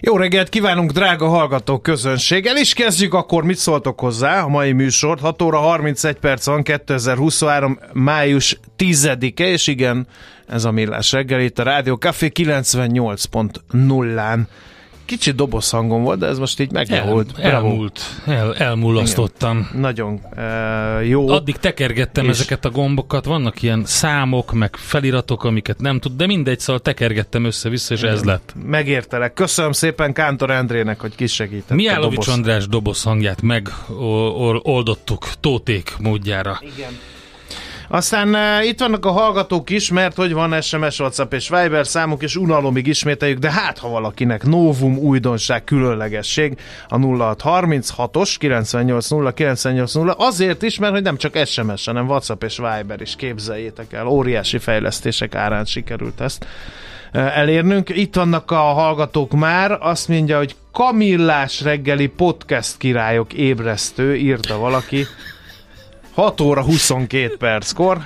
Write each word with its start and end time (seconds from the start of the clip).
Jó 0.00 0.16
reggelt 0.16 0.48
kívánunk, 0.48 0.90
drága 0.90 1.28
hallgató 1.28 1.78
közönség! 1.78 2.46
El 2.46 2.56
is 2.56 2.72
kezdjük 2.72 3.14
akkor, 3.14 3.44
mit 3.44 3.56
szóltok 3.56 4.00
hozzá 4.00 4.42
a 4.42 4.48
mai 4.48 4.72
műsort. 4.72 5.20
6 5.20 5.42
óra 5.42 5.58
31 5.58 6.14
perc 6.14 6.46
van, 6.46 6.62
2023. 6.62 7.78
május 7.92 8.60
10-e, 8.78 9.44
és 9.44 9.66
igen, 9.66 10.06
ez 10.46 10.64
a 10.64 10.70
millás 10.70 11.12
reggel 11.12 11.40
itt 11.40 11.58
a 11.58 11.62
Rádió 11.62 11.94
Café 11.94 12.30
98.0-án. 12.34 14.40
Kicsit 15.04 15.34
doboz 15.34 15.70
hangom 15.70 16.02
volt, 16.02 16.18
de 16.18 16.26
ez 16.26 16.38
most 16.38 16.60
így 16.60 16.72
megjavult. 16.72 17.38
El, 17.38 17.50
elmúlt, 17.50 18.00
el, 18.26 18.54
elmulasztottam. 18.54 19.58
Igen. 19.68 19.80
Nagyon 19.80 20.20
uh, 20.36 21.08
jó. 21.08 21.28
Addig 21.28 21.56
tekergettem 21.56 22.24
és... 22.24 22.30
ezeket 22.30 22.64
a 22.64 22.70
gombokat, 22.70 23.24
vannak 23.24 23.62
ilyen 23.62 23.82
számok, 23.84 24.52
meg 24.52 24.76
feliratok, 24.76 25.44
amiket 25.44 25.80
nem 25.80 26.00
tud, 26.00 26.16
de 26.16 26.26
mindegy, 26.26 26.60
szóval 26.60 26.82
tekergettem 26.82 27.44
össze-vissza, 27.44 27.94
és 27.94 28.00
Igen. 28.00 28.12
ez 28.12 28.24
lett. 28.24 28.54
Megértelek. 28.66 29.32
Köszönöm 29.32 29.72
szépen 29.72 30.12
Kántor 30.12 30.50
Endrének, 30.50 31.00
hogy 31.00 31.14
kisegített. 31.14 31.76
Miálovics 31.76 32.18
doboz... 32.18 32.34
András 32.34 32.68
doboz 32.68 33.02
hangját 33.02 33.42
megoldottuk 33.42 35.28
Tóték 35.40 35.94
módjára. 35.98 36.60
Igen. 36.76 36.98
Aztán 37.94 38.34
uh, 38.34 38.66
itt 38.66 38.80
vannak 38.80 39.04
a 39.04 39.10
hallgatók 39.10 39.70
is, 39.70 39.90
mert 39.90 40.16
hogy 40.16 40.32
van 40.32 40.60
SMS, 40.60 41.00
WhatsApp 41.00 41.32
és 41.32 41.48
Viber 41.48 41.86
számuk, 41.86 42.22
és 42.22 42.36
unalomig 42.36 42.86
ismételjük, 42.86 43.38
de 43.38 43.50
hát 43.50 43.78
ha 43.78 43.88
valakinek 43.88 44.44
novum, 44.44 44.98
újdonság, 44.98 45.64
különlegesség 45.64 46.58
a 46.88 46.98
0636-os 46.98 48.34
980 48.38 49.34
980 49.34 50.14
azért 50.16 50.62
is, 50.62 50.78
mert 50.78 50.92
hogy 50.92 51.02
nem 51.02 51.16
csak 51.16 51.46
SMS, 51.46 51.84
hanem 51.84 52.08
WhatsApp 52.08 52.42
és 52.42 52.56
Viber 52.56 53.00
is 53.00 53.16
képzeljétek 53.16 53.92
el. 53.92 54.06
Óriási 54.06 54.58
fejlesztések 54.58 55.34
árán 55.34 55.64
sikerült 55.64 56.20
ezt 56.20 56.46
elérnünk. 57.12 57.88
Itt 57.88 58.14
vannak 58.14 58.50
a 58.50 58.56
hallgatók 58.56 59.32
már, 59.32 59.78
azt 59.80 60.08
mondja, 60.08 60.38
hogy 60.38 60.54
Kamillás 60.72 61.60
reggeli 61.60 62.06
podcast 62.06 62.76
királyok 62.76 63.32
ébresztő, 63.32 64.16
írta 64.16 64.58
valaki. 64.58 65.06
6 66.14 66.40
óra 66.40 66.62
22 66.62 67.36
perckor. 67.36 67.98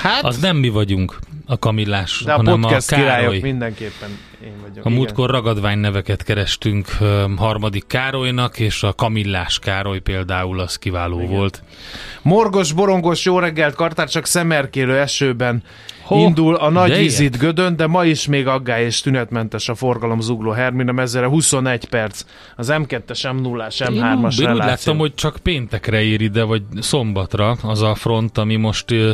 Hát, 0.00 0.24
az 0.24 0.38
nem 0.38 0.56
mi 0.56 0.68
vagyunk, 0.68 1.18
a 1.46 1.58
Kamillás, 1.58 2.22
de 2.24 2.32
a 2.32 2.36
hanem 2.36 2.60
podcast 2.60 2.92
a 2.92 2.94
Károly. 2.94 3.08
királyok 3.08 3.42
mindenképpen 3.42 4.18
én 4.44 4.52
vagyok. 4.62 4.84
A 4.84 4.88
múltkor 4.88 5.30
ragadvány 5.30 5.78
neveket 5.78 6.22
kerestünk 6.22 6.88
harmadik 7.36 7.86
Károlynak, 7.86 8.58
és 8.58 8.82
a 8.82 8.92
Kamillás 8.92 9.58
Károly 9.58 9.98
például 9.98 10.60
az 10.60 10.76
kiváló 10.76 11.20
igen. 11.20 11.30
volt. 11.30 11.62
Morgos, 12.22 12.72
borongos, 12.72 13.24
jó 13.24 13.38
reggelt, 13.38 13.74
kartár 13.74 14.08
csak 14.08 14.26
szemerkélő 14.26 14.98
esőben 14.98 15.62
Ho, 16.10 16.18
indul 16.18 16.54
a 16.54 16.70
nagy 16.70 16.96
vizit 16.96 17.38
Gödön, 17.38 17.76
de 17.76 17.86
ma 17.86 18.04
is 18.04 18.26
még 18.26 18.46
aggály 18.46 18.84
és 18.84 19.00
tünetmentes 19.00 19.68
a 19.68 19.74
forgalom 19.74 20.20
zugló 20.20 20.50
Hermina 20.50 20.92
mezere 20.92 21.26
21 21.26 21.84
perc. 21.84 22.24
Az 22.56 22.72
M2-es, 22.72 23.32
M0-as, 23.32 23.74
M3-as 23.78 24.40
Én 24.40 24.52
úgy 24.52 24.56
láttam, 24.56 24.98
hogy 24.98 25.14
csak 25.14 25.36
péntekre 25.36 26.02
ér 26.02 26.20
ide, 26.20 26.42
vagy 26.42 26.62
szombatra 26.80 27.56
az 27.62 27.82
a 27.82 27.94
front, 27.94 28.38
ami 28.38 28.56
most 28.56 28.90
uh, 28.90 29.10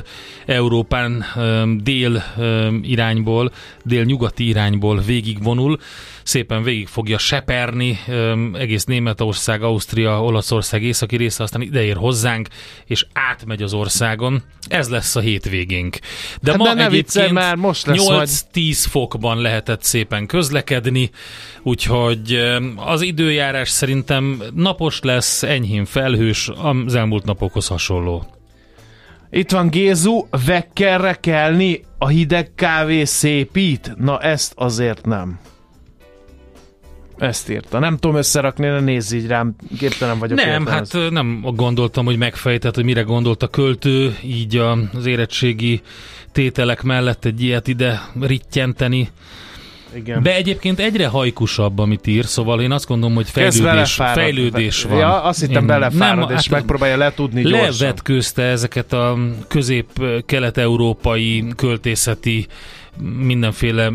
Európán 0.47 1.25
um, 1.37 1.79
dél 1.83 2.23
um, 2.37 2.81
irányból, 2.83 3.53
dél-nyugati 3.85 4.49
irányból 4.49 5.01
végigvonul 5.01 5.79
szépen 6.27 6.63
végig 6.63 6.87
fogja 6.87 7.19
seperni 7.19 7.99
egész 8.53 8.85
Németország, 8.85 9.63
Ausztria, 9.63 10.23
Olaszország 10.23 10.83
északi 10.83 11.17
része, 11.17 11.43
aztán 11.43 11.61
ideér 11.61 11.97
hozzánk, 11.97 12.49
és 12.85 13.07
átmegy 13.13 13.63
az 13.63 13.73
országon. 13.73 14.43
Ez 14.69 14.89
lesz 14.89 15.17
a 15.17 15.21
hétvégénk. 15.21 15.99
De 16.41 16.51
hát 16.51 16.61
ma 16.61 16.75
de 16.75 16.85
egyébként 16.85 17.33
már 17.33 17.57
most 17.57 17.87
lesz 17.87 18.07
8-10 18.07 18.09
majd... 18.13 18.75
fokban 18.75 19.41
lehetett 19.41 19.83
szépen 19.83 20.27
közlekedni, 20.27 21.11
úgyhogy 21.63 22.39
az 22.77 23.03
időjárás 23.03 23.69
szerintem 23.69 24.43
napos 24.55 25.01
lesz, 25.01 25.43
enyhén 25.43 25.85
felhős, 25.85 26.51
az 26.85 26.95
elmúlt 26.95 27.25
napokhoz 27.25 27.67
hasonló. 27.67 28.27
Itt 29.31 29.51
van 29.51 29.69
Gézu, 29.69 30.27
vekkerre 30.47 31.15
kelni, 31.15 31.85
a 31.99 32.09
hideg 32.09 32.53
kávé 32.55 33.05
szépít? 33.05 33.93
Na 33.97 34.21
ezt 34.21 34.53
azért 34.57 35.05
nem. 35.07 35.39
Ezt 37.19 37.51
írta. 37.51 37.79
Nem 37.79 37.97
tudom 37.97 38.17
összerakni, 38.17 38.67
ne 38.67 38.81
nézz 38.81 39.13
így 39.13 39.27
rám, 39.27 39.55
képtelen 39.79 40.19
vagyok. 40.19 40.39
Nem, 40.39 40.61
érte, 40.61 40.71
hát 40.71 41.11
nem 41.11 41.41
gondoltam, 41.55 42.05
hogy 42.05 42.17
megfejtett, 42.17 42.75
hogy 42.75 42.85
mire 42.85 43.03
gondolt 43.03 43.43
a 43.43 43.49
költő, 43.49 44.17
így 44.25 44.57
az 44.93 45.07
érettségi 45.07 45.81
tételek 46.33 46.83
mellett 46.83 47.25
egy 47.25 47.43
ilyet 47.43 47.69
ide 47.69 48.01
rittyenteni. 48.21 49.09
Igen. 49.95 50.23
De 50.23 50.35
egyébként 50.35 50.79
egyre 50.81 51.07
hajkusabb, 51.07 51.79
amit 51.79 52.07
ír, 52.07 52.25
szóval 52.25 52.61
én 52.61 52.71
azt 52.71 52.87
gondolom, 52.87 53.15
hogy 53.15 53.29
fejlődés, 53.29 53.95
fejlődés 53.95 54.83
van. 54.83 54.99
Ja, 54.99 55.23
azt 55.23 55.41
hittem 55.41 55.61
én 55.61 55.67
belefárad, 55.67 56.29
nem, 56.29 56.37
és 56.37 56.43
hát 56.43 56.51
megpróbálja 56.51 56.97
letudni 56.97 57.43
gyorsan. 57.43 57.75
Levetkőzte 57.79 58.43
ezeket 58.43 58.93
a 58.93 59.19
közép-kelet-európai 59.49 61.45
költészeti 61.57 62.47
mindenféle 63.19 63.93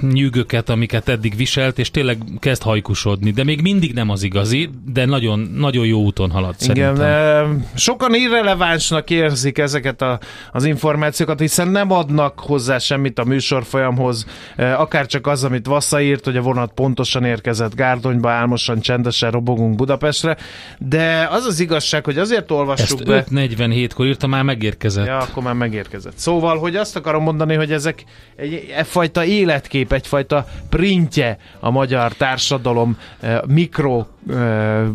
nyűgöket, 0.00 0.68
amiket 0.68 1.08
eddig 1.08 1.36
viselt, 1.36 1.78
és 1.78 1.90
tényleg 1.90 2.18
kezd 2.38 2.62
hajkusodni, 2.62 3.30
de 3.30 3.44
még 3.44 3.60
mindig 3.60 3.92
nem 3.94 4.10
az 4.10 4.22
igazi, 4.22 4.70
de 4.92 5.04
nagyon, 5.04 5.38
nagyon 5.38 5.86
jó 5.86 6.00
úton 6.00 6.30
halad 6.30 6.54
Igen, 6.60 6.96
szerintem. 6.96 7.66
sokan 7.74 8.14
irrelevánsnak 8.14 9.10
érzik 9.10 9.58
ezeket 9.58 10.02
a, 10.02 10.18
az 10.52 10.64
információkat, 10.64 11.40
hiszen 11.40 11.68
nem 11.68 11.90
adnak 11.90 12.40
hozzá 12.40 12.78
semmit 12.78 13.18
a 13.18 13.24
műsorfolyamhoz, 13.24 14.26
akár 14.56 15.06
csak 15.06 15.26
az, 15.26 15.44
amit 15.44 15.66
Vassza 15.66 16.00
írt, 16.00 16.24
hogy 16.24 16.36
a 16.36 16.40
vonat 16.40 16.72
pontosan 16.72 17.24
érkezett 17.24 17.74
Gárdonyba, 17.74 18.30
álmosan, 18.30 18.80
csendesen 18.80 19.30
robogunk 19.30 19.76
Budapestre, 19.76 20.36
de 20.78 21.28
az 21.30 21.44
az 21.44 21.60
igazság, 21.60 22.04
hogy 22.04 22.18
azért 22.18 22.50
olvassuk 22.50 23.00
Ezt 23.00 23.06
be... 23.08 23.24
5.47-kor 23.30 24.06
írta, 24.06 24.26
már 24.26 24.42
megérkezett. 24.42 25.06
Ja, 25.06 25.18
akkor 25.18 25.42
már 25.42 25.54
megérkezett. 25.54 26.16
Szóval, 26.16 26.58
hogy 26.58 26.76
azt 26.76 26.96
akarom 26.96 27.22
mondani, 27.22 27.54
hogy 27.54 27.72
ezek 27.72 28.04
egy, 28.42 28.72
egyfajta 28.76 29.24
életkép, 29.24 29.92
egyfajta 29.92 30.46
printje 30.68 31.38
a 31.60 31.70
magyar 31.70 32.12
társadalom 32.12 32.96
eh, 33.20 33.40
mikro 33.46 34.06
eh, 34.28 34.36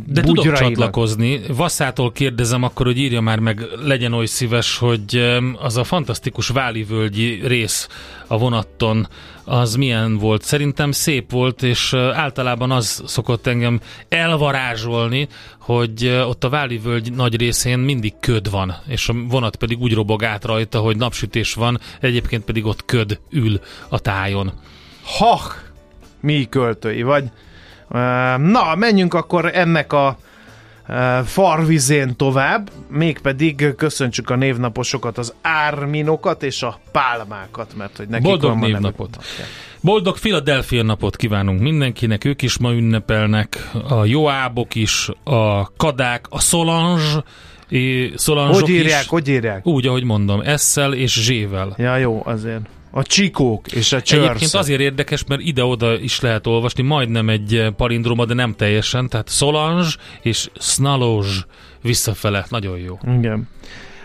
De 0.06 0.22
tudok 0.22 0.54
csatlakozni. 0.54 1.42
Vasszától 1.56 2.12
kérdezem 2.12 2.64
akkor, 2.64 2.86
hogy 2.86 2.98
írja 2.98 3.22
már 3.22 3.40
meg, 3.40 3.62
legyen 3.84 4.14
oly 4.14 4.26
szíves, 4.26 4.78
hogy 4.78 5.38
az 5.60 5.78
a 5.78 5.84
fantasztikus 5.84 6.48
Válivölgyi 6.48 7.40
rész 7.44 7.88
a 8.28 8.38
vonaton, 8.38 9.08
az 9.44 9.76
milyen 9.76 10.18
volt? 10.18 10.42
Szerintem 10.42 10.92
szép 10.92 11.32
volt, 11.32 11.64
és 11.64 11.94
általában 11.94 12.72
az 12.72 13.04
szokott 13.06 13.48
engem 13.48 13.80
elvarázsolni, 14.10 15.28
hogy 15.60 16.08
ott 16.28 16.44
a 16.44 16.50
Válivölgy 16.50 17.14
nagy 17.14 17.36
részén 17.38 17.80
mindig 17.80 18.14
köd 18.20 18.50
van, 18.50 18.76
és 18.88 19.10
a 19.10 19.14
vonat 19.30 19.56
pedig 19.56 19.80
úgy 19.80 19.94
robog 19.94 20.24
át 20.24 20.46
rajta, 20.46 20.80
hogy 20.80 20.98
napsütés 20.98 21.54
van, 21.54 21.80
egyébként 22.00 22.44
pedig 22.44 22.66
ott 22.66 22.86
köd 22.86 23.20
ül 23.30 23.60
a 23.90 24.00
tájon. 24.00 24.52
Ha, 25.18 25.42
mi 26.22 26.48
költői 26.50 27.02
vagy. 27.02 27.24
Na, 28.38 28.76
menjünk 28.76 29.14
akkor 29.14 29.50
ennek 29.54 29.94
a 29.94 30.18
farvizén 31.26 32.16
tovább, 32.16 32.70
mégpedig 32.90 33.74
köszöntsük 33.78 34.30
a 34.30 34.36
névnaposokat, 34.36 35.18
az 35.18 35.34
árminokat 35.42 36.44
és 36.44 36.64
a 36.64 36.80
pálmákat, 36.92 37.76
mert 37.76 37.98
hogy 37.98 38.08
nekik 38.08 38.26
Boldog 38.26 38.50
van 38.50 38.60
névnapot. 38.60 39.10
nevük. 39.10 39.52
Boldog 39.82 40.20
Philadelphia 40.20 40.84
napot 40.84 41.16
kívánunk 41.16 41.60
mindenkinek, 41.62 42.26
ők 42.26 42.42
is 42.42 42.58
ma 42.58 42.72
ünnepelnek, 42.74 43.72
a 43.90 44.06
Joábok 44.06 44.76
is, 44.76 45.10
a 45.24 45.72
Kadák, 45.76 46.26
a 46.30 46.40
Solange, 46.40 47.24
Solange 48.18 48.54
Hogy 48.54 48.70
írják, 48.70 49.02
is, 49.02 49.08
hogy 49.08 49.28
írják? 49.28 49.66
úgy, 49.68 49.88
ahogy 49.88 50.04
mondom, 50.04 50.58
S-szel 50.58 50.94
és 50.94 51.20
Z-vel. 51.22 51.74
Ja, 51.78 51.98
jó, 51.98 52.22
azért. 52.26 52.66
A 52.98 53.04
csikók 53.04 53.72
és 53.72 53.92
a 53.94 53.96
Egyébként 53.96 54.38
csörsz. 54.38 54.54
azért 54.54 54.80
érdekes, 54.80 55.24
mert 55.28 55.42
ide-oda 55.42 56.00
is 56.00 56.20
lehet 56.20 56.48
olvasni, 56.48 56.84
majdnem 56.84 57.30
egy 57.30 57.56
eh, 57.56 57.70
palindroma, 57.72 58.26
de 58.26 58.34
nem 58.34 58.54
teljesen, 58.54 59.10
tehát 59.10 59.30
Solange 59.30 59.88
és 60.22 60.50
Snaloge 60.60 61.28
visszafele, 61.82 62.46
nagyon 62.50 62.78
jó. 62.78 63.00
Igen. 63.18 63.48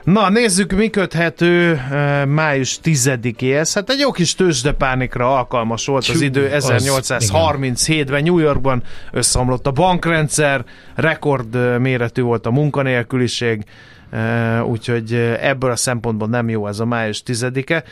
Na, 0.04 0.28
nézzük, 0.30 0.72
mi 0.72 0.88
köthető 0.90 1.72
uh, 1.72 2.24
május 2.26 2.78
10-éhez. 2.84 3.70
Hát 3.74 3.90
egy 3.90 3.98
jó 3.98 4.10
kis 4.10 4.34
tőzsdepánikra 4.34 5.36
alkalmas 5.36 5.86
volt 5.86 6.08
az 6.08 6.16
Tyú, 6.18 6.24
idő. 6.24 6.50
az- 6.52 6.72
1837-ben 6.76 8.22
New 8.22 8.38
Yorkban 8.38 8.82
összeomlott 9.12 9.66
a 9.66 9.70
bankrendszer, 9.70 10.64
rekord 10.94 11.56
uh, 11.56 11.78
méretű 11.78 12.22
volt 12.22 12.46
a 12.46 12.50
munkanélküliség, 12.50 13.64
uh, 14.12 14.68
úgyhogy 14.68 15.14
ebből 15.40 15.70
a 15.70 15.76
szempontból 15.76 16.28
nem 16.28 16.48
jó 16.48 16.66
ez 16.66 16.80
a 16.80 16.84
május 16.84 17.22
10-e. 17.26 17.82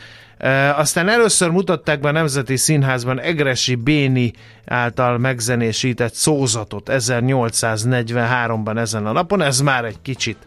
Aztán 0.75 1.09
először 1.09 1.49
mutatták 1.49 1.99
be 1.99 2.09
a 2.09 2.11
Nemzeti 2.11 2.57
Színházban 2.57 3.19
Egresi 3.19 3.75
Béni 3.75 4.33
által 4.65 5.17
megzenésített 5.17 6.13
szózatot 6.13 6.89
1843-ban 6.91 8.77
ezen 8.77 9.05
a 9.05 9.11
napon. 9.11 9.41
Ez 9.41 9.61
már 9.61 9.85
egy 9.85 10.01
kicsit 10.01 10.37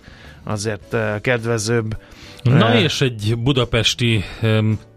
azért 0.44 0.96
kedvezőbb. 1.20 1.96
Na 2.42 2.74
és 2.74 3.00
egy 3.00 3.34
budapesti 3.38 4.24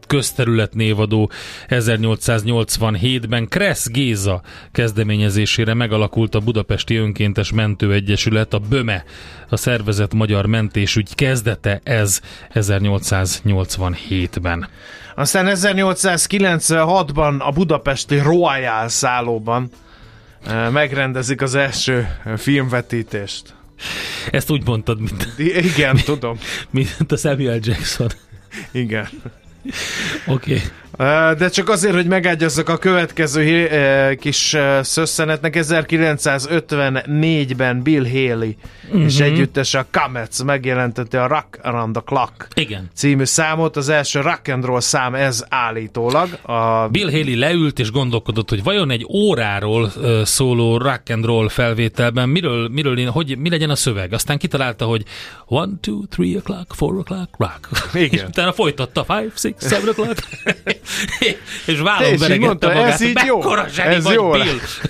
közterület 0.07 0.74
névadó 0.74 1.31
1887-ben 1.68 3.48
Kressz 3.48 3.88
Géza 3.88 4.42
kezdeményezésére 4.71 5.74
megalakult 5.74 6.36
a 6.36 6.39
Budapesti 6.39 6.95
Önkéntes 6.95 7.51
Mentőegyesület, 7.51 8.54
a 8.54 8.59
BÖME, 8.59 9.04
a 9.50 9.57
szervezet 9.57 10.13
magyar 10.13 10.45
mentésügy 10.45 11.15
kezdete 11.15 11.81
ez 11.83 12.21
1887-ben. 12.54 14.68
Aztán 15.15 15.48
1896-ban 15.50 17.39
a 17.39 17.51
budapesti 17.51 18.18
Royal 18.18 18.88
szállóban 18.88 19.69
uh, 20.45 20.71
megrendezik 20.71 21.42
az 21.42 21.56
első 21.56 22.07
uh, 22.25 22.38
filmvetítést. 22.38 23.56
Ezt 24.31 24.51
úgy 24.51 24.65
mondtad, 24.65 25.00
mint, 25.00 25.33
igen, 25.38 25.95
tudom. 26.06 26.38
mint 26.69 27.12
a 27.12 27.18
Samuel 27.18 27.59
Jackson. 27.62 28.07
Igen. 28.71 29.07
Oké. 30.25 30.33
Okay. 30.33 30.61
De 31.38 31.49
csak 31.49 31.69
azért, 31.69 31.94
hogy 31.94 32.07
megágyazzak 32.07 32.69
a 32.69 32.77
következő 32.77 33.69
kis 34.19 34.57
szösszenet,nek 34.81 35.55
1954-ben 35.57 37.81
Bill 37.81 38.09
Haley 38.09 38.51
uh-huh. 38.88 39.03
és 39.03 39.19
együttes 39.19 39.73
a 39.73 39.85
Comets 39.91 40.44
megjelentette 40.44 41.23
a 41.23 41.27
Rock 41.27 41.59
Around 41.61 41.94
the 41.94 42.01
Clock 42.05 42.47
Igen. 42.53 42.89
című 42.94 43.23
számot, 43.23 43.75
az 43.75 43.89
első 43.89 44.21
rock 44.21 44.47
and 44.47 44.65
roll 44.65 44.79
szám 44.79 45.15
ez 45.15 45.45
állítólag. 45.49 46.29
A 46.41 46.88
Bill 46.88 47.11
Haley 47.11 47.39
leült 47.39 47.79
és 47.79 47.91
gondolkodott, 47.91 48.49
hogy 48.49 48.63
vajon 48.63 48.89
egy 48.89 49.05
óráról 49.09 49.91
szóló 50.23 50.77
rock 50.77 51.09
and 51.09 51.25
roll 51.25 51.49
felvételben 51.49 52.29
miről, 52.29 52.69
miről 52.69 53.05
hogy 53.05 53.38
mi 53.38 53.49
legyen 53.49 53.69
a 53.69 53.75
szöveg. 53.75 54.13
Aztán 54.13 54.38
kitalálta, 54.38 54.85
hogy 54.85 55.03
one, 55.45 55.71
two, 55.81 56.05
three 56.09 56.41
o'clock, 56.44 56.65
four 56.69 57.03
o'clock, 57.03 57.27
rock. 57.38 57.69
Igen. 57.94 58.13
és 58.19 58.23
utána 58.23 58.51
folytatta 58.51 59.03
five, 59.03 59.31
six, 59.35 59.67
seven 59.67 59.94
o'clock. 59.94 60.17
és 61.65 61.79
vállon 61.79 62.05
És 62.05 62.11
így 62.13 62.19
beregette 62.19 62.45
mondta, 62.45 62.67
magát. 62.67 62.91
ez 62.93 63.01
így 63.01 63.19
jó. 63.25 63.41
Ez 63.77 64.11
jó 64.13 64.29
Bill. 64.29 64.39
lesz. 64.45 64.81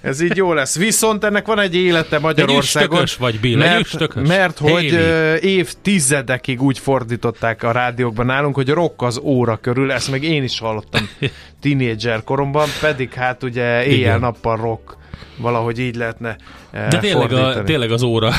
Ez 0.00 0.20
így 0.20 0.36
jó 0.36 0.52
lesz. 0.52 0.76
Viszont 0.76 1.24
ennek 1.24 1.46
van 1.46 1.58
egy 1.58 1.74
élete 1.74 2.18
Magyarországon. 2.18 2.90
üstökös 2.90 3.16
vagy, 3.16 3.40
Bill, 3.40 3.62
egy 3.62 3.68
mert, 3.68 3.80
üstökös. 3.80 4.28
mert 4.28 4.58
hogy 4.58 4.90
Haley. 4.90 5.36
évtizedekig 5.40 6.62
úgy 6.62 6.78
fordították 6.78 7.62
a 7.62 7.72
rádiókban 7.72 8.26
nálunk, 8.26 8.54
hogy 8.54 8.68
rock 8.68 9.02
az 9.02 9.18
óra 9.22 9.56
körül, 9.56 9.92
ezt 9.92 10.10
meg 10.10 10.22
én 10.22 10.42
is 10.42 10.58
hallottam 10.58 11.08
tínédzser 11.62 12.24
koromban, 12.24 12.68
pedig 12.80 13.12
hát 13.12 13.42
ugye 13.42 13.84
éjjel-nappal 13.84 14.56
rock 14.56 14.96
valahogy 15.36 15.78
így 15.78 15.94
lehetne 15.96 16.36
eh, 16.70 16.88
De 16.88 16.98
tényleg, 16.98 17.32
a, 17.32 17.36
fordítani. 17.36 17.64
tényleg 17.64 17.90
az 17.92 18.02
óra, 18.02 18.32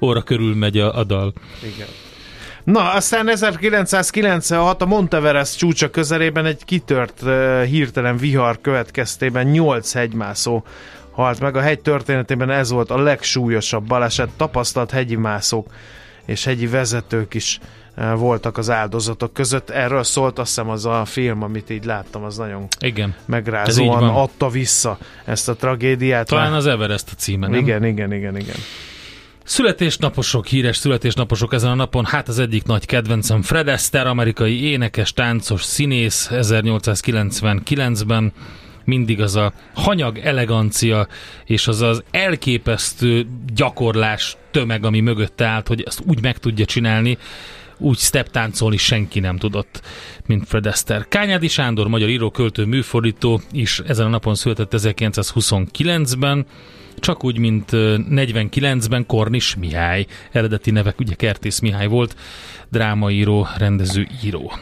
óra 0.00 0.22
körül 0.22 0.54
megy 0.54 0.78
a, 0.78 0.98
a 0.98 1.04
dal. 1.04 1.32
Igen. 1.74 1.86
Na, 2.64 2.92
aztán 2.92 3.28
1996 3.28 4.82
a 4.82 4.86
Monteverest 4.86 5.58
csúcsa 5.58 5.90
közelében 5.90 6.46
egy 6.46 6.64
kitört 6.64 7.22
uh, 7.22 7.62
hirtelen 7.62 8.16
vihar 8.16 8.60
következtében 8.60 9.46
8 9.46 9.92
hegymászó 9.92 10.64
halt 11.10 11.40
meg. 11.40 11.56
A 11.56 11.60
hegy 11.60 11.80
történetében 11.80 12.50
ez 12.50 12.70
volt 12.70 12.90
a 12.90 12.98
legsúlyosabb 12.98 13.86
baleset. 13.86 14.28
Tapasztalt 14.36 14.90
hegyi 14.90 15.16
mászók 15.16 15.66
és 16.26 16.44
hegyi 16.44 16.66
vezetők 16.66 17.34
is 17.34 17.58
uh, 17.96 18.18
voltak 18.18 18.58
az 18.58 18.70
áldozatok 18.70 19.32
között. 19.32 19.70
Erről 19.70 20.04
szólt 20.04 20.38
azt 20.38 20.48
hiszem 20.48 20.70
az 20.70 20.86
a 20.86 21.04
film, 21.04 21.42
amit 21.42 21.70
így 21.70 21.84
láttam, 21.84 22.24
az 22.24 22.36
nagyon 22.36 22.66
Igen. 22.80 23.14
Megrázóan 23.24 24.08
adta 24.08 24.48
vissza 24.48 24.98
ezt 25.24 25.48
a 25.48 25.54
tragédiát. 25.54 26.26
Talán 26.26 26.50
Már- 26.50 26.58
az 26.58 26.66
Everest 26.66 27.10
a 27.12 27.14
címe, 27.14 27.46
nem? 27.46 27.58
igen, 27.58 27.84
igen, 27.84 28.12
igen, 28.12 28.36
igen. 28.36 28.56
Születésnaposok, 29.44 30.46
híres 30.46 30.76
születésnaposok 30.76 31.52
ezen 31.52 31.70
a 31.70 31.74
napon, 31.74 32.04
hát 32.04 32.28
az 32.28 32.38
egyik 32.38 32.64
nagy 32.64 32.86
kedvencem 32.86 33.42
Fred 33.42 33.68
Astaire, 33.68 34.08
amerikai 34.08 34.62
énekes, 34.62 35.12
táncos, 35.12 35.62
színész 35.62 36.28
1899-ben 36.32 38.32
mindig 38.84 39.20
az 39.20 39.36
a 39.36 39.52
hanyag 39.74 40.18
elegancia 40.18 41.08
és 41.44 41.68
az 41.68 41.80
az 41.80 42.02
elképesztő 42.10 43.26
gyakorlás 43.54 44.36
tömeg, 44.50 44.84
ami 44.84 45.00
mögötte 45.00 45.46
állt, 45.46 45.68
hogy 45.68 45.82
ezt 45.82 46.02
úgy 46.06 46.22
meg 46.22 46.38
tudja 46.38 46.64
csinálni, 46.64 47.18
úgy 47.78 47.98
step 47.98 48.30
táncolni 48.30 48.76
senki 48.76 49.20
nem 49.20 49.36
tudott, 49.36 49.80
mint 50.26 50.48
Fred 50.48 50.66
Astaire. 50.66 51.06
Kányádi 51.08 51.48
Sándor, 51.48 51.88
magyar 51.88 52.08
író, 52.08 52.30
költő, 52.30 52.64
műfordító 52.64 53.40
is 53.52 53.78
ezen 53.78 54.06
a 54.06 54.08
napon 54.08 54.34
született 54.34 54.72
1929-ben, 54.76 56.46
csak 56.98 57.24
úgy, 57.24 57.38
mint 57.38 57.72
ö, 57.72 57.96
49-ben 58.10 59.06
Kornis 59.06 59.54
Mihály. 59.56 60.06
Eredeti 60.32 60.70
nevek 60.70 60.98
ugye 61.00 61.14
Kertész 61.14 61.58
Mihály 61.58 61.86
volt, 61.86 62.16
drámaíró, 62.70 63.46
rendező, 63.56 64.06
író. 64.24 64.52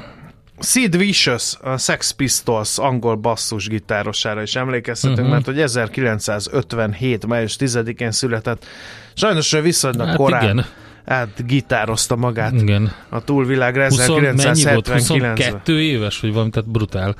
Sid 0.59 0.97
Vicious, 0.97 1.55
a 1.63 1.77
Sex 1.79 2.11
Pistols 2.11 2.79
angol 2.79 3.15
basszusgitárosára 3.17 4.43
is 4.43 4.55
emlékeztetünk, 4.57 5.19
Mhm. 5.19 5.27
uh-huh. 5.27 5.45
mert 5.45 5.57
hogy 5.57 5.61
1957. 5.65 7.27
május 7.27 7.57
10-én 7.59 8.11
született. 8.11 8.67
Sajnos 9.15 9.53
ő 9.53 9.61
viszonylag 9.61 10.07
Hát 10.07 10.17
korán 10.17 10.43
igen. 10.43 10.65
át 11.05 11.47
gitározta 11.47 12.17
magát 12.17 12.53
Igen. 12.53 12.93
a 13.09 13.25
túlvilágra 13.25 13.89
20, 13.89 13.99
mennyi 13.99 14.09
volt? 14.09 14.25
1979 14.25 15.09
22 15.09 15.81
éves, 15.81 16.21
vagy 16.21 16.33
valami, 16.33 16.51
tehát 16.51 16.71
brutál. 16.71 17.17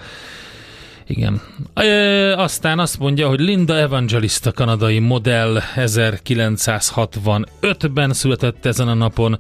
Igen. 1.07 1.41
E, 1.75 2.39
aztán 2.39 2.79
azt 2.79 2.99
mondja, 2.99 3.29
hogy 3.29 3.41
Linda 3.41 3.77
Evangelista 3.77 4.53
kanadai 4.53 4.99
modell 4.99 5.61
1965-ben 5.77 8.13
született 8.13 8.67
ezen 8.67 8.89
a 8.89 8.95
napon. 8.95 9.39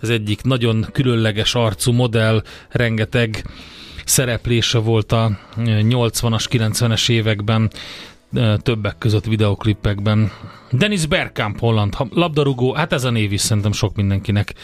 Ez 0.00 0.08
egyik 0.08 0.42
nagyon 0.42 0.86
különleges 0.92 1.54
arcú 1.54 1.92
modell, 1.92 2.42
rengeteg 2.68 3.44
szereplése 4.04 4.78
volt 4.78 5.12
a 5.12 5.38
80-as, 5.56 6.46
90-es 6.50 7.10
években, 7.10 7.70
többek 8.58 8.98
között 8.98 9.24
videoklippekben. 9.24 10.32
Dennis 10.70 11.06
Bergkamp 11.06 11.58
holland 11.58 11.94
labdarúgó, 12.10 12.72
hát 12.72 12.92
ez 12.92 13.04
a 13.04 13.10
név 13.10 13.32
is 13.32 13.40
szerintem 13.40 13.72
sok 13.72 13.96
mindenkinek 13.96 14.54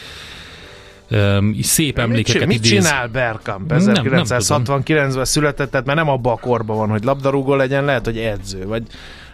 um, 1.11 1.55
szép 1.61 1.99
emlékeket 1.99 2.47
mit, 2.47 2.49
mit 2.61 2.65
idéz. 2.65 2.85
csinál 2.85 3.07
Bergkamp? 3.07 3.69
Nem- 3.69 3.83
nem 3.83 4.23
1969-ben 4.25 5.25
született, 5.25 5.71
tehát 5.71 5.85
már 5.85 5.95
nem 5.95 6.09
abban 6.09 6.33
a 6.33 6.37
korban 6.39 6.77
van, 6.77 6.89
hogy 6.89 7.03
labdarúgó 7.03 7.55
legyen, 7.55 7.85
lehet, 7.85 8.05
hogy 8.05 8.17
edző, 8.17 8.65
vagy 8.65 8.83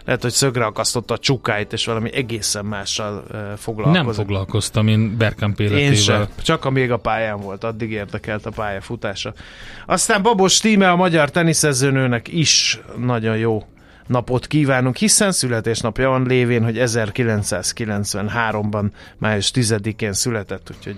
lehet, 0.04 0.22
hogy 0.22 0.32
szögre 0.32 0.64
akasztotta 0.64 1.14
a 1.14 1.18
csukáit, 1.18 1.72
és 1.72 1.84
valami 1.84 2.14
egészen 2.14 2.64
mással 2.64 3.24
foglalkozik. 3.56 4.02
Nem 4.02 4.12
foglalkoztam 4.12 4.88
én 4.88 5.16
Bergkamp 5.16 5.60
Én 5.60 5.66
életével. 5.66 5.94
sem. 5.94 6.26
Csak 6.42 6.64
amíg 6.64 6.90
a 6.90 6.96
pályán 6.96 7.40
volt, 7.40 7.64
addig 7.64 7.90
érdekelt 7.90 8.46
a 8.46 8.50
pályafutása. 8.50 9.32
Aztán 9.86 10.22
Babos 10.22 10.58
Tíme 10.58 10.90
a 10.90 10.96
magyar 10.96 11.30
teniszezőnőnek 11.30 12.28
is 12.28 12.80
nagyon 12.96 13.36
jó 13.36 13.62
napot 14.06 14.46
kívánunk, 14.46 14.96
hiszen 14.96 15.32
születésnapja 15.32 16.08
van 16.08 16.26
lévén, 16.26 16.64
hogy 16.64 16.76
1993-ban 16.80 18.84
május 19.18 19.50
10-én 19.54 20.12
született, 20.12 20.70
úgyhogy 20.76 20.96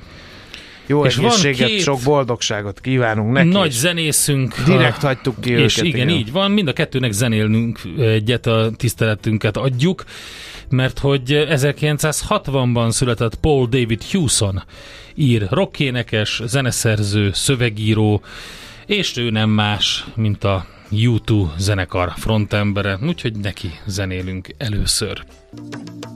jó 0.90 1.04
És 1.04 1.16
van 1.16 1.25
egészséget, 1.25 1.68
két 1.68 1.80
sok 1.82 2.00
boldogságot 2.04 2.80
kívánunk 2.80 3.32
neki. 3.32 3.49
Nagy 3.49 3.66
és 3.66 3.75
zenészünk. 3.75 4.54
Direkt 4.64 5.00
ha- 5.00 5.06
hagytuk 5.06 5.40
ki 5.40 5.52
És 5.52 5.78
őket. 5.78 5.94
igen, 5.94 6.09
így 6.09 6.32
van, 6.32 6.50
mind 6.50 6.68
a 6.68 6.73
kettőnek 6.73 7.12
zenélnünk 7.12 7.80
egyet, 7.99 8.47
a 8.47 8.70
tiszteletünket 8.76 9.56
adjuk, 9.56 10.04
mert 10.68 10.99
hogy 10.99 11.44
1960-ban 11.49 12.90
született 12.90 13.35
Paul 13.35 13.66
David 13.66 14.02
Hewson, 14.02 14.62
ír 15.14 15.47
rockénekes, 15.50 16.42
zeneszerző, 16.44 17.30
szövegíró, 17.32 18.23
és 18.87 19.16
ő 19.16 19.30
nem 19.30 19.50
más, 19.50 20.04
mint 20.14 20.44
a 20.44 20.66
U2 20.92 21.47
zenekar 21.59 22.12
frontembere, 22.16 22.99
úgyhogy 23.06 23.37
neki 23.37 23.70
zenélünk 23.87 24.49
először. 24.59 25.23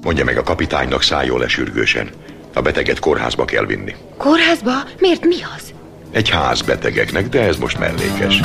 Mondja 0.02 0.24
meg 0.24 0.36
a 0.36 0.42
kapitánynak 0.42 1.02
szálljon 1.02 1.38
le 1.38 1.48
sürgősen. 1.48 2.08
A 2.54 2.60
beteget 2.60 2.98
kórházba 2.98 3.44
kell 3.44 3.66
vinni. 3.66 3.94
Kórházba? 4.16 4.72
Miért 4.98 5.24
mi 5.24 5.36
az? 5.56 5.74
Egy 6.10 6.30
ház 6.30 6.62
betegeknek, 6.62 7.28
de 7.28 7.40
ez 7.40 7.56
most 7.56 7.78
mellékes. 7.78 8.40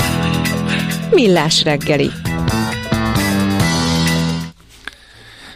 Millás 1.11 1.63
reggeli. 1.63 2.09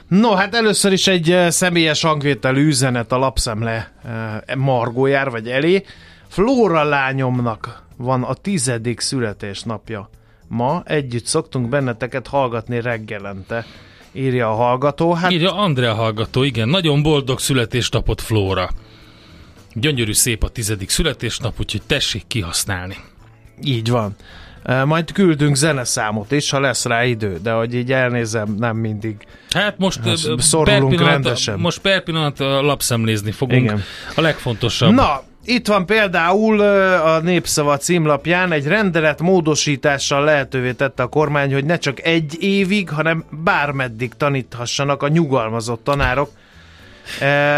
No, 0.07 0.33
hát 0.33 0.55
először 0.55 0.91
is 0.91 1.07
egy 1.07 1.31
eh, 1.31 1.51
személyes 1.51 2.01
hangvételű 2.01 2.67
üzenet 2.67 3.11
a 3.11 3.17
lapszemle 3.17 3.91
eh, 4.03 4.55
margójár, 4.55 5.29
vagy 5.29 5.47
elé. 5.47 5.83
Flóra 6.27 6.83
lányomnak 6.83 7.83
van 7.97 8.23
a 8.23 8.33
tizedik 8.33 8.99
születésnapja. 8.99 10.09
Ma 10.47 10.83
együtt 10.85 11.25
szoktunk 11.25 11.69
benneteket 11.69 12.27
hallgatni 12.27 12.81
reggelente, 12.81 13.65
írja 14.13 14.49
a 14.51 14.55
hallgató. 14.55 15.13
Hát 15.13 15.31
Írja 15.31 15.55
Andrea 15.55 15.93
hallgató, 15.93 16.43
igen, 16.43 16.69
nagyon 16.69 17.01
boldog 17.01 17.39
születésnapot 17.39 18.21
Flóra. 18.21 18.69
Gyönyörű 19.73 20.13
szép 20.13 20.43
a 20.43 20.49
tizedik 20.49 20.89
születésnap, 20.89 21.53
úgyhogy 21.59 21.81
tessék 21.87 22.23
kihasználni. 22.27 22.95
így 23.63 23.89
van. 23.89 24.15
Eh, 24.63 24.85
Majd 24.85 25.11
küldünk 25.11 25.55
zeneszámot 25.55 26.31
is, 26.31 26.49
ha 26.49 26.59
lesz 26.59 26.85
rá 26.85 27.05
idő, 27.05 27.37
de 27.43 27.51
hogy 27.51 27.75
így 27.75 27.91
elnézem, 27.91 28.55
nem 28.59 28.77
mindig. 28.77 29.15
Hát 29.49 29.77
most 29.77 29.99
ö, 30.05 30.13
szorulunk 30.37 30.81
per 30.89 30.89
pillanat, 30.97 31.13
rendesen. 31.23 31.59
most 31.59 31.79
per 31.79 32.03
pillanat 32.03 32.39
ö, 32.39 32.61
lapszemlézni 32.61 33.31
fogunk. 33.31 33.61
Igen. 33.61 33.81
A 34.15 34.21
legfontosabb. 34.21 34.93
Na, 34.93 35.23
itt 35.45 35.67
van 35.67 35.85
például 35.85 36.59
a 36.99 37.19
Népszava 37.19 37.77
címlapján 37.77 38.51
egy 38.51 38.67
rendelet 38.67 39.21
módosítással 39.21 40.23
lehetővé 40.23 40.71
tette 40.71 41.03
a 41.03 41.07
kormány, 41.07 41.53
hogy 41.53 41.65
ne 41.65 41.77
csak 41.77 42.01
egy 42.01 42.35
évig, 42.39 42.89
hanem 42.89 43.23
bármeddig 43.29 44.11
taníthassanak 44.17 45.03
a 45.03 45.07
nyugalmazott 45.07 45.83
tanárok. 45.83 46.29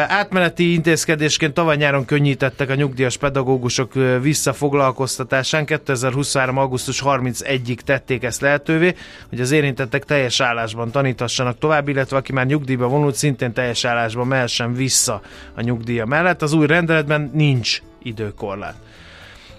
Átmeneti 0.07 0.73
intézkedésként 0.73 1.53
tavaly 1.53 1.75
nyáron 1.75 2.05
könnyítettek 2.05 2.69
a 2.69 2.75
nyugdíjas 2.75 3.17
pedagógusok 3.17 3.93
visszafoglalkoztatásán. 4.21 5.65
2023. 5.65 6.57
augusztus 6.57 7.01
31-ig 7.05 7.79
tették 7.79 8.23
ezt 8.23 8.41
lehetővé, 8.41 8.95
hogy 9.29 9.41
az 9.41 9.51
érintettek 9.51 10.03
teljes 10.03 10.39
állásban 10.39 10.91
tanítassanak 10.91 11.57
tovább, 11.59 11.87
illetve 11.87 12.17
aki 12.17 12.31
már 12.31 12.45
nyugdíjba 12.45 12.87
vonult, 12.87 13.15
szintén 13.15 13.53
teljes 13.53 13.85
állásban 13.85 14.27
mehessen 14.27 14.73
vissza 14.73 15.21
a 15.55 15.61
nyugdíja 15.61 16.05
mellett. 16.05 16.41
Az 16.41 16.53
új 16.53 16.67
rendeletben 16.67 17.31
nincs 17.33 17.81
időkorlát. 18.03 18.75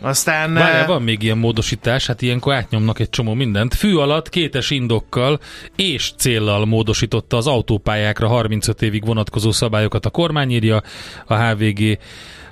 Aztán... 0.00 0.54
Várjál, 0.54 0.86
van 0.86 1.02
még 1.02 1.22
ilyen 1.22 1.38
módosítás, 1.38 2.06
hát 2.06 2.22
ilyenkor 2.22 2.54
átnyomnak 2.54 2.98
egy 2.98 3.10
csomó 3.10 3.34
mindent. 3.34 3.74
Fű 3.74 3.94
alatt 3.94 4.28
kétes 4.28 4.70
indokkal 4.70 5.40
és 5.76 6.12
céllal 6.16 6.66
módosította 6.66 7.36
az 7.36 7.46
autópályákra 7.46 8.28
35 8.28 8.82
évig 8.82 9.04
vonatkozó 9.04 9.50
szabályokat 9.50 10.06
a 10.06 10.10
kormány 10.10 10.50
írja, 10.50 10.82
a 11.26 11.34
HVG 11.34 11.98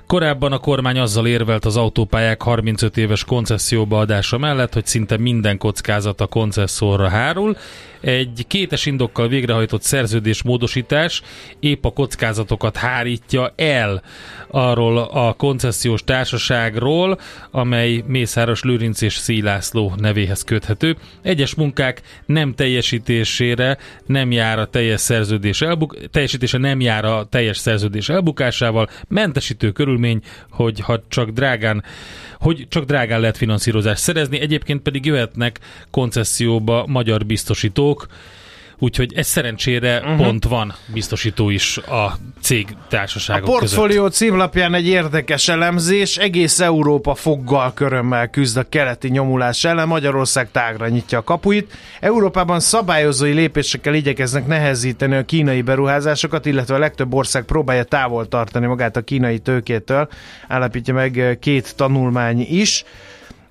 Korábban 0.07 0.51
a 0.51 0.57
kormány 0.57 0.99
azzal 0.99 1.27
érvelt 1.27 1.65
az 1.65 1.77
autópályák 1.77 2.41
35 2.41 2.97
éves 2.97 3.23
koncesszióba 3.23 3.99
adása 3.99 4.37
mellett, 4.37 4.73
hogy 4.73 4.85
szinte 4.85 5.17
minden 5.17 5.57
kockázat 5.57 6.21
a 6.21 6.27
koncesszorra 6.27 7.09
hárul. 7.09 7.57
Egy 8.05 8.45
kétes 8.47 8.85
indokkal 8.85 9.27
végrehajtott 9.27 9.81
szerződés 9.81 10.43
módosítás 10.43 11.21
épp 11.59 11.85
a 11.85 11.89
kockázatokat 11.89 12.77
hárítja 12.77 13.53
el 13.55 14.01
arról 14.47 14.97
a 14.97 15.33
koncesziós 15.33 16.03
társaságról, 16.03 17.19
amely 17.51 18.03
Mészáros 18.07 18.63
Lőrinc 18.63 19.01
és 19.01 19.13
Szílászló 19.13 19.93
nevéhez 19.97 20.43
köthető. 20.43 20.95
Egyes 21.21 21.55
munkák 21.55 22.01
nem 22.25 22.53
teljesítésére 22.53 23.77
nem 24.05 24.31
jár 24.31 24.59
a 24.59 24.65
teljes 24.65 25.01
szerződés 25.01 25.61
elbuk- 25.61 26.09
teljesítése 26.11 26.57
nem 26.57 26.81
jár 26.81 27.05
a 27.05 27.25
teljes 27.29 27.57
szerződés 27.57 28.09
elbukásával. 28.09 28.89
Mentesítő 29.07 29.71
körülmény, 29.71 30.21
hogy 30.49 30.79
ha 30.79 31.03
csak 31.07 31.29
drágán 31.29 31.83
hogy 32.39 32.65
csak 32.69 32.83
drágán 32.83 33.19
lehet 33.19 33.37
finanszírozást 33.37 34.01
szerezni, 34.01 34.39
egyébként 34.39 34.81
pedig 34.81 35.05
jöhetnek 35.05 35.59
koncesszióba 35.91 36.85
magyar 36.87 37.25
biztosítók, 37.25 37.94
úgyhogy 38.79 39.13
ez 39.13 39.27
szerencsére 39.27 39.99
uh-huh. 39.99 40.17
pont 40.17 40.43
van 40.45 40.73
biztosító 40.93 41.49
is 41.49 41.77
a 41.77 42.17
cég 42.41 42.67
A 42.71 42.87
társaságok 42.89 43.43
között. 43.43 43.59
portfólió 43.59 44.07
címlapján 44.07 44.73
egy 44.73 44.87
érdekes 44.87 45.47
elemzés. 45.47 46.17
Egész 46.17 46.59
Európa 46.59 47.15
foggal 47.15 47.73
körömmel 47.73 48.29
küzd 48.29 48.57
a 48.57 48.69
keleti 48.69 49.09
nyomulás 49.09 49.63
ellen. 49.63 49.87
Magyarország 49.87 50.51
tágra 50.51 50.87
nyitja 50.87 51.17
a 51.17 51.23
kapuit. 51.23 51.73
Európában 51.99 52.59
szabályozói 52.59 53.31
lépésekkel 53.33 53.93
igyekeznek 53.93 54.47
nehezíteni 54.47 55.15
a 55.15 55.25
kínai 55.25 55.61
beruházásokat, 55.61 56.45
illetve 56.45 56.75
a 56.75 56.79
legtöbb 56.79 57.13
ország 57.13 57.43
próbálja 57.43 57.83
távol 57.83 58.27
tartani 58.27 58.65
magát 58.65 58.97
a 58.97 59.01
kínai 59.01 59.39
tőkétől. 59.39 60.07
Állapítja 60.47 60.93
meg 60.93 61.37
két 61.41 61.75
tanulmány 61.75 62.45
is. 62.49 62.83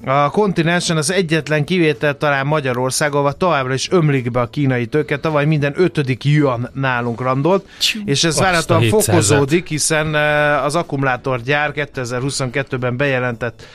A 0.06 0.30
kontinensen 0.30 0.96
az 0.96 1.11
egyetlen 1.11 1.64
kivétel 1.64 2.16
talán 2.16 2.46
Magyarország, 2.46 3.14
ahol 3.14 3.32
továbbra 3.32 3.75
is 3.75 3.90
ömlik 3.90 4.30
be 4.30 4.40
a 4.40 4.46
kínai 4.46 4.87
tőke, 4.87 5.18
tavaly 5.18 5.44
minden 5.44 5.73
ötödik 5.76 6.25
yuan 6.25 6.70
nálunk 6.73 7.20
randolt, 7.20 7.66
és 8.04 8.25
ez 8.25 8.38
várhatóan 8.38 8.80
700-et. 8.82 8.88
fokozódik, 8.88 9.68
hiszen 9.68 10.14
eh, 10.14 10.64
az 10.64 10.75
akkumulátorgyár 10.75 11.73
2022-ben 11.75 12.96
bejelentett 12.96 13.66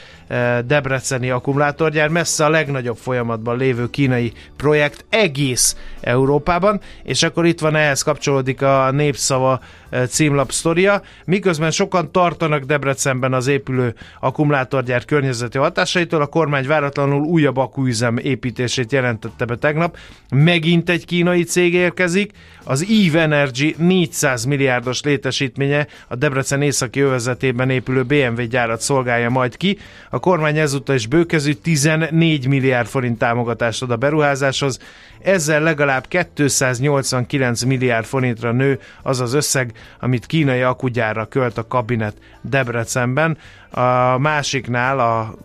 Debreceni 0.66 1.30
akkumulátorgyár 1.30 2.10
messze 2.10 2.46
a 2.46 2.50
legnagyobb 2.50 2.98
folyamatban 2.98 3.58
lévő 3.58 3.90
kínai 3.90 4.34
projekt 4.58 5.06
egész 5.10 5.76
Európában, 6.02 6.82
és 7.04 7.24
akkor 7.24 7.46
itt 7.46 7.60
van 7.60 7.76
ehhez 7.76 8.02
kapcsolódik 8.02 8.62
a 8.62 8.92
népszava 8.92 9.60
eh, 9.90 10.08
címlap 10.08 10.52
sztoria, 10.52 11.02
miközben 11.26 11.72
sokan 11.72 12.12
tartanak 12.12 12.64
Debrecenben 12.64 13.34
az 13.34 13.48
épülő 13.48 13.96
akkumulátorgyár 14.20 15.06
környezeti 15.06 15.58
hatásaitól, 15.58 16.22
a 16.22 16.26
kormány 16.26 16.68
váratlanul 16.68 17.22
újabb 17.22 17.58
akkuüzem 17.58 18.18
építését 18.18 18.92
jelentette 18.92 19.46
be 19.46 19.56
tegnap. 19.56 19.98
Megint 20.30 20.90
egy 20.90 21.06
kínai 21.06 21.44
cég 21.44 21.74
érkezik, 21.74 22.32
az 22.64 22.86
Eve 23.06 23.22
Energy 23.22 23.76
400 23.78 24.46
milliárdos 24.46 25.02
létesítménye 25.02 25.88
a 26.08 26.16
Debrecen 26.16 26.62
északi 26.62 27.00
övezetében 27.00 27.70
épülő 27.70 28.04
BMW 28.04 28.44
gyárat 28.48 28.82
szolgálja 28.82 29.30
majd 29.30 29.58
ki. 29.58 29.78
A 30.10 30.19
kormány 30.20 30.58
ezúttal 30.58 30.96
is 30.96 31.08
bőkezű 31.08 31.54
14 31.54 32.48
milliárd 32.48 32.88
forint 32.88 33.18
támogatást 33.18 33.82
ad 33.82 33.92
a 33.92 33.96
beruházáshoz. 33.96 34.80
Ezzel 35.22 35.62
legalább 35.62 36.08
289 36.08 37.62
milliárd 37.62 38.06
forintra 38.06 38.52
nő 38.52 38.80
az 39.02 39.20
az 39.20 39.34
összeg, 39.34 39.74
amit 40.00 40.26
kínai 40.26 40.62
akugyárra 40.62 41.26
költ 41.26 41.58
a 41.58 41.68
kabinet 41.68 42.16
Debrecenben. 42.42 43.38
A 43.72 44.18
másiknál, 44.18 45.00
a 45.00 45.36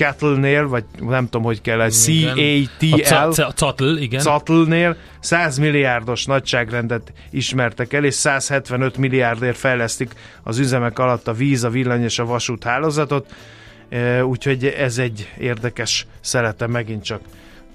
Cattle-nél, 0.00 0.68
vagy 0.68 0.84
nem 1.00 1.24
tudom, 1.24 1.42
hogy 1.42 1.60
kell, 1.60 1.80
egy. 1.80 1.92
A 2.92 2.96
CATL, 2.96 3.02
ca- 3.02 3.34
ca- 3.34 3.56
catl, 3.56 3.96
igen. 3.96 4.20
Catlnél 4.20 4.96
100 5.20 5.58
milliárdos 5.58 6.24
nagyságrendet 6.24 7.12
ismertek 7.30 7.92
el, 7.92 8.04
és 8.04 8.14
175 8.14 8.96
milliárdért 8.96 9.56
fejlesztik 9.56 10.12
az 10.42 10.58
üzemek 10.58 10.98
alatt 10.98 11.28
a 11.28 11.32
víz, 11.32 11.64
a 11.64 11.70
villany 11.70 12.02
és 12.02 12.18
a 12.18 12.24
vasút 12.24 12.64
hálózatot, 12.64 13.34
úgyhogy 14.22 14.64
ez 14.64 14.98
egy 14.98 15.28
érdekes 15.38 16.06
szelete 16.20 16.66
megint 16.66 17.04
csak 17.04 17.20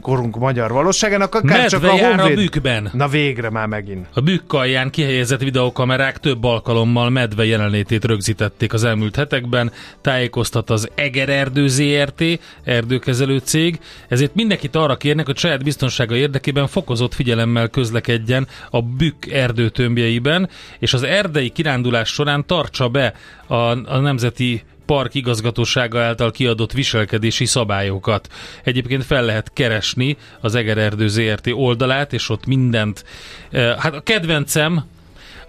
korunk 0.06 0.38
magyar 0.38 0.72
valóságának, 0.72 1.36
akár 1.36 1.58
Medve 1.58 1.68
csak 1.68 1.84
a 1.84 1.96
jár 1.96 2.12
a 2.12 2.22
honvéd... 2.22 2.36
bükkben. 2.36 2.90
Na 2.94 3.08
végre 3.08 3.50
már 3.50 3.68
megint. 3.68 4.08
A 4.14 4.22
bükkalján 4.22 4.90
kihelyezett 4.90 5.40
videokamerák 5.40 6.18
több 6.18 6.44
alkalommal 6.44 7.10
medve 7.10 7.46
jelenlétét 7.46 8.06
rögzítették 8.06 8.74
az 8.74 8.84
elmúlt 8.84 9.16
hetekben, 9.16 9.72
tájékoztat 10.02 10.70
az 10.70 10.90
Eger 10.96 11.30
Erdő 11.30 11.68
ZRT, 11.68 12.24
erdőkezelő 12.64 13.38
cég, 13.38 13.80
ezért 14.08 14.36
mindenkit 14.36 14.76
arra 14.76 14.96
kérnek, 14.96 15.26
hogy 15.26 15.38
saját 15.38 15.64
biztonsága 15.64 16.16
érdekében 16.16 16.68
fokozott 16.68 17.14
figyelemmel 17.14 17.68
közlekedjen 17.68 18.48
a 18.70 18.82
bükk 18.82 19.26
erdőtömbjeiben, 19.26 20.50
és 20.80 20.94
az 20.94 21.04
erdei 21.04 21.50
kirándulás 21.50 22.10
során 22.10 22.46
tartsa 22.46 22.90
be 22.90 23.14
a, 23.48 23.56
a 23.94 24.00
Nemzeti 24.00 24.64
park 24.86 25.14
igazgatósága 25.14 26.04
által 26.04 26.32
kiadott 26.32 26.72
viselkedési 26.72 27.46
szabályokat. 27.46 28.28
Egyébként 28.64 29.04
fel 29.04 29.24
lehet 29.24 29.54
keresni 29.54 30.18
az 30.42 30.56
Egererdő 30.56 31.08
ZRT 31.08 31.48
oldalát, 31.54 32.14
és 32.14 32.30
ott 32.30 32.46
mindent. 32.46 33.06
Hát 33.52 33.94
a 33.94 34.02
kedvencem 34.02 34.86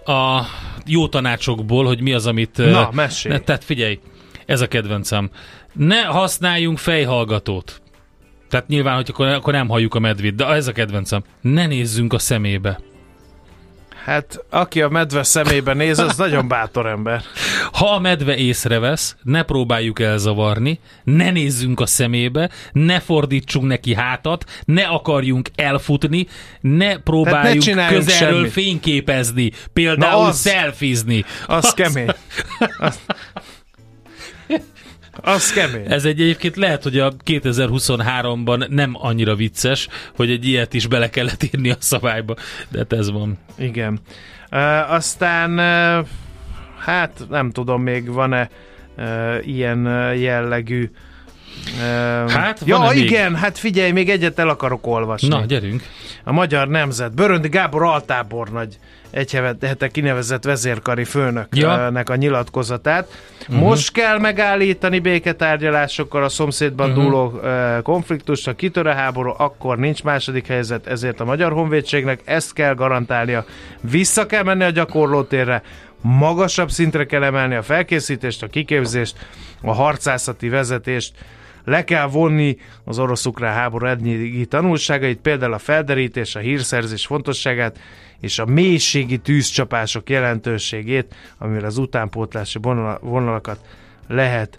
a 0.05 0.41
jó 0.85 1.07
tanácsokból, 1.07 1.85
hogy 1.85 2.01
mi 2.01 2.13
az, 2.13 2.27
amit... 2.27 2.57
Na, 2.57 2.89
mesélj. 2.93 3.33
Ne, 3.33 3.39
tehát 3.39 3.63
figyelj, 3.63 3.99
ez 4.45 4.61
a 4.61 4.67
kedvencem. 4.67 5.29
Ne 5.73 6.01
használjunk 6.01 6.77
fejhallgatót. 6.77 7.81
Tehát 8.49 8.67
nyilván, 8.67 8.95
hogy 8.95 9.07
akkor, 9.09 9.27
akkor 9.27 9.53
nem 9.53 9.67
halljuk 9.67 9.95
a 9.95 9.99
medvét, 9.99 10.35
de 10.35 10.45
ez 10.45 10.67
a 10.67 10.71
kedvencem. 10.71 11.23
Ne 11.41 11.67
nézzünk 11.67 12.13
a 12.13 12.19
szemébe. 12.19 12.79
Hát, 14.07 14.45
aki 14.49 14.81
a 14.81 14.89
medve 14.89 15.23
szemébe 15.23 15.73
néz, 15.73 15.99
az 15.99 16.17
nagyon 16.17 16.47
bátor 16.47 16.85
ember. 16.85 17.21
Ha 17.71 17.85
a 17.89 17.99
medve 17.99 18.35
észrevesz, 18.35 19.15
ne 19.23 19.43
próbáljuk 19.43 19.99
elzavarni, 19.99 20.79
ne 21.03 21.31
nézzünk 21.31 21.79
a 21.79 21.85
szemébe, 21.85 22.49
ne 22.71 22.99
fordítsunk 22.99 23.65
neki 23.67 23.93
hátat, 23.95 24.43
ne 24.65 24.83
akarjunk 24.83 25.49
elfutni, 25.55 26.27
ne 26.61 26.97
próbáljuk 26.97 27.63
csináljunk 27.63 28.05
közelről 28.05 28.35
semmit. 28.37 28.51
fényképezni, 28.51 29.51
például 29.73 30.21
Na 30.21 30.27
az... 30.27 30.33
az- 30.35 30.39
szelfizni. 30.39 31.25
Az 31.47 31.73
kemény. 31.73 32.09
Az, 32.77 32.99
az 35.21 35.53
kemény. 35.53 35.91
Ez 35.91 36.05
egy 36.05 36.21
egyébként 36.21 36.55
lehet, 36.55 36.83
hogy 36.83 36.99
a 36.99 37.13
2023-ban 37.25 38.67
nem 38.67 38.91
annyira 38.93 39.35
vicces, 39.35 39.87
hogy 40.15 40.29
egy 40.29 40.45
ilyet 40.45 40.73
is 40.73 40.87
bele 40.87 41.09
kellett 41.09 41.43
írni 41.43 41.69
a 41.69 41.75
szabályba, 41.79 42.35
de 42.69 42.77
hát 42.77 42.93
ez 42.93 43.11
van. 43.11 43.37
Igen. 43.57 43.99
Uh, 44.51 44.91
aztán, 44.91 45.51
uh, 45.51 46.07
hát 46.77 47.25
nem 47.29 47.51
tudom, 47.51 47.81
még 47.81 48.11
van-e 48.11 48.49
uh, 48.97 49.47
ilyen 49.47 49.85
jellegű 50.15 50.81
Uh, 50.83 50.97
Hát, 52.27 52.61
ja, 52.65 52.89
még? 52.93 53.03
igen, 53.03 53.35
hát 53.35 53.57
figyelj, 53.57 53.91
még 53.91 54.09
egyet 54.09 54.39
el 54.39 54.49
akarok 54.49 54.87
olvasni. 54.87 55.27
Na, 55.27 55.45
gyerünk. 55.45 55.83
A 56.23 56.31
Magyar 56.31 56.67
Nemzet. 56.67 57.15
Böröndi 57.15 57.49
Gábor 57.49 57.83
altábornagy 57.83 58.77
egy 59.11 59.41
hete 59.61 59.87
kinevezett 59.87 60.43
vezérkari 60.43 61.03
főnöknek 61.03 61.61
Ja. 61.61 61.85
a 62.03 62.15
nyilatkozatát. 62.15 63.07
Uh-huh. 63.41 63.57
Most 63.57 63.91
kell 63.91 64.19
megállítani 64.19 64.99
béketárgyalásokkal 64.99 66.23
a 66.23 66.29
szomszédban 66.29 66.89
uh-huh. 66.89 67.03
dúló 67.03 67.25
uh, 67.25 67.81
konfliktust, 67.81 68.45
ha 68.45 68.53
kitör 68.53 68.87
a 68.87 68.93
háború, 68.93 69.33
akkor 69.37 69.77
nincs 69.77 70.03
második 70.03 70.47
helyzet, 70.47 70.87
ezért 70.87 71.19
a 71.19 71.25
Magyar 71.25 71.51
Honvédségnek 71.51 72.21
ezt 72.25 72.53
kell 72.53 72.73
garantálnia. 72.73 73.45
Vissza 73.81 74.25
kell 74.25 74.43
menni 74.43 74.63
a 74.63 74.69
gyakorlótérre, 74.69 75.61
magasabb 76.01 76.69
szintre 76.69 77.05
kell 77.05 77.23
emelni 77.23 77.55
a 77.55 77.61
felkészítést, 77.61 78.43
a 78.43 78.47
kiképzést, 78.47 79.15
a 79.61 79.73
harcászati 79.73 80.49
vezetést, 80.49 81.11
le 81.67 81.83
kell 81.83 82.07
vonni 82.07 82.57
az 82.83 82.99
orosz-ukrán 82.99 83.53
háború 83.53 83.85
eddigi 83.85 84.45
tanulságait, 84.45 85.19
például 85.19 85.53
a 85.53 85.57
felderítés, 85.57 86.35
a 86.35 86.39
hírszerzés 86.39 87.05
fontosságát 87.05 87.79
és 88.19 88.39
a 88.39 88.45
mélységi 88.45 89.17
tűzcsapások 89.17 90.09
jelentőségét, 90.09 91.15
amivel 91.37 91.65
az 91.65 91.77
utánpótlási 91.77 92.59
vonala- 92.61 93.01
vonalakat 93.01 93.59
lehet 94.07 94.57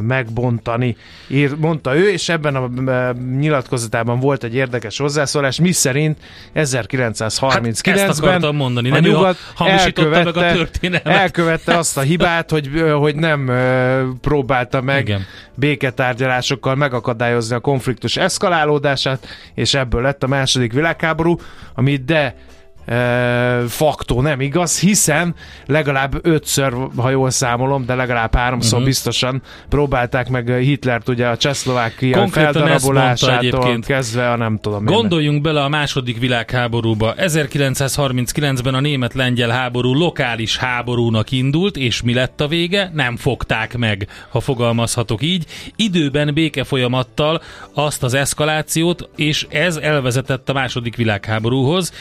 megbontani, 0.00 0.96
ír, 1.28 1.56
mondta 1.56 1.96
ő, 1.96 2.10
és 2.10 2.28
ebben 2.28 2.56
a 2.56 2.90
e, 2.90 3.12
nyilatkozatában 3.38 4.20
volt 4.20 4.44
egy 4.44 4.54
érdekes 4.54 4.98
hozzászólás, 4.98 5.60
mi 5.60 5.72
szerint 5.72 6.18
1939-ben 6.54 7.98
Hát 7.98 8.08
ezt 8.08 8.22
akartam 8.22 8.56
mondani, 8.56 8.90
a 8.90 8.92
nem 8.92 9.04
ő 9.04 9.08
nyugat 9.08 9.36
hamisította 9.54 10.08
meg 10.08 10.16
a 10.16 10.26
elkövette- 10.26 10.54
történelmet. 10.56 11.20
Elkövette 11.20 11.76
azt 11.78 11.96
a 11.96 12.00
hibát, 12.00 12.50
hogy, 12.50 12.70
ö, 12.74 12.90
hogy 12.90 13.14
nem 13.16 13.50
próbálta 14.20 14.80
meg 14.80 15.08
Igen. 15.08 15.22
béketárgyalásokkal 15.54 16.74
megakadályozni 16.74 17.54
a 17.54 17.60
konfliktus 17.60 18.16
eszkalálódását, 18.16 19.26
és 19.54 19.74
ebből 19.74 20.02
lett 20.02 20.22
a 20.22 20.26
második 20.26 20.72
világháború, 20.72 21.36
ami 21.74 21.96
de 21.96 22.34
faktó 23.68 24.20
nem 24.20 24.40
igaz, 24.40 24.80
hiszen 24.80 25.34
legalább 25.66 26.26
ötször, 26.26 26.74
ha 26.96 27.10
jól 27.10 27.30
számolom, 27.30 27.86
de 27.86 27.94
legalább 27.94 28.34
háromszor 28.34 28.72
uh-huh. 28.72 28.84
biztosan 28.84 29.42
próbálták 29.68 30.28
meg 30.28 30.56
Hitlert 30.58 31.08
ugye 31.08 31.26
a 31.26 31.36
Csehszlovákia 31.36 32.28
feldarabolásától 32.28 33.78
kezdve 33.80 34.30
a 34.30 34.36
nem 34.36 34.58
tudom. 34.58 34.84
Gondoljunk 34.84 35.42
bele 35.42 35.62
a 35.62 35.68
második 35.68 36.18
világháborúba. 36.18 37.14
1939-ben 37.18 38.74
a 38.74 38.80
német-lengyel 38.80 39.50
háború 39.50 39.94
lokális 39.94 40.56
háborúnak 40.56 41.30
indult, 41.30 41.76
és 41.76 42.02
mi 42.02 42.14
lett 42.14 42.40
a 42.40 42.48
vége? 42.48 42.90
Nem 42.94 43.16
fogták 43.16 43.76
meg, 43.76 44.08
ha 44.28 44.40
fogalmazhatok 44.40 45.22
így. 45.22 45.46
Időben 45.76 46.34
békefolyamattal 46.34 47.42
azt 47.74 48.02
az 48.02 48.14
eszkalációt, 48.14 49.08
és 49.16 49.46
ez 49.50 49.76
elvezetett 49.76 50.48
a 50.48 50.52
második 50.52 50.96
világháborúhoz. 50.96 51.92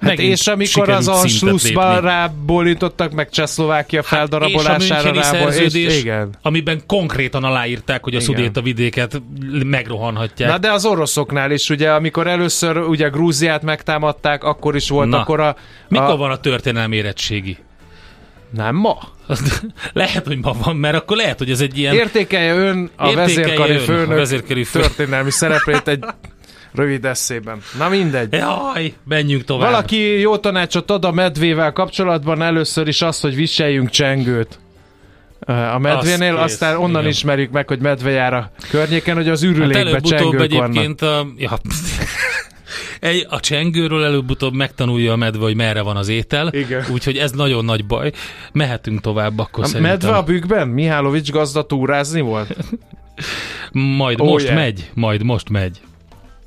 Hát 0.00 0.18
és 0.18 0.46
amikor 0.46 0.88
az 0.88 1.08
a 1.08 1.22
lépni. 1.40 1.74
rábólítottak 2.00 3.12
meg 3.12 3.30
Csehszlovákia 3.30 4.02
Hát, 4.06 4.18
feldarabolására 4.18 5.10
és 5.10 5.16
a 5.16 5.20
rából, 5.32 5.50
szerződés, 5.50 5.94
és 5.94 6.00
igen. 6.00 6.34
amiben 6.42 6.80
konkrétan 6.86 7.44
aláírták, 7.44 8.02
hogy 8.04 8.14
a 8.14 8.20
Igen. 8.20 8.34
szudéta 8.34 8.60
vidéket 8.62 9.22
megrohanhatják. 9.64 10.50
Na 10.50 10.58
de 10.58 10.72
az 10.72 10.84
oroszoknál 10.84 11.50
is, 11.50 11.70
ugye, 11.70 11.90
amikor 11.90 12.26
először 12.26 12.76
ugye 12.76 13.08
Grúziát 13.08 13.62
megtámadták, 13.62 14.44
akkor 14.44 14.76
is 14.76 14.88
volt 14.88 15.08
Na. 15.08 15.20
akkor 15.20 15.40
a... 15.40 15.56
Mikor 15.88 16.10
a... 16.10 16.16
van 16.16 16.30
a 16.30 16.36
történelmi 16.40 16.96
érettségi? 16.96 17.56
Nem 18.50 18.74
ma? 18.74 18.98
lehet, 19.92 20.26
hogy 20.26 20.38
ma 20.38 20.52
van, 20.64 20.76
mert 20.76 20.96
akkor 20.96 21.16
lehet, 21.16 21.38
hogy 21.38 21.50
ez 21.50 21.60
egy 21.60 21.78
ilyen... 21.78 21.94
Értékelje 21.94 22.54
ön 22.54 22.90
a 22.96 23.08
Értékelje 23.08 23.16
vezérkari 23.16 23.72
ön 23.72 23.78
a 23.78 23.80
főnök 23.84 24.16
vezérkari 24.16 24.64
fő- 24.64 24.80
történelmi 24.80 25.30
szerepét 25.30 25.88
egy 25.88 26.04
rövid 26.72 27.04
eszében. 27.04 27.58
Na 27.78 27.88
mindegy. 27.88 28.32
Jaj, 28.32 28.94
menjünk 29.04 29.44
tovább. 29.44 29.70
Valaki 29.70 30.20
jó 30.20 30.36
tanácsot 30.36 30.90
ad 30.90 31.04
a 31.04 31.12
medvével 31.12 31.72
kapcsolatban, 31.72 32.42
először 32.42 32.88
is 32.88 33.02
azt, 33.02 33.20
hogy 33.22 33.34
viseljünk 33.34 33.90
csengőt 33.90 34.58
a 35.74 35.78
medvénél, 35.78 36.36
Az 36.36 36.42
kész, 36.44 36.52
aztán 36.52 36.76
onnan 36.76 36.90
igen. 37.00 37.06
ismerjük 37.06 37.50
meg, 37.50 37.68
hogy 37.68 37.78
medve 37.78 38.10
jár 38.10 38.32
a 38.34 38.50
környéken, 38.70 39.16
hogy 39.16 39.28
az 39.28 39.40
hát 39.42 39.50
ürülékben 39.50 39.86
előbb-utóbb 39.86 40.18
csengők 40.18 40.50
vannak. 40.52 40.68
egyébként 40.68 41.02
a... 41.02 41.26
Ja, 41.36 41.58
egy, 43.00 43.26
a 43.28 43.40
csengőről 43.40 44.04
előbb-utóbb 44.04 44.54
megtanulja 44.54 45.12
a 45.12 45.16
medve, 45.16 45.42
hogy 45.42 45.56
merre 45.56 45.82
van 45.82 45.96
az 45.96 46.08
étel. 46.08 46.48
Igen. 46.52 46.84
Úgyhogy 46.92 47.16
ez 47.16 47.30
nagyon 47.30 47.64
nagy 47.64 47.86
baj. 47.86 48.12
Mehetünk 48.52 49.00
tovább 49.00 49.38
akkor 49.38 49.64
A 49.64 49.66
szerintem. 49.66 49.92
medve 49.92 50.16
a 50.16 50.22
bükkben? 50.22 50.68
Mihálovics 50.68 51.30
gazda 51.30 51.62
túrázni 51.66 52.20
volt? 52.20 52.56
Majd 53.96 54.20
Oh, 54.20 54.26
most 54.28 54.44
yeah. 54.44 54.56
megy, 54.56 54.90
majd 54.94 55.22
most 55.22 55.48
megy. 55.48 55.80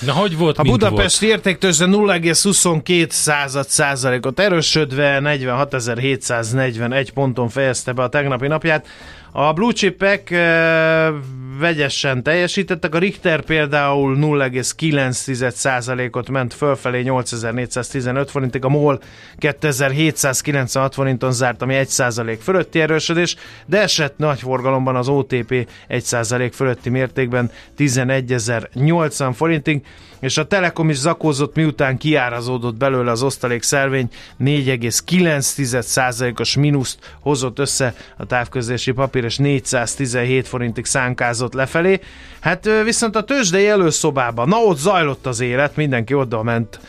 Na, 0.00 0.12
hogy 0.12 0.36
volt, 0.36 0.58
A 0.58 0.62
Budapesti 0.62 1.26
értéktőzsde 1.26 1.84
0,22 1.84 3.10
század 3.10 3.68
százalékot 3.68 4.40
erősödve 4.40 5.20
46.741 5.22 7.08
ponton 7.14 7.48
fejezte 7.48 7.92
be 7.92 8.02
a 8.02 8.08
tegnapi 8.08 8.46
napját. 8.46 8.86
A 9.32 9.52
blue 9.52 9.72
chipek 9.72 10.30
eh, 10.30 11.12
vegyesen 11.60 12.22
teljesítettek. 12.22 12.94
A 12.94 12.98
Richter 12.98 13.40
például 13.40 14.16
0,9%-ot 14.20 16.30
ment 16.30 16.54
fölfelé 16.54 17.00
8415 17.00 18.30
forintig, 18.30 18.64
a 18.64 18.68
MOL 18.68 19.00
2796 19.38 20.94
forinton 20.94 21.32
zárt, 21.32 21.62
ami 21.62 21.80
1% 21.84 22.38
fölötti 22.42 22.80
erősödés, 22.80 23.36
de 23.66 23.80
esett 23.80 24.18
nagy 24.18 24.40
forgalomban 24.40 24.96
az 24.96 25.08
OTP 25.08 25.68
1% 25.88 26.50
fölötti 26.54 26.88
mértékben 26.88 27.50
11080 27.74 29.32
forintig, 29.32 29.82
és 30.20 30.38
a 30.38 30.46
Telekom 30.46 30.90
is 30.90 30.96
zakózott, 30.96 31.54
miután 31.54 31.98
kiárazódott 31.98 32.76
belőle 32.76 33.10
az 33.10 33.22
osztalék 33.22 33.62
szervény, 33.62 34.08
4,9%-os 34.40 36.56
mínuszt 36.56 37.16
hozott 37.20 37.58
össze 37.58 37.94
a 38.16 38.26
távközlési 38.26 38.92
papír, 38.92 39.19
és 39.24 39.36
417 39.36 40.48
forintig 40.48 40.84
szánkázott 40.84 41.52
lefelé. 41.52 42.00
Hát 42.40 42.68
viszont 42.84 43.16
a 43.16 43.24
tőzsdei 43.24 43.68
előszobában, 43.68 44.48
na 44.48 44.56
ott 44.56 44.78
zajlott 44.78 45.26
az 45.26 45.40
élet, 45.40 45.76
mindenki 45.76 46.14
oda 46.14 46.42
ment 46.42 46.80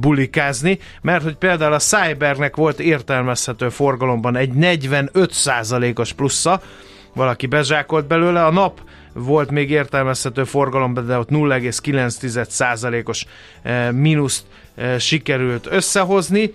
bulikázni, 0.00 0.78
mert 1.02 1.22
hogy 1.22 1.36
például 1.36 1.72
a 1.72 1.78
Cybernek 1.78 2.56
volt 2.56 2.80
értelmezhető 2.80 3.68
forgalomban 3.68 4.36
egy 4.36 4.52
45%-os 4.60 6.12
plusza, 6.12 6.62
valaki 7.14 7.46
bezsákolt 7.46 8.06
belőle, 8.06 8.44
a 8.44 8.50
nap 8.50 8.80
volt 9.12 9.50
még 9.50 9.70
értelmezhető 9.70 10.44
forgalomban, 10.44 11.06
de 11.06 11.18
ott 11.18 11.28
0,9%-os 11.28 13.26
mínuszt 13.92 14.44
sikerült 14.98 15.66
összehozni, 15.70 16.54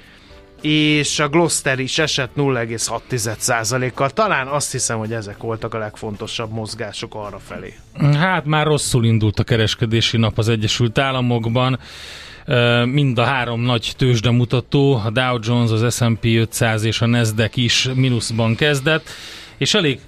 és 0.65 1.19
a 1.19 1.27
Gloster 1.27 1.79
is 1.79 1.97
esett 1.97 2.31
0,6%-kal. 2.37 4.09
Talán 4.09 4.47
azt 4.47 4.71
hiszem, 4.71 4.97
hogy 4.97 5.13
ezek 5.13 5.37
voltak 5.37 5.73
a 5.73 5.77
legfontosabb 5.77 6.51
mozgások 6.51 7.15
arra 7.15 7.39
felé. 7.39 7.73
Hát 8.17 8.45
már 8.45 8.65
rosszul 8.65 9.05
indult 9.05 9.39
a 9.39 9.43
kereskedési 9.43 10.17
nap 10.17 10.37
az 10.37 10.49
Egyesült 10.49 10.97
Államokban. 10.97 11.79
Mind 12.85 13.17
a 13.17 13.23
három 13.23 13.61
nagy 13.61 13.93
tőzsdemutató, 13.97 14.93
a 15.05 15.09
Dow 15.09 15.37
Jones, 15.41 15.71
az 15.71 15.95
S&P 15.95 16.25
500 16.25 16.83
és 16.83 17.01
a 17.01 17.05
Nasdaq 17.05 17.61
is 17.61 17.89
mínuszban 17.95 18.55
kezdett 18.55 19.09
és 19.57 19.73
elég 19.73 19.99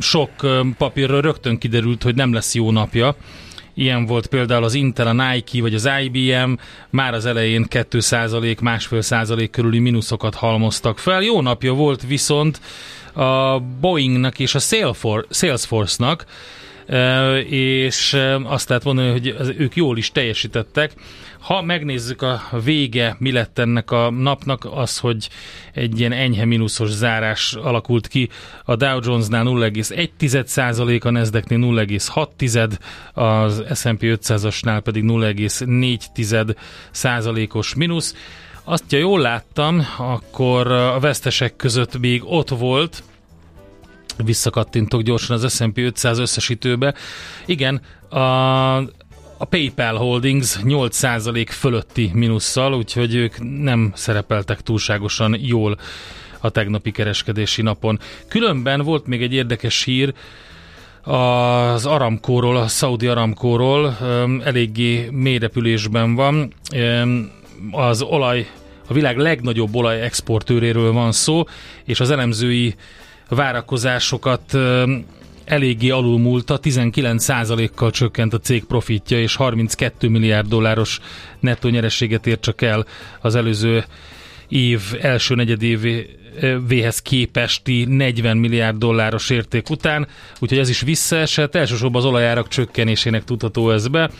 sok 0.00 0.30
papírról 0.78 1.20
rögtön 1.20 1.58
kiderült, 1.58 2.02
hogy 2.02 2.14
nem 2.14 2.32
lesz 2.32 2.54
jó 2.54 2.70
napja. 2.70 3.16
Ilyen 3.74 4.06
volt 4.06 4.26
például 4.26 4.64
az 4.64 4.74
Intel, 4.74 5.06
a 5.06 5.32
Nike 5.32 5.60
vagy 5.60 5.74
az 5.74 5.88
IBM, 6.02 6.52
már 6.90 7.14
az 7.14 7.26
elején 7.26 7.66
2%, 7.70 8.60
másfél 8.60 9.02
százalék 9.02 9.50
körüli 9.50 9.78
mínuszokat 9.78 10.34
halmoztak 10.34 10.98
fel. 10.98 11.22
Jó 11.22 11.40
napja 11.40 11.72
volt 11.72 12.06
viszont 12.06 12.60
a 13.12 13.60
Boeingnak 13.80 14.38
és 14.38 14.54
a 14.54 14.58
Salesforce-nak, 15.30 16.24
és 17.48 18.16
azt 18.44 18.68
lehet 18.68 18.84
mondani, 18.84 19.10
hogy 19.10 19.34
ők 19.58 19.76
jól 19.76 19.98
is 19.98 20.12
teljesítettek. 20.12 20.92
Ha 21.40 21.62
megnézzük 21.62 22.22
a 22.22 22.42
vége, 22.64 23.16
mi 23.18 23.32
lett 23.32 23.58
ennek 23.58 23.90
a 23.90 24.10
napnak, 24.10 24.68
az, 24.74 24.98
hogy 24.98 25.28
egy 25.74 26.00
ilyen 26.00 26.12
enyhe 26.12 26.44
mínuszos 26.44 26.90
zárás 26.90 27.54
alakult 27.54 28.08
ki. 28.08 28.28
A 28.64 28.76
Dow 28.76 28.98
Jonesnál 29.02 29.44
0,1%, 29.46 31.02
a 31.02 31.10
Nasdaqnél 31.10 31.58
0,6%, 31.58 32.70
az 33.12 33.62
S&P 33.74 34.00
500-asnál 34.00 34.80
pedig 34.84 35.04
0,4%-os 35.06 37.74
mínusz. 37.74 38.14
Azt, 38.64 38.84
ha 38.90 38.96
jól 38.96 39.20
láttam, 39.20 39.86
akkor 39.98 40.72
a 40.72 41.00
vesztesek 41.00 41.56
között 41.56 41.98
még 41.98 42.22
ott 42.24 42.48
volt, 42.48 43.02
visszakattintok 44.24 45.02
gyorsan 45.02 45.42
az 45.42 45.54
S&P 45.54 45.78
500 45.78 46.18
összesítőbe. 46.18 46.94
Igen, 47.46 47.80
a 48.10 48.18
a 49.42 49.44
PayPal 49.44 49.96
Holdings 49.96 50.58
8% 50.62 51.46
fölötti 51.50 52.10
minusszal, 52.14 52.74
úgyhogy 52.74 53.14
ők 53.14 53.62
nem 53.62 53.92
szerepeltek 53.94 54.60
túlságosan 54.60 55.36
jól 55.40 55.78
a 56.40 56.50
tegnapi 56.50 56.90
kereskedési 56.90 57.62
napon. 57.62 57.98
Különben 58.28 58.82
volt 58.82 59.06
még 59.06 59.22
egy 59.22 59.32
érdekes 59.32 59.84
hír, 59.84 60.14
az 61.02 61.86
Aramkóról, 61.86 62.56
a 62.56 62.68
Saudi 62.68 63.06
Aramkóról 63.06 63.96
eléggé 64.44 65.08
mélyrepülésben 65.10 66.14
van. 66.14 66.52
Az 67.70 68.02
olaj, 68.02 68.46
a 68.88 68.92
világ 68.92 69.16
legnagyobb 69.16 69.74
olaj 69.74 70.00
exportőréről 70.00 70.92
van 70.92 71.12
szó, 71.12 71.44
és 71.84 72.00
az 72.00 72.10
elemzői 72.10 72.74
várakozásokat 73.30 74.56
eléggé 75.44 75.90
alulmúlta, 75.90 76.58
19%-kal 76.62 77.90
csökkent 77.90 78.34
a 78.34 78.38
cég 78.38 78.64
profitja, 78.64 79.20
és 79.20 79.36
32 79.36 80.08
milliárd 80.08 80.48
dolláros 80.48 81.00
nettó 81.40 81.68
nyerességet 81.68 82.26
ért 82.26 82.40
csak 82.40 82.62
el 82.62 82.86
az 83.20 83.34
előző 83.34 83.84
év 84.48 84.80
első 85.00 85.34
negyedévéhez 85.34 87.02
képesti 87.02 87.84
40 87.84 88.36
milliárd 88.36 88.76
dolláros 88.76 89.30
érték 89.30 89.70
után, 89.70 90.06
úgyhogy 90.38 90.58
ez 90.58 90.68
is 90.68 90.80
visszaesett, 90.80 91.54
elsősorban 91.54 92.00
az 92.00 92.08
olajárak 92.08 92.48
csökkenésének 92.48 93.24
tudható 93.24 93.70
ez 93.70 93.88
be, 93.88 94.10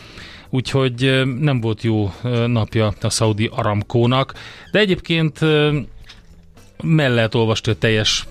úgyhogy 0.49 1.21
nem 1.39 1.61
volt 1.61 1.81
jó 1.81 2.13
napja 2.47 2.93
a 3.01 3.09
Saudi 3.09 3.49
Aramkónak, 3.53 4.33
de 4.71 4.79
egyébként 4.79 5.39
mellett 6.83 7.35
olvasti 7.35 7.69
a 7.69 7.75
teljes 7.75 8.25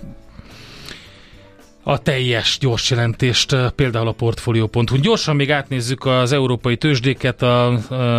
a 1.83 1.97
teljes 1.97 2.57
gyors 2.59 2.89
jelentést, 2.89 3.55
például 3.75 4.07
a 4.07 4.11
Portfolio.hu. 4.11 4.95
Gyorsan 5.01 5.35
még 5.35 5.51
átnézzük 5.51 6.05
az 6.05 6.31
európai 6.31 6.77
tőzsdéket, 6.77 7.41
a, 7.41 7.67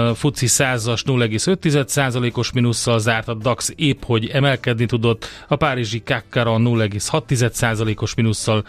a 0.09 0.14
FUCI 0.14 0.46
100-as 0.48 1.01
0,5%-os 1.05 2.53
minusszal 2.53 2.98
zárt, 2.98 3.29
a 3.29 3.35
DAX 3.35 3.72
épp 3.77 4.03
hogy 4.05 4.27
emelkedni 4.27 4.87
tudott, 4.87 5.27
a 5.48 5.57
Párizsi 5.57 6.03
Kakkara 6.03 6.57
0,6%-os 6.59 8.14
minusszal 8.14 8.64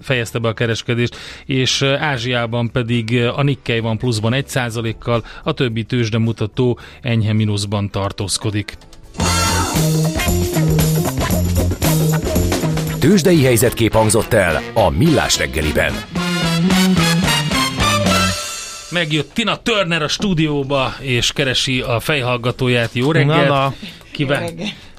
fejezte 0.00 0.38
be 0.38 0.48
a 0.48 0.52
kereskedést, 0.52 1.16
és 1.46 1.82
Ázsiában 1.82 2.70
pedig 2.70 3.22
a 3.36 3.42
Nikkei 3.42 3.80
van 3.80 3.98
pluszban 3.98 4.32
1%-kal, 4.36 5.24
a 5.42 5.52
többi 5.52 5.84
tőzsde 5.84 6.18
mutató 6.18 6.78
enyhe 7.02 7.32
mínuszban 7.32 7.90
tartózkodik. 7.90 8.76
Tőzsdei 13.04 13.44
helyzetkép 13.44 13.92
hangzott 13.92 14.32
el 14.32 14.62
a 14.74 14.90
Millás 14.90 15.38
reggeliben. 15.38 15.92
Megjött 18.90 19.34
Tina 19.34 19.56
Turner 19.56 20.02
a 20.02 20.08
stúdióba, 20.08 20.94
és 21.00 21.32
keresi 21.32 21.80
a 21.80 22.00
fejhallgatóját. 22.00 22.90
Jó 22.92 23.12
reggelt! 23.12 23.48
Na, 23.48 23.54
na. 23.54 23.74
Kíván... 24.10 24.50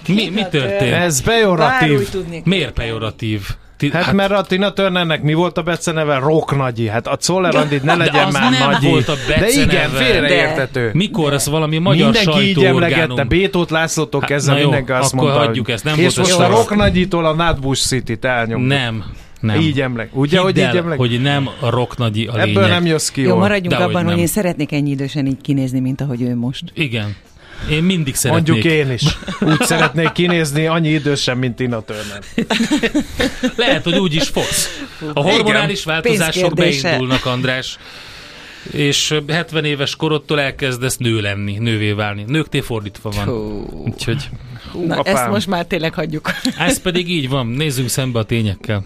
Mi, 0.07 0.29
mi 0.29 0.41
történt? 0.51 0.93
Ez 0.93 1.21
pejoratív. 1.21 2.09
Miért 2.43 2.73
pejoratív? 2.73 3.47
Ti, 3.77 3.89
hát, 3.91 4.03
hát, 4.03 4.13
mert 4.13 4.31
a 4.31 4.41
Tina 4.41 4.73
Turnernek 4.73 5.21
mi 5.21 5.33
volt 5.33 5.57
a 5.57 5.61
beceneve? 5.61 6.17
Rock 6.17 6.55
Nagyi. 6.55 6.87
Hát 6.87 7.07
a 7.07 7.15
Czoller 7.15 7.55
Andit 7.55 7.83
ne 7.83 7.95
legyen 7.95 8.31
már 8.31 8.51
nem 8.51 8.69
Nagyi. 8.69 8.89
volt 8.89 9.07
a 9.07 9.13
De 9.27 9.49
igen, 9.49 9.89
félreértető. 9.89 10.89
Mikor 10.93 11.33
ez 11.33 11.49
valami 11.49 11.77
magyar 11.77 12.11
Mindenki 12.11 12.47
így 12.47 12.63
emlegette, 12.63 13.23
Bétót 13.23 13.69
Lászlótól 13.69 14.21
hát, 14.21 14.29
kezdve 14.29 14.55
mindenki 14.55 14.91
azt 14.91 15.13
akkor 15.13 15.25
mondta, 15.25 15.45
hagyjuk 15.45 15.69
ezt, 15.69 15.83
nem 15.83 15.99
és 15.99 16.17
most 16.17 16.39
a 16.39 16.47
Rock 16.47 16.75
Nagyitól 16.75 17.25
a 17.25 17.33
Nutbush 17.33 17.85
City-t 17.87 18.25
elnyomtuk. 18.25 18.67
Nem. 18.67 19.03
Nem. 19.39 19.59
Így 19.59 19.81
emleg. 19.81 20.09
Ugye, 20.13 20.39
hogy 20.39 20.57
így 20.57 20.63
emleg? 20.63 20.97
hogy 20.97 21.21
nem 21.21 21.49
a 21.59 21.69
Rocknagyi 21.69 22.27
a 22.27 22.31
lényeg. 22.31 22.49
Ebből 22.49 22.67
nem 22.67 22.85
jössz 22.85 23.09
ki 23.09 23.21
Jó, 23.21 23.27
jól. 23.27 23.37
maradjunk 23.37 23.77
De 23.77 23.83
abban, 23.83 24.03
hogy 24.03 24.11
hogy 24.11 24.21
én 24.21 24.27
szeretnék 24.27 24.71
ennyi 24.71 24.89
idősen 24.89 25.25
így 25.25 25.41
kinézni, 25.41 25.79
mint 25.79 26.01
ahogy 26.01 26.21
ő 26.21 26.35
most. 26.35 26.63
Igen. 26.73 27.15
Én 27.69 27.83
mindig 27.83 28.15
szeretnék. 28.15 28.47
Mondjuk 28.53 28.73
én 28.73 28.91
is. 28.91 29.03
Úgy 29.39 29.61
szeretnék 29.61 30.11
kinézni, 30.11 30.65
annyi 30.67 30.89
idősen, 30.89 31.37
mint 31.37 31.55
Tina 31.55 31.81
Turner. 31.81 32.19
Lehet, 33.55 33.83
hogy 33.83 33.97
úgy 33.97 34.13
is 34.13 34.27
fogsz. 34.27 34.85
A 35.13 35.21
hormonális 35.21 35.83
változások 35.83 36.53
Pénzkérdése. 36.53 36.87
beindulnak, 36.87 37.25
András. 37.25 37.77
És 38.71 39.19
70 39.27 39.65
éves 39.65 39.95
korodtól 39.95 40.39
elkezdesz 40.39 40.97
nő 40.97 41.21
lenni, 41.21 41.57
nővé 41.57 41.91
válni. 41.91 42.23
Nőknél 42.27 42.61
fordítva 42.61 43.09
van. 43.09 43.29
Úgyhogy 43.85 44.29
Na, 44.85 44.95
apám. 44.97 45.15
ezt 45.15 45.27
most 45.29 45.47
már 45.47 45.65
tényleg 45.65 45.93
hagyjuk. 45.93 46.31
ez 46.57 46.81
pedig 46.81 47.09
így 47.09 47.29
van. 47.29 47.47
Nézzünk 47.47 47.89
szembe 47.89 48.19
a 48.19 48.23
tényekkel. 48.23 48.85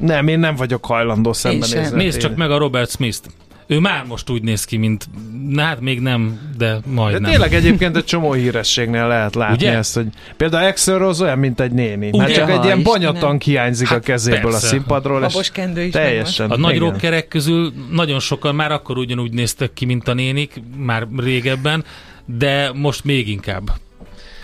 Nem, 0.00 0.28
én 0.28 0.38
nem 0.38 0.56
vagyok 0.56 0.84
hajlandó 0.86 1.32
szembenézni. 1.32 1.96
Nézd 1.96 2.18
csak 2.20 2.36
meg 2.36 2.50
a 2.50 2.58
Robert 2.58 2.90
Smith-t. 2.90 3.26
Ő 3.70 3.78
már 3.78 4.04
most 4.04 4.30
úgy 4.30 4.42
néz 4.42 4.64
ki, 4.64 4.76
mint, 4.76 5.08
na 5.48 5.62
hát 5.62 5.80
még 5.80 6.00
nem, 6.00 6.40
de 6.56 6.66
De 6.72 6.80
majdnem. 6.86 7.30
tényleg 7.30 7.54
egyébként 7.54 7.96
egy 7.96 8.04
csomó 8.04 8.32
hírességnél 8.32 9.06
lehet 9.06 9.34
látni 9.34 9.54
Ugye? 9.54 9.72
ezt, 9.76 9.94
hogy 9.94 10.06
például 10.36 10.66
Axel 10.68 10.98
Rose 10.98 11.24
olyan, 11.24 11.38
mint 11.38 11.60
egy 11.60 11.72
néni. 11.72 12.08
Ugye? 12.12 12.22
Hát 12.22 12.32
csak 12.32 12.50
egy 12.50 12.64
ilyen 12.64 12.82
banyatank 12.82 13.42
hiányzik 13.42 13.90
a 13.90 13.92
Hát 13.92 14.02
kezéből 14.04 14.40
persze. 14.50 14.66
a 14.66 14.70
színpadról, 14.70 15.24
és 15.24 15.50
is 15.76 15.90
teljesen. 15.90 16.50
A 16.50 16.56
nagy 16.56 16.74
igen. 16.74 16.88
rockerek 16.88 17.28
közül 17.28 17.72
nagyon 17.90 18.20
sokan 18.20 18.54
már 18.54 18.72
akkor 18.72 18.98
ugyanúgy 18.98 19.32
néztek 19.32 19.72
ki, 19.72 19.84
mint 19.84 20.08
a 20.08 20.14
nénik, 20.14 20.62
már 20.76 21.06
régebben, 21.16 21.84
de 22.24 22.70
most 22.74 23.04
még 23.04 23.28
inkább. 23.28 23.70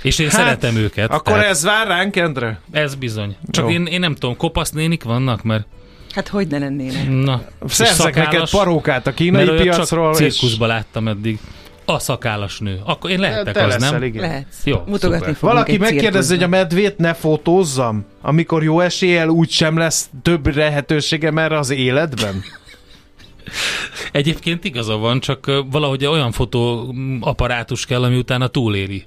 És 0.02 0.18
én 0.18 0.28
Hát, 0.28 0.40
szeretem 0.40 0.76
őket. 0.76 1.10
Akkor 1.10 1.32
tehát 1.32 1.48
ez 1.50 1.62
vár 1.64 1.86
ránk, 1.86 2.16
Endre? 2.16 2.60
ez 2.70 2.94
bizony. 2.94 3.36
Csak 3.50 3.64
Jó. 3.64 3.70
én, 3.70 3.86
én 3.86 4.00
nem 4.00 4.14
tudom, 4.14 4.36
kopasz 4.36 4.70
nénik 4.70 5.02
vannak, 5.02 5.42
mert 5.42 5.66
Hát 6.14 6.28
hogy 6.28 6.46
ne 6.48 6.58
lennének? 6.58 7.08
Na, 7.10 7.42
Szerzek 7.66 8.04
neked 8.14 8.24
szakállas? 8.24 8.50
parókát 8.50 9.06
a 9.06 9.12
kínai 9.14 9.44
Mert 9.44 9.62
piacról. 9.62 10.14
Csak 10.14 10.22
és- 10.26 10.32
cirkuszban 10.38 10.68
láttam 10.68 11.08
eddig. 11.08 11.38
A 11.86 11.98
szakállas 11.98 12.58
nő. 12.58 12.80
Akkor 12.84 13.10
én 13.10 13.18
lehetek 13.20 13.54
Te 13.54 13.64
az, 13.64 13.72
leszel, 13.72 13.90
nem? 13.90 14.02
igen. 14.02 14.22
Lehetsz. 14.22 14.64
Jó, 14.64 14.82
Mutogatni 14.86 15.32
szuper. 15.34 15.50
Valaki 15.52 15.76
megkérdezi, 15.78 16.34
hogy 16.34 16.42
a 16.42 16.48
medvét 16.48 16.96
ne 16.98 17.14
fotózzam, 17.14 18.04
amikor 18.22 18.62
jó 18.62 18.80
eséllyel 18.80 19.28
úgy 19.28 19.50
sem 19.50 19.76
lesz 19.76 20.08
több 20.22 20.56
lehetőségem 20.56 21.38
erre 21.38 21.58
az 21.58 21.70
életben. 21.70 22.42
Egyébként 24.12 24.64
igaza 24.64 24.96
van, 24.96 25.20
csak 25.20 25.62
valahogy 25.70 26.06
olyan 26.06 26.32
fotóapparátus 26.32 27.86
kell, 27.86 28.02
ami 28.02 28.16
utána 28.16 28.46
túléri. 28.46 29.04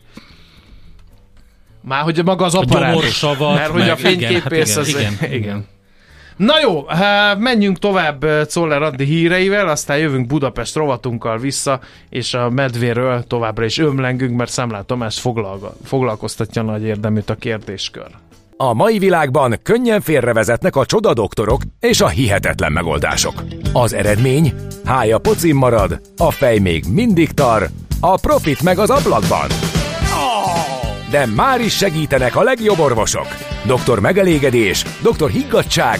Már 1.81 2.01
hogy 2.03 2.23
maga 2.23 2.45
az 2.45 2.55
A 2.55 2.59
apparátus. 2.59 2.95
gyomorsavat, 2.99 3.55
Mert 3.55 3.69
hogy 3.69 3.81
a 3.81 3.97
meg- 4.01 4.11
igen, 4.11 4.31
fényképész 4.31 4.69
hát 4.69 4.77
az... 4.77 4.87
igen, 4.87 5.13
igen, 5.21 5.33
igen. 5.33 5.65
Na 6.37 6.59
jó, 6.61 6.85
hát 6.85 7.39
menjünk 7.39 7.79
tovább 7.79 8.23
eh, 8.23 8.45
Czoller 8.45 8.81
Andi 8.81 9.03
híreivel, 9.03 9.67
aztán 9.67 9.97
jövünk 9.97 10.27
Budapest 10.27 10.75
rovatunkkal 10.75 11.37
vissza, 11.37 11.79
és 12.09 12.33
a 12.33 12.49
medvéről 12.49 13.23
továbbra 13.23 13.65
is 13.65 13.77
ömlengünk, 13.77 14.37
mert 14.37 14.51
Számlát 14.51 14.85
Tamás 14.85 15.19
foglalga- 15.19 15.75
foglalkoztatja 15.83 16.61
nagy 16.61 16.83
érdeműt 16.83 17.29
a 17.29 17.35
kérdéskör. 17.35 18.07
A 18.57 18.73
mai 18.73 18.99
világban 18.99 19.59
könnyen 19.63 20.01
félrevezetnek 20.01 20.75
a 20.75 20.85
csoda 20.85 21.13
doktorok 21.13 21.61
és 21.79 22.01
a 22.01 22.07
hihetetlen 22.07 22.71
megoldások. 22.71 23.43
Az 23.73 23.93
eredmény? 23.93 24.53
Hája 24.85 25.17
pocim 25.17 25.57
marad, 25.57 26.01
a 26.17 26.31
fej 26.31 26.57
még 26.57 26.83
mindig 26.93 27.31
tar, 27.31 27.69
a 27.99 28.19
profit 28.19 28.63
meg 28.63 28.77
az 28.79 28.89
ablakban. 28.89 29.47
De 31.11 31.25
már 31.35 31.61
is 31.61 31.77
segítenek 31.77 32.35
a 32.35 32.43
legjobb 32.43 32.79
orvosok. 32.79 33.27
Doktor 33.65 33.99
megelégedés, 33.99 34.85
doktor 35.01 35.29
higgadság, 35.29 35.99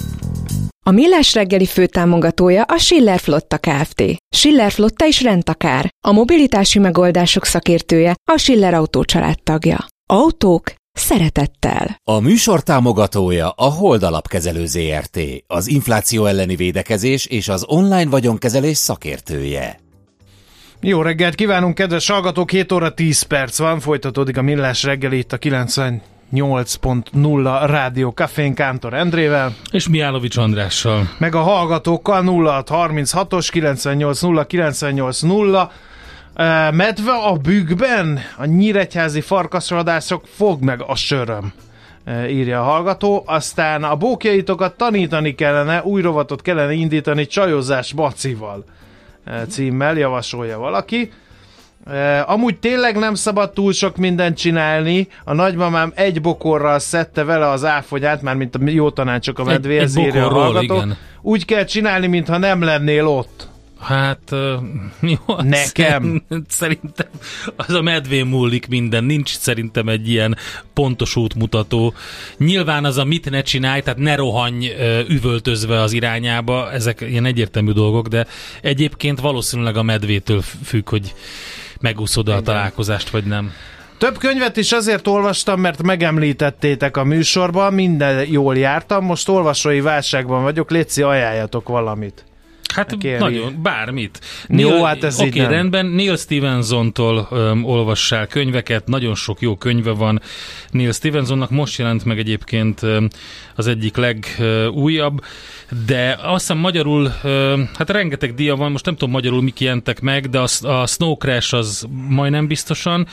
A 0.85 0.91
Millás 0.91 1.33
reggeli 1.33 1.65
főtámogatója 1.65 2.63
a 2.63 2.77
Schiller 2.77 3.19
Flotta 3.19 3.57
Kft. 3.57 4.03
Schiller 4.35 4.71
Flotta 4.71 5.05
is 5.05 5.21
rendtakár. 5.21 5.89
A 6.05 6.11
mobilitási 6.11 6.79
megoldások 6.79 7.45
szakértője 7.45 8.15
a 8.31 8.37
Schiller 8.37 8.73
Autó 8.73 9.03
tagja. 9.43 9.85
Autók 10.09 10.73
szeretettel. 10.91 11.97
A 12.03 12.19
műsor 12.19 12.63
támogatója 12.63 13.49
a 13.49 13.65
Hold 13.65 14.03
Alapkezelő 14.03 14.65
ZRT, 14.65 15.19
az 15.47 15.67
infláció 15.67 16.25
elleni 16.25 16.55
védekezés 16.55 17.25
és 17.25 17.47
az 17.47 17.63
online 17.67 18.09
vagyonkezelés 18.09 18.77
szakértője. 18.77 19.79
Jó 20.79 21.01
reggelt 21.01 21.35
kívánunk, 21.35 21.75
kedves 21.75 22.09
hallgatók! 22.09 22.51
7 22.51 22.71
óra 22.71 22.93
10 22.93 23.21
perc 23.21 23.57
van, 23.57 23.79
folytatódik 23.79 24.37
a 24.37 24.41
Millás 24.41 24.83
reggeli 24.83 25.17
itt 25.17 25.33
a 25.33 25.37
98.0 26.33 27.63
Rádió 27.65 28.09
Cafén 28.09 28.53
Kántor 28.53 28.93
Endrével, 28.93 29.55
És 29.71 29.89
Miálovics 29.89 30.37
Andrással. 30.37 31.09
meg 31.17 31.35
a 31.35 31.41
hallgatókkal 31.41 32.23
0636-os 32.25 33.49
980 33.49 34.45
980 34.47 35.69
Uh, 36.35 36.73
medve 36.73 37.11
a 37.11 37.33
bükkben, 37.33 38.19
a 38.37 38.45
nyíregyházi 38.45 39.21
farkasvadászok 39.21 40.23
fog 40.35 40.61
meg 40.61 40.83
a 40.87 40.95
söröm, 40.95 41.53
írja 42.27 42.59
a 42.59 42.63
hallgató. 42.63 43.23
Aztán 43.25 43.83
a 43.83 43.95
bókjaitokat 43.95 44.77
tanítani 44.77 45.35
kellene, 45.35 45.83
új 45.83 46.01
rovatot 46.01 46.41
kellene 46.41 46.73
indítani 46.73 47.27
csajozás 47.27 47.93
bacival 47.93 48.65
uh, 49.27 49.47
címmel, 49.47 49.97
javasolja 49.97 50.57
valaki. 50.57 51.11
Uh, 51.85 52.29
amúgy 52.31 52.57
tényleg 52.57 52.97
nem 52.97 53.13
szabad 53.13 53.51
túl 53.53 53.73
sok 53.73 53.97
mindent 53.97 54.37
csinálni. 54.37 55.07
A 55.23 55.33
nagymamám 55.33 55.91
egy 55.95 56.21
bokorral 56.21 56.79
szedte 56.79 57.23
vele 57.23 57.47
az 57.49 57.65
áfogyát, 57.65 58.21
már 58.21 58.35
mint 58.35 58.55
a 58.55 58.59
jó 58.65 58.89
tanácsok 58.89 59.39
a 59.39 59.41
Egy- 59.41 59.47
medvéhez 59.47 59.95
egy 59.97 60.03
írja 60.03 60.25
a 60.25 60.27
bokorról, 60.27 60.43
hallgató. 60.43 60.75
igen. 60.75 60.97
Úgy 61.21 61.45
kell 61.45 61.63
csinálni, 61.65 62.07
mintha 62.07 62.37
nem 62.37 62.61
lennél 62.61 63.07
ott. 63.07 63.49
Hát, 63.79 64.19
jó, 64.99 65.35
Nekem? 65.43 66.23
Szerintem 66.47 67.07
az 67.55 67.69
a 67.73 67.81
medvén 67.81 68.25
múlik 68.25 68.67
minden. 68.67 69.03
Nincs 69.03 69.37
szerintem 69.37 69.87
egy 69.89 70.09
ilyen 70.09 70.37
pontos 70.73 71.15
útmutató. 71.15 71.93
Nyilván 72.37 72.85
az 72.85 72.97
a 72.97 73.03
mit 73.05 73.29
ne 73.29 73.41
csinálj, 73.41 73.81
tehát 73.81 73.99
ne 73.99 74.15
rohanj 74.15 74.67
üvöltözve 75.07 75.81
az 75.81 75.91
irányába, 75.93 76.71
ezek 76.71 77.01
ilyen 77.01 77.25
egyértelmű 77.25 77.71
dolgok, 77.71 78.07
de 78.07 78.27
egyébként 78.61 79.19
valószínűleg 79.19 79.77
a 79.77 79.83
medvétől 79.83 80.41
függ, 80.63 80.89
hogy 80.89 81.13
megúszod 81.81 82.29
a 82.29 82.41
találkozást, 82.41 83.09
vagy 83.09 83.23
nem. 83.23 83.51
Több 83.97 84.17
könyvet 84.17 84.57
is 84.57 84.71
azért 84.71 85.07
olvastam, 85.07 85.59
mert 85.59 85.83
megemlítettétek 85.83 86.97
a 86.97 87.03
műsorban, 87.03 87.73
minden 87.73 88.27
jól 88.29 88.57
jártam, 88.57 89.05
most 89.05 89.29
olvasói 89.29 89.81
válságban 89.81 90.43
vagyok, 90.43 90.71
létszi 90.71 91.01
ajánljatok 91.01 91.67
valamit. 91.67 92.25
Hát 92.73 92.97
Kérni. 92.97 93.19
nagyon, 93.19 93.59
bármit. 93.61 94.19
Jó, 94.47 94.83
hát 94.83 95.03
ez 95.03 95.19
Oké, 95.19 95.39
nem. 95.39 95.49
rendben. 95.49 95.85
Neil 95.85 96.17
Stevensontól 96.17 97.27
öm, 97.31 97.65
olvassál 97.65 98.27
könyveket, 98.27 98.87
nagyon 98.87 99.15
sok 99.15 99.41
jó 99.41 99.55
könyve 99.55 99.91
van. 99.91 100.21
Neil 100.69 100.91
Stevensonnak 100.91 101.49
most 101.49 101.77
jelent 101.77 102.05
meg 102.05 102.19
egyébként 102.19 102.83
öm, 102.83 103.09
az 103.55 103.67
egyik 103.67 103.95
legújabb, 103.95 105.23
de 105.85 106.17
azt 106.21 106.39
hiszem 106.47 106.57
magyarul, 106.57 107.11
öm, 107.23 107.69
hát 107.77 107.89
rengeteg 107.89 108.33
dia 108.33 108.55
van, 108.55 108.71
most 108.71 108.85
nem 108.85 108.95
tudom 108.95 109.13
magyarul 109.13 109.41
mik 109.41 109.59
jelentek 109.59 109.99
meg, 110.01 110.29
de 110.29 110.39
a, 110.39 110.67
a 110.67 110.87
Snow 110.87 111.15
Crash 111.17 111.53
az 111.53 111.85
majdnem 112.07 112.47
biztosan, 112.47 113.07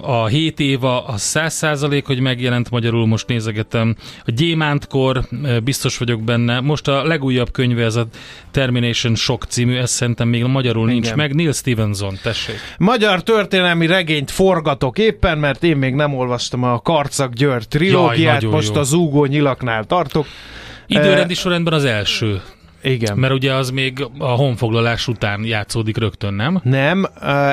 a 0.00 0.26
7 0.26 0.60
éva 0.60 1.04
az 1.04 1.20
100 1.20 1.54
százalék, 1.54 2.06
hogy 2.06 2.20
megjelent 2.20 2.70
magyarul, 2.70 3.06
most 3.06 3.26
nézegetem. 3.26 3.96
A 4.24 4.30
Gyémántkor, 4.30 5.22
biztos 5.64 5.98
vagyok 5.98 6.22
benne. 6.22 6.60
Most 6.60 6.88
a 6.88 7.04
legújabb 7.04 7.50
könyve, 7.50 7.84
ez 7.84 7.96
a 7.96 8.06
Termination 8.50 9.14
Shock 9.14 9.44
című, 9.44 9.76
ez 9.76 9.90
szerintem 9.90 10.28
még 10.28 10.44
magyarul 10.44 10.86
nincs 10.86 11.04
Igen. 11.04 11.16
meg. 11.16 11.34
Neil 11.34 11.52
Stevenson, 11.52 12.18
tessék. 12.22 12.56
Magyar 12.78 13.22
történelmi 13.22 13.86
regényt 13.86 14.30
forgatok 14.30 14.98
éppen, 14.98 15.38
mert 15.38 15.62
én 15.62 15.76
még 15.76 15.94
nem 15.94 16.14
olvastam 16.14 16.62
a 16.62 16.80
Karcag 16.80 17.32
György 17.32 17.68
trilógiát, 17.68 18.34
nagyon 18.34 18.50
most 18.50 18.74
jó. 18.74 18.80
a 18.80 18.82
Zúgó 18.82 19.24
nyilaknál 19.24 19.84
tartok. 19.84 20.26
Időrendi 20.86 21.34
sorrendben 21.34 21.72
az 21.72 21.84
első, 21.84 22.42
Igen. 22.84 23.18
mert 23.18 23.32
ugye 23.32 23.54
az 23.54 23.70
még 23.70 24.06
a 24.18 24.28
honfoglalás 24.28 25.08
után 25.08 25.44
játszódik 25.44 25.96
rögtön, 25.96 26.34
nem? 26.34 26.60
Nem, 26.62 27.06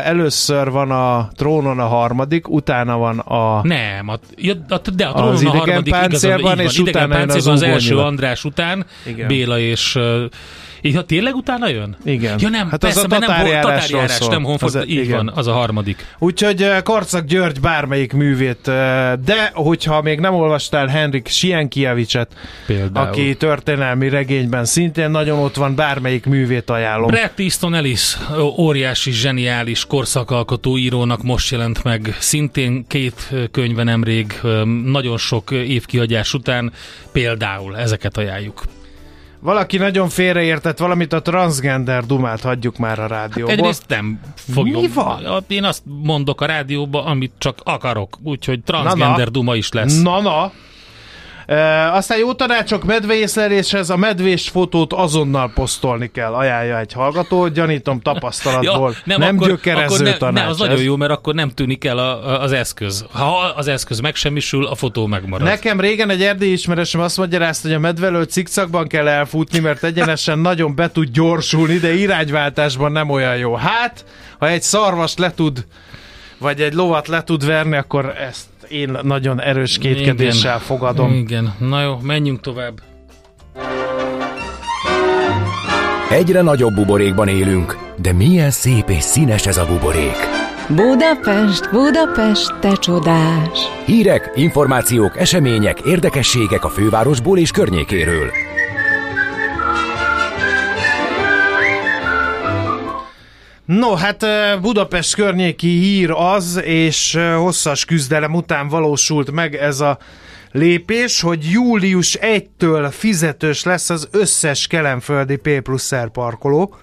először 0.03 0.71
van 0.71 0.91
a 0.91 1.29
trónon 1.35 1.79
a 1.79 1.87
harmadik, 1.87 2.49
utána 2.49 2.97
van 2.97 3.19
a... 3.19 3.61
Nem, 3.63 4.07
a, 4.07 4.13
a, 4.69 4.81
de 4.95 5.05
a 5.05 5.13
Az 5.29 5.39
trónon 5.39 5.55
a 5.55 5.57
idegen 5.57 5.83
harmadik 5.83 5.93
így 6.59 6.65
és 6.65 6.77
van, 6.77 6.87
utána 6.87 7.33
az 7.33 7.47
az 7.47 7.61
első. 7.61 7.97
András 7.97 8.43
után, 8.43 8.85
Igen. 9.05 9.27
Béla 9.27 9.59
és... 9.59 9.97
Ja, 10.81 11.01
tényleg 11.01 11.35
utána 11.35 11.67
jön? 11.69 11.97
Igen. 12.03 12.39
Ja 12.39 12.49
nem, 12.49 12.69
Hát 12.69 12.83
az 12.83 12.93
persze, 12.93 13.01
a 13.01 13.07
mert 13.07 13.27
nem 13.27 13.61
tatárjárás, 13.61 14.19
nem 14.27 14.43
honfog, 14.43 14.75
Az 14.75 14.83
így 14.87 14.89
igen. 14.97 15.15
van, 15.17 15.31
az 15.35 15.47
a 15.47 15.51
harmadik. 15.53 16.05
Úgyhogy 16.19 16.61
ö, 16.61 16.81
Karcag 16.83 17.25
György 17.25 17.59
bármelyik 17.59 18.13
művét, 18.13 18.67
ö, 18.67 18.71
de 19.25 19.51
hogyha 19.53 20.01
még 20.01 20.19
nem 20.19 20.33
olvastál 20.33 20.87
Henrik 20.87 21.27
Sienkiewicset, 21.27 22.31
Például. 22.65 23.07
aki 23.07 23.35
történelmi 23.35 24.09
regényben 24.09 24.65
szintén 24.65 25.09
nagyon 25.11 25.39
ott 25.39 25.55
van, 25.55 25.75
bármelyik 25.75 26.25
művét 26.25 26.69
ajánlom. 26.69 27.07
Bret 27.07 27.39
Easton 27.39 27.73
Ellis, 27.75 28.17
óriási, 28.57 29.11
zseniális 29.11 29.85
korszakalkotó 29.85 30.77
írónak 30.77 31.23
most 31.23 31.51
jelent 31.51 31.83
meg 31.83 32.15
szintén 32.19 32.85
két 32.87 33.29
könyve 33.51 33.83
nemrég, 33.83 34.39
nagyon 34.85 35.17
sok 35.17 35.51
év 35.51 35.85
kihagyás 35.85 36.33
után, 36.33 36.71
például 37.11 37.77
ezeket 37.77 38.17
ajánljuk. 38.17 38.63
Valaki 39.41 39.77
nagyon 39.77 40.09
félreértett 40.09 40.77
valamit, 40.77 41.13
a 41.13 41.21
transgender 41.21 42.05
dumát 42.05 42.41
hagyjuk 42.41 42.77
már 42.77 42.99
a 42.99 43.07
rádióból. 43.07 43.53
Egyrészt 43.53 43.83
nem 43.87 44.19
fogjuk. 44.35 44.81
Mi 44.81 44.87
van? 44.87 45.43
Én 45.47 45.63
azt 45.63 45.83
mondok 45.85 46.41
a 46.41 46.45
rádióba, 46.45 47.05
amit 47.05 47.31
csak 47.37 47.59
akarok, 47.63 48.17
úgyhogy 48.23 48.63
transgender 48.63 49.17
Na-na. 49.17 49.29
duma 49.29 49.55
is 49.55 49.71
lesz. 49.71 50.01
Na, 50.01 50.21
na. 50.21 50.51
E, 51.51 51.91
aztán 51.93 52.17
jó 52.17 52.33
tanácsok 52.33 52.83
medveészleléshez, 52.83 53.89
a 53.89 53.97
medvés 53.97 54.49
fotót 54.49 54.93
azonnal 54.93 55.51
posztolni 55.53 56.11
kell, 56.11 56.33
ajánlja 56.33 56.79
egy 56.79 56.93
hallgató, 56.93 57.47
gyanítom 57.47 57.99
tapasztalatból. 57.99 58.89
Ja, 59.01 59.01
nem 59.03 59.19
nem 59.19 59.35
akkor, 59.35 59.47
gyökerező 59.47 59.95
akkor 59.95 60.05
ne, 60.05 60.17
tanács. 60.17 60.43
Ne, 60.43 60.49
az 60.49 60.57
nagyon 60.57 60.81
jó, 60.81 60.95
mert 60.95 61.11
akkor 61.11 61.33
nem 61.33 61.49
tűnik 61.49 61.85
el 61.85 61.97
a, 61.97 62.27
a, 62.27 62.41
az 62.41 62.51
eszköz. 62.51 63.05
Ha 63.11 63.53
az 63.55 63.67
eszköz 63.67 63.99
megsemmisül, 63.99 64.65
a 64.65 64.75
fotó 64.75 65.05
megmarad. 65.05 65.47
Nekem 65.47 65.79
régen 65.79 66.09
egy 66.09 66.23
erdélyi 66.23 66.51
ismerősöm 66.51 67.01
azt 67.01 67.17
magyarázta, 67.17 67.67
hogy 67.67 67.77
a 67.77 67.79
medvelő 67.79 68.23
cikcakban 68.23 68.87
kell 68.87 69.07
elfutni, 69.07 69.59
mert 69.59 69.83
egyenesen 69.83 70.39
nagyon 70.39 70.75
be 70.75 70.91
tud 70.91 71.09
gyorsulni, 71.09 71.77
de 71.77 71.93
irányváltásban 71.93 72.91
nem 72.91 73.09
olyan 73.09 73.37
jó. 73.37 73.55
Hát, 73.55 74.05
ha 74.39 74.47
egy 74.47 74.61
szarvast 74.61 75.19
le 75.19 75.31
tud, 75.33 75.65
vagy 76.37 76.61
egy 76.61 76.73
lovat 76.73 77.07
le 77.07 77.23
tud 77.23 77.45
verni, 77.45 77.77
akkor 77.77 78.13
ezt 78.29 78.50
én 78.71 78.97
nagyon 79.01 79.41
erős 79.41 79.77
kétkedéssel 79.77 80.55
Igen. 80.55 80.65
fogadom. 80.65 81.13
Igen, 81.13 81.53
na 81.57 81.81
jó, 81.81 81.97
menjünk 82.01 82.39
tovább. 82.39 82.81
Egyre 86.09 86.41
nagyobb 86.41 86.73
buborékban 86.73 87.27
élünk, 87.27 87.77
de 88.01 88.13
milyen 88.13 88.51
szép 88.51 88.89
és 88.89 89.03
színes 89.03 89.45
ez 89.45 89.57
a 89.57 89.65
buborék. 89.65 90.17
Budapest, 90.67 91.69
Budapest, 91.71 92.59
te 92.59 92.71
csodás! 92.71 93.59
Hírek, 93.85 94.31
információk, 94.35 95.17
események, 95.19 95.79
érdekességek 95.79 96.63
a 96.63 96.69
fővárosból 96.69 97.37
és 97.37 97.51
környékéről. 97.51 98.29
No, 103.79 103.95
hát 103.95 104.25
Budapest 104.61 105.15
környéki 105.15 105.67
hír 105.67 106.11
az, 106.11 106.61
és 106.63 107.19
hosszas 107.35 107.85
küzdelem 107.85 108.35
után 108.35 108.67
valósult 108.67 109.31
meg 109.31 109.55
ez 109.55 109.79
a 109.79 109.97
lépés, 110.51 111.21
hogy 111.21 111.49
július 111.51 112.17
1-től 112.21 112.87
fizetős 112.91 113.63
lesz 113.63 113.89
az 113.89 114.07
összes 114.11 114.67
kelemföldi 114.67 115.35
P 115.35 115.61
plusz 115.61 115.95
R 115.95 116.09
parkoló. 116.09 116.75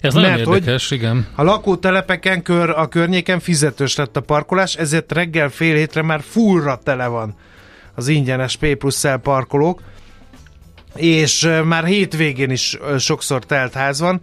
Ez 0.00 0.14
nagyon 0.14 0.30
Mert, 0.30 0.46
érdekes, 0.46 0.90
igen. 0.90 1.26
A 1.34 1.42
lakótelepeken 1.42 2.42
kör, 2.42 2.70
a 2.70 2.88
környéken 2.88 3.40
fizetős 3.40 3.96
lett 3.96 4.16
a 4.16 4.20
parkolás, 4.20 4.74
ezért 4.74 5.12
reggel 5.12 5.48
fél 5.48 5.74
hétre 5.74 6.02
már 6.02 6.20
fullra 6.22 6.80
tele 6.84 7.06
van 7.06 7.34
az 7.94 8.08
ingyenes 8.08 8.56
P 8.56 8.74
plusz 8.74 9.04
L 9.04 9.14
parkolók, 9.14 9.82
és 10.94 11.48
már 11.64 11.84
hétvégén 11.84 12.50
is 12.50 12.78
sokszor 12.98 13.44
telt 13.44 13.72
ház 13.72 14.00
van. 14.00 14.20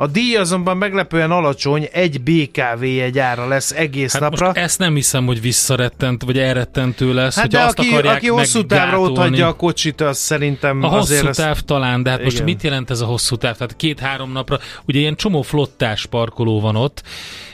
A 0.00 0.06
díj 0.06 0.36
azonban 0.36 0.76
meglepően 0.76 1.30
alacsony, 1.30 1.88
egy 1.92 2.20
BKV 2.20 2.82
egy 2.82 3.18
ára 3.18 3.48
lesz 3.48 3.70
egész 3.70 4.12
hát 4.12 4.22
napra. 4.22 4.46
Most 4.46 4.58
ezt 4.58 4.78
nem 4.78 4.94
hiszem, 4.94 5.26
hogy 5.26 5.40
visszarettent, 5.40 6.22
vagy 6.22 6.38
elrettentő 6.38 7.14
lesz, 7.14 7.36
hát 7.36 7.48
de 7.48 7.60
azt 7.60 7.78
aki, 7.78 7.94
aki 7.94 8.28
hosszú 8.28 8.66
távra 8.66 9.00
ott 9.00 9.16
hagyja 9.16 9.46
a 9.46 9.52
kocsit, 9.52 10.00
az 10.00 10.18
szerintem 10.18 10.82
A 10.82 10.86
hosszú 10.86 11.30
táv 11.30 11.50
ezt... 11.50 11.64
talán, 11.64 12.02
de 12.02 12.10
hát 12.10 12.18
igen. 12.18 12.32
most 12.32 12.44
mit 12.44 12.62
jelent 12.62 12.90
ez 12.90 13.00
a 13.00 13.06
hosszú 13.06 13.36
táv? 13.36 13.56
Tehát 13.56 13.76
két-három 13.76 14.32
napra, 14.32 14.58
ugye 14.84 14.98
ilyen 14.98 15.16
csomó 15.16 15.42
flottás 15.42 16.06
parkoló 16.06 16.60
van 16.60 16.76
ott, 16.76 17.02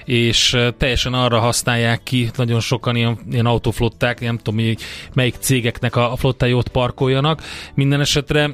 és 0.04 0.56
teljesen 0.78 1.14
arra 1.14 1.38
használják 1.38 2.02
ki, 2.02 2.30
nagyon 2.36 2.60
sokan 2.60 2.96
ilyen, 2.96 3.18
ilyen 3.30 3.46
autoflották, 3.46 4.20
nem 4.20 4.38
tudom, 4.38 4.74
melyik 5.14 5.34
cégeknek 5.38 5.96
a, 5.96 6.12
flottája 6.16 6.56
ott 6.56 6.68
parkoljanak. 6.68 7.42
Minden 7.74 8.00
esetre 8.00 8.50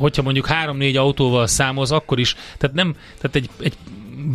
hogyha 0.00 0.22
mondjuk 0.22 0.46
3-4 0.48 0.98
autóval 0.98 1.46
számoz, 1.46 1.92
akkor 1.92 2.18
is, 2.18 2.36
tehát 2.58 2.76
nem, 2.76 2.94
tehát 3.20 3.36
egy, 3.36 3.48
egy 3.60 3.76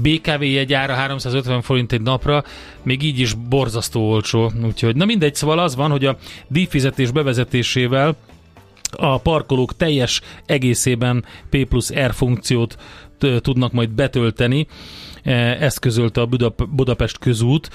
BKV 0.02 0.44
jegyára 0.44 0.94
350 0.94 1.62
forint 1.62 1.92
egy 1.92 2.02
napra, 2.02 2.44
még 2.84 3.04
így 3.04 3.20
is 3.20 3.34
borzasztó 3.34 4.10
olcsó. 4.10 4.52
Úgyhogy, 4.64 4.96
na 4.96 5.06
mindegy, 5.06 5.36
szóval 5.36 5.60
az 5.60 5.76
van, 5.76 5.92
hogy 5.92 6.06
a 6.06 6.18
díjfizetés 6.48 7.12
bevezetésével 7.12 8.16
a 8.98 9.18
parkolók 9.18 9.76
teljes 9.76 10.22
egészében 10.46 11.26
P 11.50 11.66
plusz 11.66 11.94
R 11.94 12.14
funkciót 12.14 12.78
tudnak 13.42 13.72
majd 13.72 13.90
betölteni, 13.90 14.68
ezt 15.60 15.80
közölte 15.80 16.22
a 16.22 16.28
Budapest 16.70 17.18
közút 17.18 17.70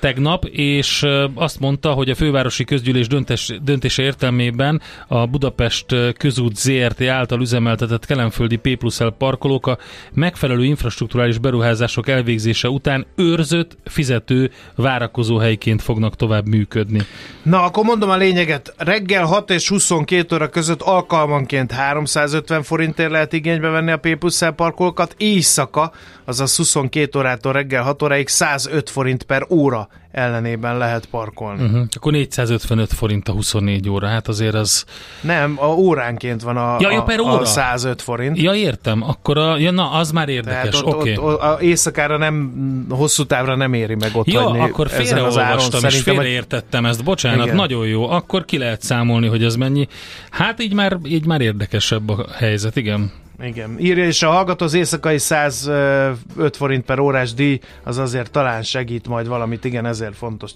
tegnap, 0.00 0.44
és 0.44 1.06
azt 1.34 1.60
mondta, 1.60 1.92
hogy 1.92 2.10
a 2.10 2.14
fővárosi 2.14 2.64
közgyűlés 2.64 3.06
döntés, 3.06 3.52
döntése 3.62 4.02
értelmében 4.02 4.80
a 5.08 5.26
Budapest 5.26 5.86
közút 6.16 6.56
ZRT 6.56 7.02
által 7.02 7.40
üzemeltetett 7.40 8.06
kelemföldi 8.06 8.56
P 8.56 8.76
plusz 8.76 9.00
parkolók 9.18 9.66
a 9.66 9.78
megfelelő 10.12 10.64
infrastruktúrális 10.64 11.38
beruházások 11.38 12.08
elvégzése 12.08 12.68
után 12.68 13.06
őrzött, 13.16 13.76
fizető 13.84 14.50
várakozóhelyként 14.74 15.82
fognak 15.82 16.16
tovább 16.16 16.46
működni. 16.46 17.00
Na, 17.42 17.62
akkor 17.62 17.84
mondom 17.84 18.10
a 18.10 18.16
lényeget. 18.16 18.74
Reggel 18.76 19.24
6 19.24 19.50
és 19.50 19.68
22 19.68 20.34
óra 20.34 20.48
között 20.48 20.82
alkalmanként 20.82 21.72
350 21.72 22.62
forintért 22.62 23.10
lehet 23.10 23.32
igénybe 23.32 23.68
venni 23.68 23.90
a 23.90 23.96
P 23.96 24.16
plusz 24.16 24.42
parkolókat, 24.56 25.14
éjszaka, 25.18 25.92
azaz 26.24 26.54
22 26.74 27.18
órától 27.18 27.52
reggel 27.52 27.82
6 27.82 28.02
óráig 28.02 28.28
105 28.28 28.90
forint 28.90 29.22
per 29.22 29.46
óra 29.48 29.88
ellenében 30.10 30.78
lehet 30.78 31.06
parkolni. 31.06 31.64
Uh-huh. 31.64 31.86
Akkor 31.96 32.12
455 32.12 32.92
forint 32.92 33.28
a 33.28 33.32
24 33.32 33.88
óra, 33.88 34.06
hát 34.06 34.28
azért 34.28 34.54
az... 34.54 34.84
Nem, 35.20 35.56
a 35.58 35.66
óránként 35.66 36.42
van 36.42 36.56
a, 36.56 36.76
ja, 36.80 36.90
ja, 36.90 37.02
per 37.02 37.18
a, 37.18 37.22
óra. 37.22 37.40
a 37.40 37.44
105 37.44 38.02
forint. 38.02 38.38
Ja, 38.38 38.54
értem, 38.54 39.02
akkor 39.02 39.38
a, 39.38 39.58
ja, 39.58 39.70
na, 39.70 39.90
az 39.90 40.10
már 40.10 40.28
érdekes, 40.28 40.82
oké. 40.82 41.16
Okay. 41.16 41.34
a 41.34 41.58
éjszakára 41.60 42.16
nem, 42.16 42.52
hosszú 42.90 43.24
távra 43.24 43.56
nem 43.56 43.72
éri 43.72 43.94
meg 43.94 44.10
ott 44.12 44.26
ja, 44.26 44.46
akkor 44.46 44.88
félreolvastam 44.88 45.84
és 45.84 46.00
félreértettem 46.00 46.86
ezt, 46.86 47.04
bocsánat, 47.04 47.44
igen. 47.44 47.56
nagyon 47.56 47.86
jó, 47.86 48.10
akkor 48.10 48.44
ki 48.44 48.58
lehet 48.58 48.82
számolni, 48.82 49.26
hogy 49.26 49.44
ez 49.44 49.56
mennyi. 49.56 49.88
Hát 50.30 50.62
így 50.62 50.74
már, 50.74 50.98
így 51.06 51.26
már 51.26 51.40
érdekesebb 51.40 52.08
a 52.08 52.26
helyzet, 52.36 52.76
igen. 52.76 53.12
Igen, 53.42 53.76
írja 53.78 54.06
is 54.06 54.22
a 54.22 54.30
hallgató, 54.30 54.64
az 54.64 54.74
éjszakai 54.74 55.18
105 55.18 56.56
forint 56.56 56.84
per 56.84 56.98
órás 56.98 57.34
díj, 57.34 57.60
az 57.82 57.98
azért 57.98 58.30
talán 58.30 58.62
segít 58.62 59.08
majd 59.08 59.26
valamit, 59.26 59.64
igen, 59.64 59.86
ezért 59.86 60.16
fontos 60.16 60.50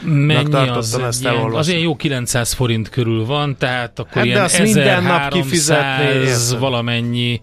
Mennyi 0.00 0.68
az 0.68 0.98
ezt 0.98 1.20
ilyen, 1.20 1.54
Az 1.54 1.68
ilyen 1.68 1.80
jó 1.80 1.96
900 1.96 2.52
forint 2.52 2.88
körül 2.88 3.24
van, 3.24 3.56
tehát 3.58 3.98
akkor 3.98 4.14
hát 4.14 4.24
ilyen 4.24 4.38
de 4.38 4.44
azt 4.44 4.54
1300 4.54 4.84
minden 4.84 5.02
nap 5.02 5.32
kifizetni, 5.32 6.58
valamennyi 6.58 7.40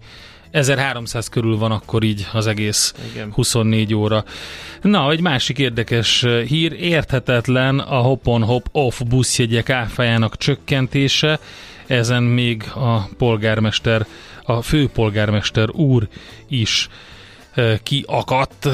1300 0.50 1.28
körül 1.28 1.58
van 1.58 1.70
akkor 1.70 2.02
így 2.02 2.26
az 2.32 2.46
egész 2.46 2.94
Igen. 3.12 3.32
24 3.32 3.94
óra. 3.94 4.24
Na, 4.82 5.10
egy 5.10 5.20
másik 5.20 5.58
érdekes 5.58 6.26
hír, 6.46 6.72
érthetetlen 6.72 7.78
a 7.78 7.96
hop-on-hop-off 7.96 9.00
buszjegyek 9.00 9.70
áfájának 9.70 10.36
csökkentése, 10.36 11.38
ezen 11.86 12.22
még 12.22 12.64
a 12.74 13.08
polgármester 13.18 14.06
a 14.42 14.62
főpolgármester 14.62 15.70
úr 15.70 16.08
is 16.48 16.88
kiakadt 17.82 18.68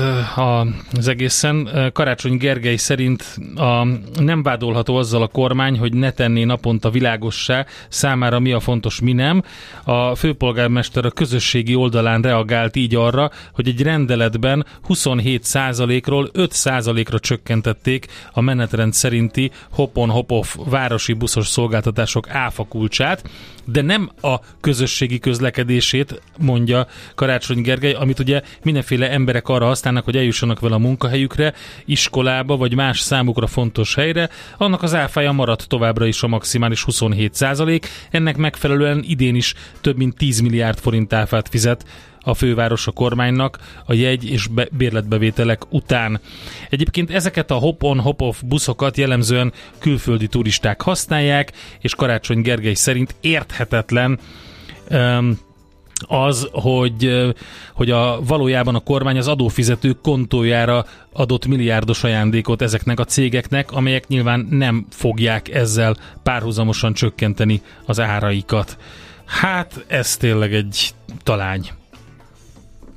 az 0.93 1.09
egészen. 1.09 1.69
Karácsony 1.93 2.37
Gergely 2.37 2.77
szerint 2.77 3.39
a, 3.55 3.85
nem 4.21 4.43
vádolható 4.43 4.97
azzal 4.97 5.23
a 5.23 5.27
kormány, 5.27 5.79
hogy 5.79 5.93
ne 5.93 6.11
tenné 6.11 6.45
naponta 6.45 6.91
világossá 6.91 7.67
számára 7.89 8.39
mi 8.39 8.53
a 8.53 8.61
fontos, 8.61 9.01
mi 9.01 9.13
nem. 9.13 9.43
A 9.85 10.15
főpolgármester 10.15 11.05
a 11.05 11.11
közösségi 11.11 11.75
oldalán 11.75 12.23
reagált 12.23 12.77
így 12.77 12.95
arra, 12.95 13.31
hogy 13.53 13.69
egy 13.69 13.83
rendeletben 13.83 14.67
27%-ról 14.89 16.31
5%-ra 16.35 17.19
csökkentették 17.19 18.07
a 18.33 18.41
menetrend 18.41 18.93
szerinti 18.93 19.51
hop-on-hop-off 19.71 20.57
városi 20.65 21.13
buszos 21.13 21.47
szolgáltatások 21.47 22.31
áfakulcsát, 22.31 23.31
de 23.65 23.83
nem 23.83 24.11
a 24.21 24.37
közösségi 24.61 25.19
közlekedését, 25.19 26.23
mondja 26.39 26.87
Karácsony 27.15 27.63
Gergely, 27.63 27.93
amit 27.93 28.19
ugye 28.19 28.43
mindenféle 28.73 29.11
emberek 29.11 29.49
arra 29.49 29.67
használnak, 29.67 30.05
hogy 30.05 30.17
eljussanak 30.17 30.61
vele 30.61 30.75
a 30.75 30.79
munkahelyükre, 30.79 31.55
iskolába 31.85 32.57
vagy 32.57 32.75
más 32.75 33.01
számukra 33.01 33.47
fontos 33.47 33.95
helyre, 33.95 34.29
annak 34.57 34.83
az 34.83 34.95
áfája 34.95 35.33
maradt 35.33 35.69
továbbra 35.69 36.07
is 36.07 36.23
a 36.23 36.29
maximális 36.29 36.83
27 36.83 37.35
százalék. 37.35 37.89
Ennek 38.11 38.37
megfelelően 38.37 39.05
idén 39.07 39.35
is 39.35 39.55
több 39.81 39.97
mint 39.97 40.17
10 40.17 40.41
milliárd 40.41 40.79
forint 40.79 41.13
áfát 41.13 41.49
fizet 41.49 41.85
a 42.23 42.35
főváros 42.35 42.87
a 42.87 42.91
kormánynak 42.91 43.59
a 43.87 43.93
jegy 43.93 44.31
és 44.31 44.47
be- 44.47 44.69
bérletbevételek 44.73 45.73
után. 45.73 46.21
Egyébként 46.69 47.11
ezeket 47.11 47.51
a 47.51 47.55
hop-on, 47.55 48.01
hop-off 48.01 48.41
buszokat 48.45 48.97
jellemzően 48.97 49.53
külföldi 49.79 50.27
turisták 50.27 50.81
használják, 50.81 51.53
és 51.81 51.95
Karácsony 51.95 52.41
Gergely 52.41 52.75
szerint 52.75 53.15
érthetetlen 53.21 54.19
um, 54.91 55.39
az, 56.07 56.49
hogy, 56.53 57.33
hogy 57.75 57.91
a, 57.91 58.21
valójában 58.25 58.75
a 58.75 58.81
kormány 58.81 59.19
az 59.19 59.29
adófizetők 59.29 60.01
kontójára 60.01 60.85
adott 61.13 61.47
milliárdos 61.47 62.05
ajándékot 62.05 62.63
ezeknek 62.63 63.01
a 63.01 63.05
cégeknek, 63.05 63.73
amelyek 63.73 64.07
nyilván 64.07 64.47
nem 64.51 64.87
fogják 64.91 65.55
ezzel 65.55 65.97
párhuzamosan 66.23 66.93
csökkenteni 66.93 67.63
az 67.87 68.01
áraikat. 68.01 68.77
Hát 69.25 69.85
ez 69.87 70.17
tényleg 70.17 70.55
egy 70.55 70.91
talány. 71.23 71.71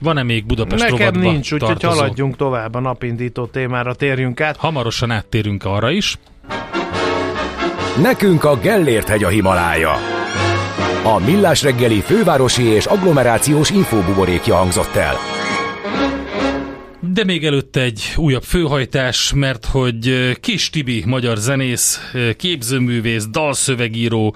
Van-e 0.02 0.24
még 0.24 0.46
Budapest 0.46 0.90
Nekem 0.90 1.20
nincs, 1.20 1.54
úgyhogy 1.54 1.84
haladjunk 1.84 2.36
tovább 2.36 2.76
a 2.76 2.80
napindító 2.80 3.46
témára, 3.46 3.94
térjünk 3.94 4.42
át. 4.42 4.58
Hamarosan 4.58 5.12
áttérünk 5.12 5.66
arra 5.66 5.92
is. 5.92 6.18
Nekünk 8.02 8.44
a 8.44 8.58
Gellért 8.58 9.08
hegy 9.08 9.24
a 9.24 9.28
Himalája. 9.28 10.13
A 11.06 11.20
Millás 11.20 11.62
reggeli 11.62 12.02
fővárosi 12.02 12.64
és 12.64 12.86
agglomerációs 12.86 13.70
infóbuborékja 13.70 14.56
hangzott 14.56 14.96
el. 14.96 15.16
De 17.00 17.24
még 17.24 17.46
előtte 17.46 17.82
egy 17.82 18.14
újabb 18.16 18.44
főhajtás, 18.44 19.34
mert 19.36 19.66
hogy 19.66 20.32
Kis 20.40 20.70
Tibi, 20.70 21.04
magyar 21.06 21.38
zenész, 21.38 22.00
képzőművész, 22.38 23.28
dalszövegíró 23.28 24.36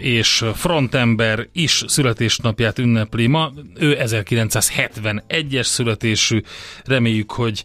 és 0.00 0.44
frontember 0.54 1.48
is 1.52 1.82
születésnapját 1.86 2.78
ünnepli 2.78 3.26
ma. 3.26 3.52
Ő 3.78 3.96
1971-es 4.00 5.64
születésű, 5.64 6.40
reméljük, 6.84 7.32
hogy 7.32 7.64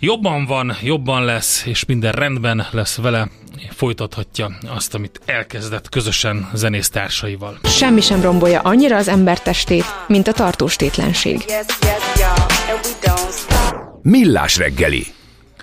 jobban 0.00 0.44
van, 0.44 0.76
jobban 0.82 1.24
lesz, 1.24 1.64
és 1.66 1.84
minden 1.84 2.12
rendben 2.12 2.66
lesz 2.70 2.96
vele, 2.96 3.28
folytathatja 3.70 4.50
azt, 4.66 4.94
amit 4.94 5.20
elkezdett 5.24 5.88
közösen 5.88 6.50
zenésztársaival. 6.54 7.58
Semmi 7.64 8.00
sem 8.00 8.20
rombolja 8.20 8.60
annyira 8.60 8.96
az 8.96 9.08
ember 9.08 9.40
testét, 9.40 9.84
mint 10.06 10.28
a 10.28 10.32
tartóstétlenség. 10.32 11.44
Millás 14.02 14.56
reggeli. 14.56 15.06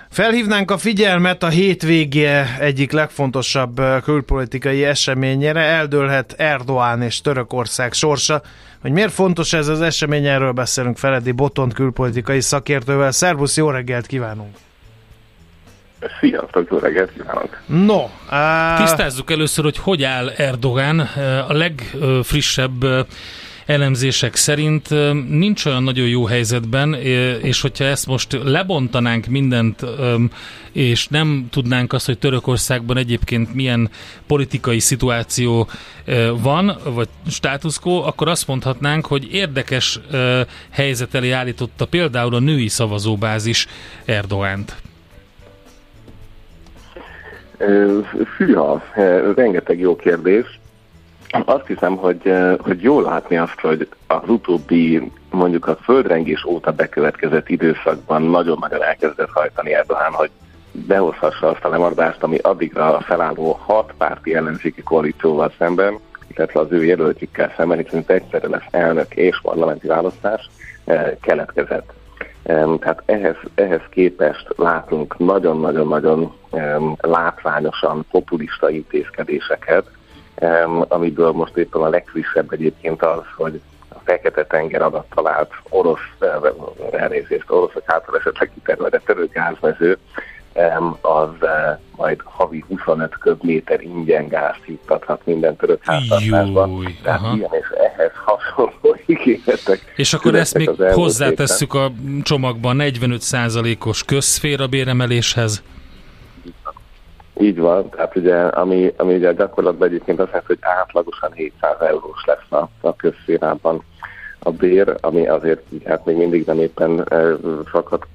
Felhívnánk 0.09 0.71
a 0.71 0.77
figyelmet 0.77 1.43
a 1.43 1.47
hétvége 1.47 2.57
egyik 2.59 2.91
legfontosabb 2.91 3.81
külpolitikai 4.03 4.83
eseményére. 4.83 5.61
Eldőlhet 5.61 6.35
Erdoğan 6.37 7.01
és 7.03 7.21
Törökország 7.21 7.93
sorsa. 7.93 8.41
Hogy 8.81 8.91
miért 8.91 9.11
fontos 9.11 9.53
ez 9.53 9.67
az 9.67 9.81
esemény, 9.81 10.25
erről 10.25 10.51
beszélünk 10.51 10.97
Feledi 10.97 11.31
Botont 11.31 11.73
külpolitikai 11.73 12.41
szakértővel. 12.41 13.11
Szervusz, 13.11 13.57
jó 13.57 13.69
reggelt 13.69 14.05
kívánunk! 14.05 14.55
Sziasztok, 16.19 16.67
jó 16.71 16.77
reggelt 16.77 17.11
kívánok! 17.13 17.61
No, 17.65 18.03
uh... 18.03 18.77
tisztázzuk 18.77 19.31
először, 19.31 19.63
hogy 19.63 19.77
hogy 19.77 20.03
áll 20.03 20.29
Erdogan. 20.29 20.99
A 21.47 21.53
legfrissebb 21.53 22.85
elemzések 23.67 24.35
szerint 24.35 24.89
nincs 25.29 25.65
olyan 25.65 25.83
nagyon 25.83 26.07
jó 26.07 26.25
helyzetben, 26.25 26.93
és 27.41 27.61
hogyha 27.61 27.83
ezt 27.83 28.07
most 28.07 28.37
lebontanánk 28.43 29.25
mindent, 29.25 29.85
és 30.71 31.07
nem 31.07 31.47
tudnánk 31.51 31.93
azt, 31.93 32.05
hogy 32.05 32.17
Törökországban 32.17 32.97
egyébként 32.97 33.53
milyen 33.53 33.89
politikai 34.27 34.79
szituáció 34.79 35.67
van, 36.41 36.77
vagy 36.83 37.07
státuszkó, 37.29 38.03
akkor 38.03 38.27
azt 38.27 38.47
mondhatnánk, 38.47 39.05
hogy 39.05 39.33
érdekes 39.33 39.99
helyzet 40.69 41.13
elé 41.13 41.31
állította 41.31 41.85
például 41.85 42.35
a 42.35 42.39
női 42.39 42.67
szavazóbázis 42.67 43.67
Erdogánt. 44.05 44.75
Fűha, 48.35 48.83
rengeteg 49.35 49.79
jó 49.79 49.95
kérdés. 49.95 50.56
Azt 51.29 51.67
hiszem, 51.67 51.95
hogy, 51.95 52.33
hogy 52.59 52.81
jól 52.81 53.03
látni 53.03 53.37
azt, 53.37 53.59
hogy 53.59 53.87
az 54.07 54.29
utóbbi, 54.29 55.11
mondjuk 55.31 55.67
a 55.67 55.75
földrengés 55.75 56.45
óta 56.45 56.71
bekövetkezett 56.71 57.49
időszakban 57.49 58.21
nagyon-nagyon 58.21 58.83
elkezdett 58.83 59.29
hajtani 59.29 59.73
Erdogan, 59.73 60.11
hogy 60.11 60.29
behozhassa 60.71 61.47
azt 61.49 61.63
a 61.63 61.69
lemaradást, 61.69 62.23
ami 62.23 62.37
addigra 62.37 62.99
felálló 63.01 63.59
hat 63.65 63.93
párti 63.97 64.35
ellenzéki 64.35 64.81
koalícióval 64.81 65.53
szemben, 65.57 65.99
illetve 66.27 66.59
az 66.59 66.71
ő 66.71 66.83
jelöltjükkel 66.83 67.53
szemben, 67.57 67.77
hiszen 67.77 68.03
egyszerre 68.07 68.47
lesz 68.47 68.67
elnök 68.71 69.15
és 69.15 69.39
parlamenti 69.41 69.87
választás, 69.87 70.49
keletkezett. 71.21 71.93
Tehát 72.79 73.01
ehhez, 73.05 73.35
ehhez 73.55 73.81
képest 73.89 74.47
látunk 74.55 75.17
nagyon-nagyon-nagyon 75.17 76.33
látványosan 76.97 78.05
populista 78.11 78.69
intézkedéseket, 78.69 79.89
amiből 80.87 81.31
most 81.31 81.57
éppen 81.57 81.81
a 81.81 81.89
legfrissebb 81.89 82.51
egyébként 82.51 83.03
az, 83.03 83.23
hogy 83.35 83.61
a 83.89 83.99
Fekete-tenger 84.03 84.81
alatt 84.81 85.09
talált 85.15 85.51
orosz, 85.69 85.99
elnézést, 86.91 87.51
oroszok 87.51 87.83
által 87.85 88.17
esetleg 88.17 88.51
kitermelett 88.53 89.05
törőgázmező, 89.05 89.97
az 91.01 91.29
majd 91.95 92.21
havi 92.23 92.63
25 92.67 93.17
köbméter 93.17 93.81
ingyen 93.81 94.27
gázt 94.27 94.61
juttathat 94.65 95.25
minden 95.25 95.55
török 95.55 95.79
háztartásban. 95.83 96.95
Tehát 97.03 97.35
ilyen 97.35 97.49
és 97.51 97.67
ehhez 97.77 98.11
hasonló 98.25 98.97
ígéretek. 99.05 99.93
És 99.95 100.13
akkor 100.13 100.35
ezt 100.35 100.57
még 100.57 100.69
hozzátesszük 100.93 101.73
a 101.73 101.91
csomagban 102.23 102.77
45%-os 102.79 104.03
közszféra 104.03 104.67
béremeléshez. 104.67 105.63
Így 107.39 107.59
van, 107.59 107.89
tehát 107.89 108.15
ugye, 108.15 108.35
ami, 108.35 108.93
ami 108.97 109.15
ugye 109.15 109.33
gyakorlatban 109.33 109.87
egyébként 109.87 110.19
azt 110.19 110.27
jelenti, 110.27 110.53
hogy 110.53 110.71
átlagosan 110.79 111.31
700 111.33 111.75
eurós 111.79 112.23
lesz 112.25 112.61
a, 112.61 112.69
a 112.81 112.95
közszférában 112.95 113.83
a 114.39 114.51
bér, 114.51 114.95
ami 115.01 115.27
azért 115.27 115.61
hát 115.85 116.05
még 116.05 116.15
mindig 116.15 116.45
nem 116.45 116.59
éppen 116.59 117.03
e, 117.09 117.35
sokat 117.69 118.07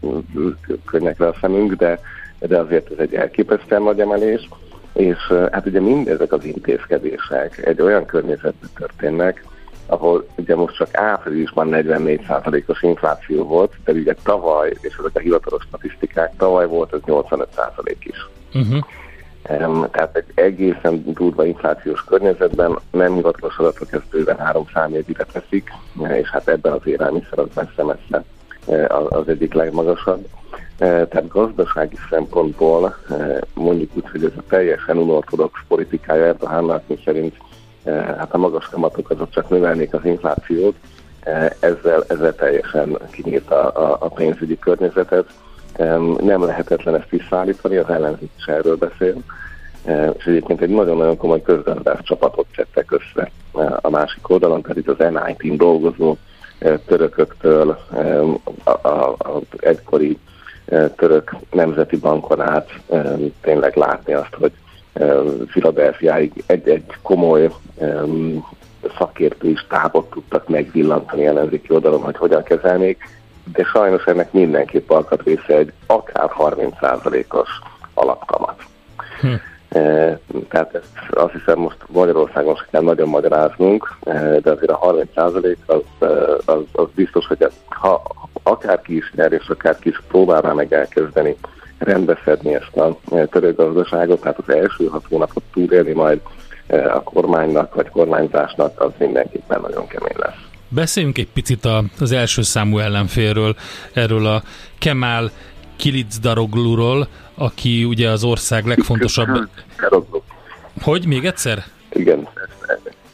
könnyekre 0.85 1.27
a 1.27 1.37
szemünk, 1.41 1.73
de, 1.73 2.01
de 2.39 2.59
azért 2.59 2.91
ez 2.91 2.99
egy 2.99 3.14
elképesztően 3.14 3.83
nagy 3.83 4.01
emelés, 4.01 4.49
és 4.93 5.18
e, 5.31 5.49
hát 5.53 5.66
ugye 5.66 5.81
mindezek 5.81 6.33
az 6.33 6.45
intézkedések 6.45 7.66
egy 7.66 7.81
olyan 7.81 8.05
környezetben 8.05 8.70
történnek, 8.75 9.45
ahol 9.87 10.27
ugye 10.37 10.57
most 10.57 10.77
csak 10.77 10.97
áprilisban 10.97 11.68
44%-os 11.70 12.83
infláció 12.83 13.45
volt, 13.45 13.73
de 13.85 13.93
ugye 13.93 14.14
tavaly, 14.23 14.73
és 14.81 14.97
ezek 14.99 15.14
a 15.14 15.18
hivatalos 15.18 15.62
statisztikák, 15.62 16.37
tavaly 16.37 16.66
volt 16.66 16.93
ez 16.93 17.01
85% 17.07 17.97
is. 17.99 18.29
Uh-huh. 18.55 18.85
Tehát 19.43 20.16
egy 20.16 20.32
egészen 20.34 21.03
durva 21.12 21.45
inflációs 21.45 22.05
környezetben 22.05 22.78
nem 22.90 23.14
hivatalos 23.14 23.59
adatok 23.59 23.93
ezt 23.93 24.09
bőven 24.11 24.38
három 24.38 24.64
számjegyre 24.74 25.24
teszik, 25.32 25.70
és 26.09 26.30
hát 26.30 26.49
ebben 26.49 26.72
az 26.72 26.86
élelmiszer 26.86 27.38
az 27.38 27.49
messze-messze 27.55 28.24
e, 28.68 28.97
az 29.09 29.28
egyik 29.28 29.55
legmagasabb. 29.55 30.26
E, 30.78 31.07
tehát 31.07 31.28
gazdasági 31.28 31.97
szempontból 32.11 32.97
e, 33.11 33.40
mondjuk 33.55 33.90
úgy, 33.95 34.11
hogy 34.11 34.24
ez 34.24 34.32
a 34.36 34.43
teljesen 34.49 34.97
unortodox 34.97 35.61
politikája 35.68 36.24
Erdogannak, 36.24 36.82
mi 36.86 36.99
szerint 37.05 37.36
hát 38.16 38.34
a 38.34 38.38
magas 38.38 38.68
kamatok 38.68 39.11
azok 39.11 39.30
csak 39.30 39.49
növelnék 39.49 39.95
az 39.95 40.05
inflációt, 40.05 40.74
ezzel, 41.61 42.05
ezzel 42.09 42.34
teljesen 42.34 42.99
kinyírta 43.11 43.68
a, 43.68 43.97
a 44.01 44.09
pénzügyi 44.09 44.59
környezetet, 44.59 45.26
nem 46.20 46.45
lehetetlen 46.45 46.95
ezt 46.95 47.09
visszaállítani, 47.09 47.77
az 47.77 47.89
ellenzék 47.89 48.31
is 48.39 48.45
erről 48.45 48.77
beszél, 48.77 49.14
és 50.18 50.25
egyébként 50.27 50.61
egy 50.61 50.68
nagyon-nagyon 50.68 51.16
komoly 51.16 51.43
közgazdász 51.43 52.03
csapatot 52.03 52.47
szedtek 52.57 52.91
össze 52.91 53.31
a 53.81 53.91
másik 53.91 54.31
oldalon, 54.31 54.62
tehát 54.62 54.77
itt 54.77 54.89
az 54.89 54.97
NIT-n 54.99 55.57
dolgozó 55.57 56.16
törököktől 56.87 57.79
az 58.83 59.43
egykori 59.57 60.18
török 60.97 61.37
nemzeti 61.51 61.97
bankon 61.97 62.41
át 62.41 62.70
tényleg 63.41 63.77
látni 63.77 64.12
azt, 64.12 64.35
hogy 64.39 64.53
Filadelfiáig 65.47 66.43
egy-egy 66.47 66.97
komoly 67.03 67.51
szakértői 68.99 69.55
stábot 69.55 70.11
tudtak 70.11 70.49
megvillantani 70.49 71.27
ellenzéki 71.27 71.73
oldalon, 71.73 72.03
hogy 72.03 72.16
hogyan 72.16 72.43
kezelnék, 72.43 73.22
de 73.45 73.64
sajnos 73.64 74.05
ennek 74.05 74.32
mindenképp 74.32 74.90
alkatrésze 74.90 75.57
egy 75.57 75.72
akár 75.86 76.30
30%-os 76.38 77.49
alapkamat. 77.95 78.64
Hm. 79.20 79.34
E, 79.68 80.18
tehát 80.49 80.74
ezt 80.74 81.11
azt 81.11 81.32
hiszem 81.32 81.59
most 81.59 81.76
Magyarországon 81.88 82.57
se 82.57 82.66
kell 82.70 82.82
nagyon 82.82 83.09
magyaráznunk, 83.09 83.97
e, 84.05 84.40
de 84.40 84.51
azért 84.51 84.70
a 84.70 84.78
30% 84.80 85.57
az, 85.66 85.80
e, 86.01 86.07
az, 86.45 86.62
az 86.72 86.86
biztos, 86.95 87.26
hogy 87.26 87.49
ha 87.68 88.03
akárki 88.43 88.97
is 88.97 89.12
nyer, 89.14 89.32
és 89.32 89.49
akárki 89.49 89.88
is 89.88 90.03
próbál 90.09 90.40
rá 90.40 90.53
meg 90.53 90.72
elkezdeni 90.72 91.36
rendbeszedni 91.78 92.55
ezt 92.55 92.76
a 92.76 92.97
török 93.30 93.57
gazdaságot, 93.57 94.20
tehát 94.20 94.38
az 94.38 94.55
első 94.55 94.86
hat 94.86 95.05
hónapot 95.09 95.43
túlélni 95.53 95.93
majd 95.93 96.20
a 96.68 97.03
kormánynak 97.03 97.74
vagy 97.74 97.90
kormányzásnak, 97.90 98.80
az 98.80 98.90
mindenképpen 98.99 99.61
nagyon 99.61 99.86
kemény 99.86 100.16
lesz. 100.16 100.52
Beszéljünk 100.75 101.18
egy 101.18 101.29
picit 101.29 101.68
az 102.01 102.12
első 102.12 102.43
számú 102.43 102.79
ellenfélről, 102.79 103.57
erről 103.93 104.27
a 104.27 104.43
Kemal 104.79 105.31
Kilicdarogluról, 105.77 107.09
aki 107.35 107.85
ugye 107.85 108.11
az 108.11 108.25
ország 108.25 108.66
legfontosabb... 108.66 109.49
Hogy? 110.83 111.07
Még 111.07 111.25
egyszer? 111.25 111.64
Igen. 111.93 112.29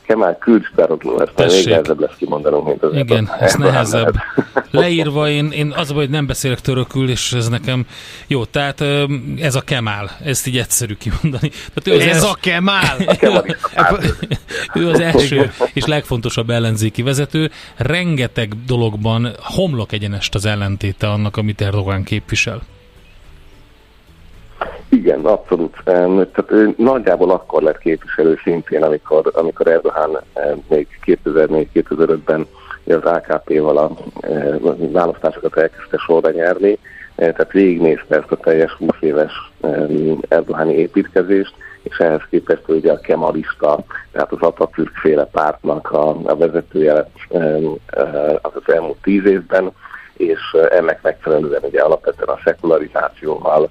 Kemal 0.09 0.39
Kılıçdaroğlu, 0.39 1.23
ezt 1.23 1.55
még 1.55 1.67
nehezebb 1.67 2.01
lesz 2.01 2.17
kimondanom, 2.19 2.65
mint 2.65 2.83
az 2.83 2.97
Igen, 2.97 3.31
ez 3.41 3.55
nehezebb. 3.55 4.15
Leírva, 4.71 5.29
én, 5.29 5.51
én 5.51 5.73
az 5.77 5.91
hogy 5.91 6.11
nem 6.11 6.27
beszélek 6.27 6.61
törökül, 6.61 7.11
és 7.11 7.33
ez 7.33 7.49
nekem 7.49 7.87
jó, 8.27 8.45
tehát 8.45 8.85
ez 9.41 9.55
a 9.55 9.61
Kemal, 9.61 10.11
ezt 10.25 10.47
így 10.47 10.59
egyszerű 10.59 10.95
kimondani. 10.95 11.51
Tehát 11.75 12.03
ő 12.03 12.09
ez 12.09 12.17
az 12.17 12.31
a 12.35 12.37
Kemal! 12.41 12.97
ő 14.75 14.89
az 14.89 15.01
első 15.01 15.53
és 15.73 15.85
legfontosabb 15.85 16.51
ellenzéki 16.51 17.03
vezető, 17.03 17.51
rengeteg 17.77 18.53
dologban 18.67 19.29
homlok 19.43 19.93
egyenest 19.93 20.35
az 20.35 20.47
ellentéte 20.47 21.09
annak, 21.09 21.37
amit 21.37 21.61
Erdogan 21.61 22.03
képvisel. 22.03 22.63
Igen, 24.89 25.25
abszolút. 25.25 25.77
Tehát 25.85 26.77
nagyjából 26.77 27.31
akkor 27.31 27.63
lett 27.63 27.79
képviselő 27.79 28.39
szintén, 28.43 28.83
amikor, 28.83 29.31
amikor 29.35 29.67
Erdogan 29.67 30.19
még 30.69 30.87
2004-2005-ben 31.05 32.47
az 32.87 33.05
AKP-val 33.05 33.79
a 33.79 33.97
választásokat 34.91 35.57
elkezdte 35.57 35.97
sorra 35.97 36.31
nyerni, 36.31 36.79
tehát 37.15 37.53
végignézte 37.53 38.17
ezt 38.17 38.33
a 38.33 38.37
teljes 38.37 38.73
20 38.73 38.89
éves 39.01 39.33
Erdogani 40.29 40.75
építkezést, 40.75 41.55
és 41.83 41.97
ehhez 41.99 42.21
képest 42.31 42.69
ugye 42.69 42.93
a 42.93 43.01
kemalista, 43.01 43.85
tehát 44.13 44.33
az 44.33 44.41
Atatürk 44.41 44.97
féle 44.97 45.25
pártnak 45.25 45.91
a, 45.91 46.09
a 46.09 46.37
vezetője 46.37 46.93
az, 46.93 48.53
az 48.55 48.75
elmúlt 48.75 49.03
tíz 49.03 49.25
évben, 49.25 49.71
és 50.17 50.41
ennek 50.71 51.03
megfelelően 51.03 51.63
ugye 51.63 51.81
alapvetően 51.81 52.29
a 52.29 52.41
szekularizációval 52.45 53.71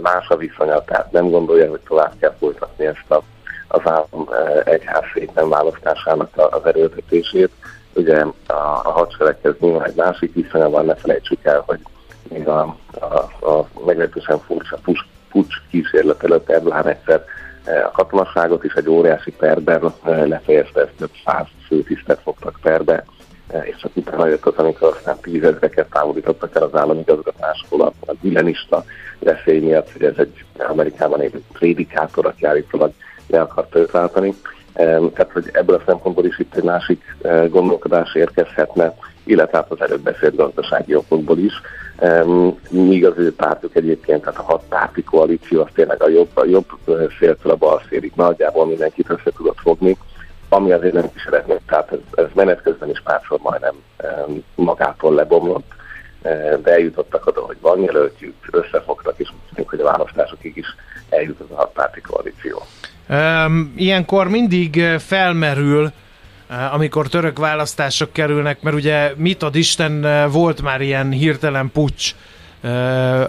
más 0.00 0.28
a 0.28 0.36
viszonya, 0.36 0.84
tehát 0.84 1.12
nem 1.12 1.30
gondolja, 1.30 1.70
hogy 1.70 1.80
tovább 1.80 2.12
kell 2.18 2.34
folytatni 2.38 2.86
ezt 2.86 3.10
a, 3.10 3.22
az 3.68 3.80
állam 3.84 4.28
egyház 4.64 5.04
szépen 5.14 5.48
választásának 5.48 6.30
az 6.50 6.66
erőltetését. 6.66 7.50
Ugye 7.92 8.20
a, 8.46 8.52
a 8.82 8.90
hadsereghez 8.90 9.54
nyilván 9.58 9.86
egy 9.86 9.94
másik 9.94 10.34
viszonya 10.34 10.70
van, 10.70 10.84
ne 10.84 10.94
felejtsük 10.94 11.44
el, 11.44 11.62
hogy 11.66 11.80
még 12.28 12.48
a, 12.48 12.76
a, 13.00 13.46
a 13.50 13.68
meglehetősen 13.86 14.38
furcsa 14.38 14.78
pucs, 14.84 15.00
pucs 15.30 15.54
kísérlet 15.70 16.24
előtt 16.24 16.50
Erdogan 16.50 16.86
egyszer 16.86 17.24
a 17.64 17.90
katonaságot 17.90 18.64
is 18.64 18.72
egy 18.72 18.88
óriási 18.88 19.30
perben 19.30 19.92
lefejezte, 20.04 20.80
ezt 20.80 20.92
több 20.98 21.10
száz 21.24 21.46
főtisztet 21.66 22.20
fogtak 22.22 22.58
perbe, 22.62 23.04
és 23.64 23.76
csak 23.76 23.90
utána 23.94 24.26
jött 24.26 24.46
az, 24.46 24.54
amikor 24.56 24.94
aztán 24.96 25.16
tízezreket 25.20 25.90
távolítottak 25.90 26.54
el 26.56 26.62
az 26.62 26.74
állami 26.74 27.00
igazgatásból 27.00 27.80
a, 27.80 27.92
a 28.06 28.14
villenista 28.20 28.84
veszély 29.18 29.58
miatt, 29.58 29.92
hogy 29.92 30.02
ez 30.02 30.16
egy 30.16 30.44
Amerikában 30.58 31.20
egy 31.20 31.42
prédikátor, 31.52 32.26
aki 32.26 32.46
állítólag 32.46 32.92
le 33.26 33.40
akart 33.40 33.74
őt 33.74 33.90
váltani. 33.90 34.34
Tehát, 34.74 35.30
hogy 35.32 35.50
ebből 35.52 35.76
a 35.76 35.82
szempontból 35.86 36.24
is 36.24 36.38
itt 36.38 36.54
egy 36.54 36.64
másik 36.64 37.16
gondolkodás 37.48 38.14
érkezhetne, 38.14 38.94
illetve 39.24 39.58
hát 39.58 39.70
az 39.70 39.80
előbb 39.80 40.00
beszélt 40.00 40.36
gazdasági 40.36 40.94
okokból 40.94 41.38
is. 41.38 41.52
Míg 42.70 43.06
az 43.06 43.14
ő 43.16 43.34
pártuk 43.34 43.76
egyébként, 43.76 44.20
tehát 44.20 44.38
a 44.38 44.42
hat 44.42 44.62
párti 44.68 45.02
koalíció 45.02 45.60
az 45.60 45.68
tényleg 45.74 46.02
a 46.02 46.08
jobb, 46.08 46.28
a 46.34 46.44
jobb 46.44 46.66
széltől 47.18 47.52
a 47.52 47.56
bal 47.56 47.82
szélig 47.88 48.12
nagyjából 48.14 48.66
mindenkit 48.66 49.10
össze 49.10 49.30
tudott 49.36 49.58
fogni, 49.58 49.96
ami 50.52 50.72
azért 50.72 50.92
nem 50.92 51.12
kísérletnek, 51.12 51.60
tehát 51.66 51.92
ez, 51.92 51.98
ez 52.24 52.30
menet 52.34 52.62
közben 52.62 52.90
is 52.90 53.00
párszor 53.04 53.38
majdnem 53.42 53.74
magától 54.54 55.14
lebomlott, 55.14 55.72
de 56.62 56.70
eljutottak 56.70 57.26
oda, 57.26 57.40
hogy 57.40 57.56
van 57.60 57.80
jelöltjük, 57.80 58.34
összefogtak, 58.50 59.14
és 59.16 59.28
úgy 59.28 59.54
tűnik, 59.54 59.70
hogy 59.70 59.80
a 59.80 59.84
választásokig 59.84 60.56
is 60.56 60.66
eljut 61.08 61.40
az 61.40 61.46
a 61.50 61.54
hatpárti 61.54 62.00
koalíció. 62.00 62.62
Ilyenkor 63.76 64.28
mindig 64.28 64.82
felmerül, 64.98 65.92
amikor 66.72 67.08
török 67.08 67.38
választások 67.38 68.12
kerülnek, 68.12 68.62
mert 68.62 68.76
ugye 68.76 69.12
mit 69.16 69.42
ad 69.42 69.54
Isten, 69.54 70.06
volt 70.30 70.62
már 70.62 70.80
ilyen 70.80 71.10
hirtelen 71.10 71.70
pucs 71.72 72.14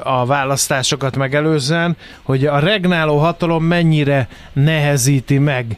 a 0.04 0.26
választásokat 0.26 1.16
megelőzően, 1.16 1.98
hogy 2.24 2.46
a 2.46 2.60
regnáló 2.60 3.18
hatalom 3.18 3.64
mennyire 3.64 4.28
nehezíti 4.54 5.38
meg 5.38 5.78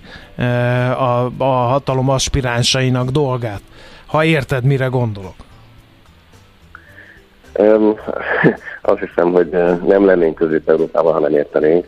a, 0.97 1.31
a 1.37 1.43
hatalom 1.43 2.09
aspiránsainak 2.09 3.09
dolgát. 3.09 3.61
Ha 4.05 4.23
érted, 4.23 4.63
mire 4.63 4.85
gondolok. 4.85 5.35
Um, 7.57 7.95
azt 8.81 8.99
hiszem, 8.99 9.31
hogy 9.31 9.49
nem 9.85 10.05
lennénk 10.05 10.35
Közép-Európában, 10.35 11.13
ha 11.13 11.19
nem 11.19 11.35
értenénk. 11.35 11.85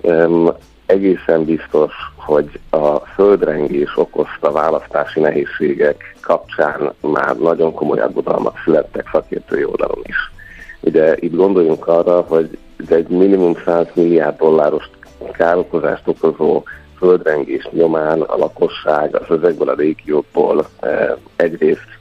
Um, 0.00 0.52
egészen 0.86 1.44
biztos, 1.44 1.92
hogy 2.16 2.60
a 2.70 2.98
földrengés 2.98 3.96
okozta 3.96 4.52
választási 4.52 5.20
nehézségek 5.20 6.16
kapcsán 6.20 6.92
már 7.00 7.36
nagyon 7.36 7.74
komoly 7.74 8.00
aggodalmak 8.00 8.60
születtek 8.64 9.08
szakértői 9.12 9.64
oldalon 9.64 10.02
is. 10.02 10.32
Ugye 10.84 11.16
itt 11.18 11.34
gondoljunk 11.34 11.86
arra, 11.86 12.20
hogy 12.20 12.58
egy 12.88 13.08
minimum 13.08 13.54
100 13.64 13.86
milliárd 13.94 14.36
dolláros 14.36 14.90
károkozást 15.32 16.08
okozó 16.08 16.62
földrengés 16.96 17.68
nyomán 17.72 18.20
a 18.20 18.36
lakosság 18.36 19.16
az 19.16 19.36
ezekből 19.38 19.68
a 19.68 19.74
régiókból 19.74 20.66
eh, 20.80 21.12
egyrészt 21.36 21.98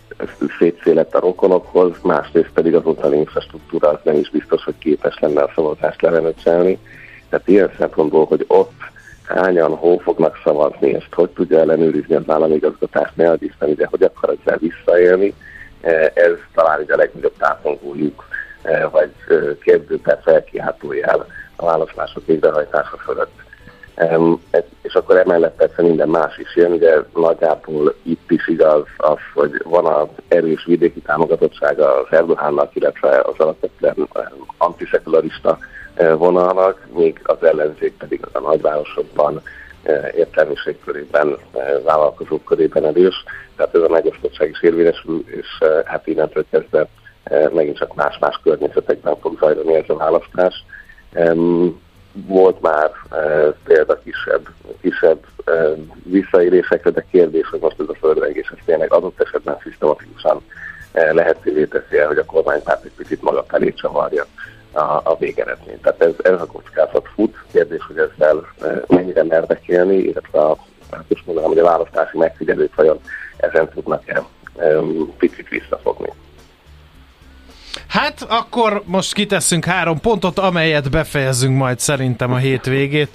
szétszélett 0.60 1.16
a 1.16 1.20
rokonokhoz, 1.20 1.92
másrészt 2.04 2.52
pedig 2.54 2.76
az 2.76 2.86
ottani 2.86 3.18
infrastruktúra 3.18 3.90
az 3.90 4.00
nem 4.04 4.16
is 4.16 4.30
biztos, 4.30 4.64
hogy 4.64 4.78
képes 4.80 5.20
lenne 5.20 5.42
a 5.42 5.52
szavazást 5.56 6.02
lerenöcselni. 6.02 6.78
Tehát 7.30 7.48
ilyen 7.48 7.72
szempontból, 7.78 8.26
hogy 8.26 8.46
ott 8.48 8.82
hányan 9.24 9.76
hol 9.76 10.00
fognak 10.00 10.40
szavazni, 10.44 10.94
ezt 10.94 11.14
hogy 11.14 11.30
tudja 11.30 11.60
ellenőrizni 11.60 12.16
az 12.16 12.24
állami 12.28 12.54
igazgatást, 12.54 13.16
ne 13.16 13.34
Isten 13.40 13.70
ide, 13.70 13.88
hogy 13.90 14.04
akar 14.04 14.36
ezzel 14.40 14.58
visszaélni, 14.58 15.34
eh, 15.82 16.12
ez 16.14 16.32
talán 16.54 16.82
ide 16.82 16.94
a 16.94 16.98
legnagyobb 16.98 17.38
tápongójuk, 17.38 18.26
eh, 18.30 18.33
vagy 18.92 19.12
eh, 19.28 19.38
kérdőper 19.62 20.20
felkiáltójel 20.24 21.26
a 21.56 21.66
választások 21.66 22.26
végrehajtása 22.26 22.98
fölött. 22.98 23.42
És 24.82 24.94
akkor 24.94 25.18
emellett 25.18 25.56
persze 25.56 25.82
minden 25.82 26.10
más 26.10 26.38
is 26.38 26.56
jön, 26.56 26.78
de 26.78 27.06
nagyjából 27.14 27.96
itt 28.04 28.32
is 28.32 28.48
igaz 28.48 28.84
az, 28.98 29.18
hogy 29.34 29.62
van 29.64 29.86
az 29.86 30.08
erős 30.28 30.66
vidéki 30.66 31.00
támogatottsága 31.00 32.02
az 32.02 32.08
Erdohánnak, 32.10 32.76
illetve 32.76 33.10
az 33.10 33.34
alapvetően 33.38 34.08
antiszekularista 34.58 35.58
vonalnak, 36.18 36.88
még 36.96 37.20
az 37.24 37.44
ellenzék 37.44 37.94
pedig 37.98 38.22
a 38.32 38.40
nagyvárosokban 38.40 39.42
értelmiség 40.16 40.78
körében, 40.86 41.38
vállalkozók 41.84 42.46
körében 42.46 42.86
erős. 42.86 43.24
Tehát 43.56 43.76
ez 43.76 43.82
a 43.82 43.90
megosztottság 43.90 44.50
is 44.50 44.62
érvényesül, 44.62 45.24
és 45.26 45.48
hát 45.86 46.08
innentől 46.08 46.46
kezdve 46.50 46.88
megint 47.54 47.78
csak 47.78 47.96
más-más 47.96 48.40
környezetekben 48.44 49.20
fog 49.20 49.38
zajlani 49.40 49.76
ez 49.76 49.90
a 49.90 49.96
választás 49.96 50.66
volt 52.14 52.62
már 52.62 52.92
e, 53.12 53.52
példa 53.64 54.00
kisebb, 54.00 54.48
kisebb 54.82 55.26
e, 55.46 55.52
visszaélésekre, 56.04 56.90
de 56.90 57.06
kérdés, 57.12 57.48
hogy 57.48 57.60
most 57.60 57.80
ez 57.80 57.90
a 57.90 57.96
földrengés 58.00 58.48
ez 58.48 58.64
tényleg 58.66 58.94
adott 58.94 59.22
esetben 59.22 59.58
szisztematikusan 59.64 60.42
lehetővé 60.94 61.66
teszi 61.66 61.98
el, 61.98 62.08
hogy 62.08 62.18
a 62.18 62.26
kormánypárt 62.26 62.84
egy 62.84 62.92
picit 62.98 63.22
maga 63.22 63.44
felé 63.48 63.74
csavarja 63.74 64.26
a, 64.72 64.82
a 64.82 65.16
végeredményt. 65.20 65.82
Tehát 65.82 66.02
ez, 66.02 66.14
ez 66.22 66.42
a 66.42 66.46
kockázat 66.46 67.08
fut. 67.16 67.38
Kérdés, 67.52 67.86
hogy 67.88 67.98
ezzel 67.98 68.54
mennyire 68.88 69.24
mernek 69.24 69.68
élni, 69.68 69.96
illetve 69.96 70.40
a, 70.40 70.58
hát 70.92 71.06
is 71.08 71.24
mondanám, 71.26 71.50
hogy 71.50 71.60
a 71.60 71.64
választási 71.64 72.18
megfigyelők 72.18 72.76
vajon 72.76 73.00
ezen 73.38 73.70
tudnak-e 73.70 74.24
e, 74.58 74.80
picit 75.18 75.50
visszafogni. 75.50 76.10
Hát 77.88 78.26
akkor 78.30 78.82
most 78.86 79.14
kiteszünk 79.14 79.66
három 79.66 80.00
pontot, 80.00 80.40
amelyet 80.40 80.92
befejezünk 80.92 81.58
majd 81.58 81.80
szerintem 81.80 82.32
a 82.32 82.38
hétvégét 82.38 83.10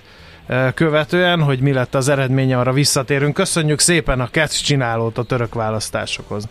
követően, 0.74 1.42
hogy 1.42 1.60
mi 1.60 1.72
lett 1.72 1.94
az 1.94 2.08
eredménye, 2.08 2.58
arra 2.58 2.72
visszatérünk. 2.72 3.34
Köszönjük 3.34 3.78
szépen 3.78 4.20
a 4.20 4.28
catch 4.28 4.62
csinálót 4.62 5.18
a 5.18 5.22
török 5.22 5.54
választásokhoz. 5.54 6.48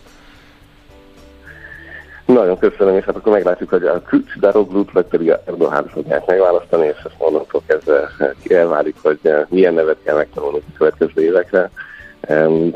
Nagyon 2.24 2.58
köszönöm, 2.58 2.96
és 2.96 3.04
hát 3.04 3.16
akkor 3.16 3.32
meglátjuk, 3.32 3.68
hogy 3.68 3.84
a 3.84 4.02
Kücs 4.02 4.38
Daroglut, 4.38 4.92
vagy 4.92 5.04
pedig 5.04 5.30
a 5.30 5.42
Erdogan 5.46 5.88
fogják 5.92 6.26
megválasztani, 6.26 6.86
és 6.86 6.96
ezt 7.04 7.18
mondom, 7.18 7.42
kezdve 7.66 8.10
elválik, 8.48 8.94
hogy 9.02 9.18
milyen 9.48 9.74
nevet 9.74 9.96
kell 10.04 10.16
megtanulni 10.16 10.58
a 10.58 10.76
következő 10.78 11.22
évekre 11.22 11.70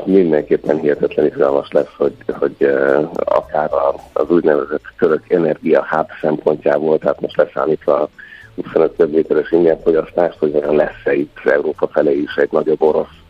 mindenképpen 0.05 0.79
hihetetlen 0.79 1.25
izgalmas 1.25 1.71
lesz, 1.71 1.93
hogy, 1.97 2.13
hogy 2.27 2.55
eh, 2.59 3.09
akár 3.13 3.69
az 4.13 4.29
úgynevezett 4.29 4.83
török 4.97 5.29
energia 5.29 5.81
hát 5.81 6.09
szempontjából, 6.21 6.97
tehát 6.97 7.21
most 7.21 7.37
leszámítva 7.37 8.01
a 8.01 8.09
25 8.55 8.91
több 8.91 9.13
méteres 9.13 9.51
ingyenfogyasztást, 9.51 10.37
hogy 10.37 10.55
olyan 10.55 10.75
lesz-e 10.75 11.13
itt 11.13 11.37
Európa 11.43 11.87
felé 11.87 12.17
is 12.17 12.35
egy 12.35 12.51
nagyobb 12.51 12.81
orosz 12.81 13.21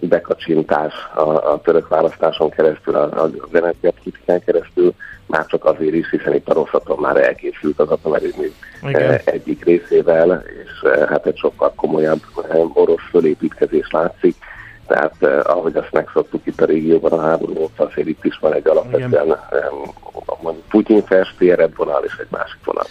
bekacsintás 0.00 0.92
a, 1.14 1.52
a 1.52 1.60
török 1.64 1.88
választáson 1.88 2.50
keresztül, 2.50 2.94
az 2.94 3.30
energiapolitikán 3.52 4.40
keresztül, 4.44 4.94
már 5.26 5.46
csak 5.46 5.64
azért 5.64 5.94
is, 5.94 6.10
hiszen 6.10 6.34
itt 6.34 6.48
a 6.48 6.54
rosszaton 6.54 6.98
már 6.98 7.16
elkészült 7.16 7.78
az 7.78 7.88
atomerőmű 7.88 8.52
eh, 8.82 9.20
egyik 9.24 9.64
részével, 9.64 10.44
és 10.64 10.90
eh, 10.90 11.08
hát 11.08 11.26
egy 11.26 11.36
sokkal 11.36 11.72
komolyabb 11.76 12.20
orosz 12.72 13.08
fölépítkezés 13.10 13.90
látszik 13.90 14.34
tehát 14.86 15.14
eh, 15.20 15.40
ahogy 15.44 15.76
azt 15.76 15.92
megszoktuk 15.92 16.46
itt 16.46 16.60
a 16.60 16.64
régióban 16.64 17.12
a 17.12 17.20
háború 17.20 17.58
óta, 17.58 17.84
azért 17.84 18.08
itt 18.08 18.24
is 18.24 18.38
van 18.40 18.54
egy 18.54 18.68
alapvetően 18.68 19.30
eh, 19.30 19.38
Putyin 20.68 21.04
festi 21.04 21.50
eredvonal 21.50 22.04
és 22.04 22.12
egy 22.20 22.26
másik 22.30 22.58
vonal. 22.64 22.86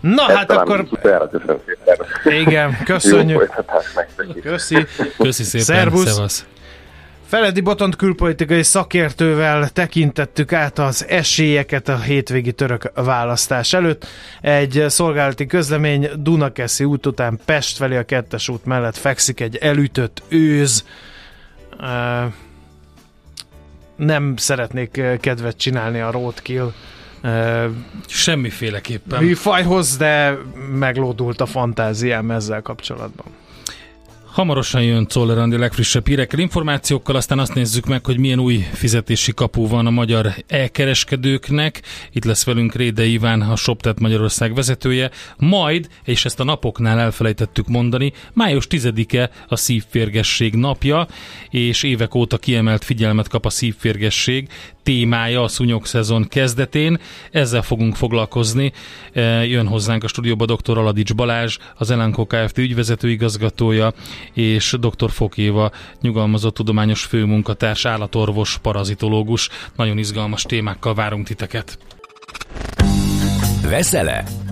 Na 0.00 0.28
Ezt 0.28 0.36
hát 0.36 0.50
akkor... 0.50 0.86
Utána, 0.90 1.28
köszönöm 1.28 1.58
szépen. 1.66 2.06
Igen, 2.40 2.76
köszönjük. 2.84 3.64
Köszi. 4.42 4.86
Köszi 5.18 5.42
szépen, 5.42 5.64
Szervusz. 5.64 6.12
Szevasz. 6.12 6.46
Feledi 7.28 7.60
Botont 7.60 7.96
külpolitikai 7.96 8.62
szakértővel 8.62 9.68
tekintettük 9.68 10.52
át 10.52 10.78
az 10.78 11.06
esélyeket 11.08 11.88
a 11.88 11.98
hétvégi 11.98 12.52
török 12.52 12.90
választás 12.94 13.72
előtt. 13.72 14.06
Egy 14.40 14.84
szolgálati 14.88 15.46
közlemény 15.46 16.10
Dunakeszi 16.16 16.84
út 16.84 17.06
után 17.06 17.38
Pest 17.44 17.76
felé 17.76 17.96
a 17.96 18.02
kettes 18.02 18.48
út 18.48 18.64
mellett 18.64 18.96
fekszik 18.96 19.40
egy 19.40 19.56
elütött 19.56 20.22
őz. 20.28 20.84
Nem 23.96 24.36
szeretnék 24.36 25.02
kedvet 25.20 25.56
csinálni 25.56 26.00
a 26.00 26.10
roadkill 26.10 26.72
Semmiféleképpen. 28.06 29.22
műfajhoz, 29.22 29.96
de 29.96 30.38
meglódult 30.72 31.40
a 31.40 31.46
fantáziám 31.46 32.30
ezzel 32.30 32.62
kapcsolatban. 32.62 33.26
Hamarosan 34.38 34.82
jön 34.82 35.06
Czoller 35.06 35.38
Andi 35.38 35.56
legfrissebb 35.56 36.06
hírekkel, 36.06 36.38
információkkal, 36.38 37.16
aztán 37.16 37.38
azt 37.38 37.54
nézzük 37.54 37.86
meg, 37.86 38.06
hogy 38.06 38.18
milyen 38.18 38.38
új 38.38 38.66
fizetési 38.72 39.32
kapu 39.32 39.68
van 39.68 39.86
a 39.86 39.90
magyar 39.90 40.34
elkereskedőknek. 40.46 41.82
Itt 42.12 42.24
lesz 42.24 42.44
velünk 42.44 42.74
Réde 42.74 43.04
Iván, 43.04 43.40
a 43.40 43.56
ShopTet 43.56 44.00
Magyarország 44.00 44.54
vezetője. 44.54 45.10
Majd, 45.36 45.88
és 46.04 46.24
ezt 46.24 46.40
a 46.40 46.44
napoknál 46.44 46.98
elfelejtettük 46.98 47.68
mondani, 47.68 48.12
május 48.32 48.66
10-e 48.70 49.30
a 49.48 49.56
szívférgesség 49.56 50.54
napja, 50.54 51.06
és 51.50 51.82
évek 51.82 52.14
óta 52.14 52.38
kiemelt 52.38 52.84
figyelmet 52.84 53.28
kap 53.28 53.46
a 53.46 53.50
szívférgesség 53.50 54.48
témája 54.88 55.42
a 55.42 55.48
szúnyog 55.48 55.86
szezon 55.86 56.28
kezdetén. 56.28 56.98
Ezzel 57.30 57.62
fogunk 57.62 57.96
foglalkozni. 57.96 58.72
E, 59.12 59.20
jön 59.46 59.66
hozzánk 59.66 60.04
a 60.04 60.08
stúdióba 60.08 60.44
dr. 60.44 60.78
Aladics 60.78 61.14
Balázs, 61.14 61.58
az 61.76 61.90
Elanco 61.90 62.26
Kft. 62.26 62.58
ügyvezető 62.58 63.10
igazgatója, 63.10 63.92
és 64.32 64.76
dr. 64.80 65.10
Fokéva, 65.10 65.70
nyugalmazott 66.00 66.54
tudományos 66.54 67.04
főmunkatárs, 67.04 67.84
állatorvos, 67.84 68.58
parazitológus. 68.62 69.48
Nagyon 69.76 69.98
izgalmas 69.98 70.42
témákkal 70.42 70.94
várunk 70.94 71.26
titeket. 71.26 71.78
Veszel-e? 73.62 74.24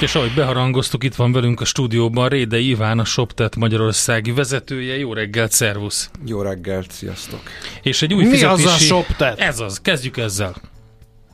És 0.00 0.14
ahogy 0.14 0.34
beharangoztuk, 0.34 1.04
itt 1.04 1.14
van 1.14 1.32
velünk 1.32 1.60
a 1.60 1.64
stúdióban 1.64 2.28
Réde 2.28 2.58
Iván, 2.58 2.98
a 2.98 3.04
ShopTet 3.04 3.56
Magyarországi 3.56 4.32
vezetője. 4.32 4.98
Jó 4.98 5.12
reggelt, 5.12 5.52
szervusz! 5.52 6.10
Jó 6.26 6.42
reggelt, 6.42 6.90
sziasztok! 6.90 7.40
És 7.82 8.02
egy 8.02 8.14
új 8.14 8.24
Mi 8.24 8.30
fizetési... 8.30 8.64
az 8.66 8.72
a 8.72 8.76
ShopTet? 8.76 9.38
Ez 9.38 9.60
az, 9.60 9.80
kezdjük 9.80 10.16
ezzel. 10.16 10.54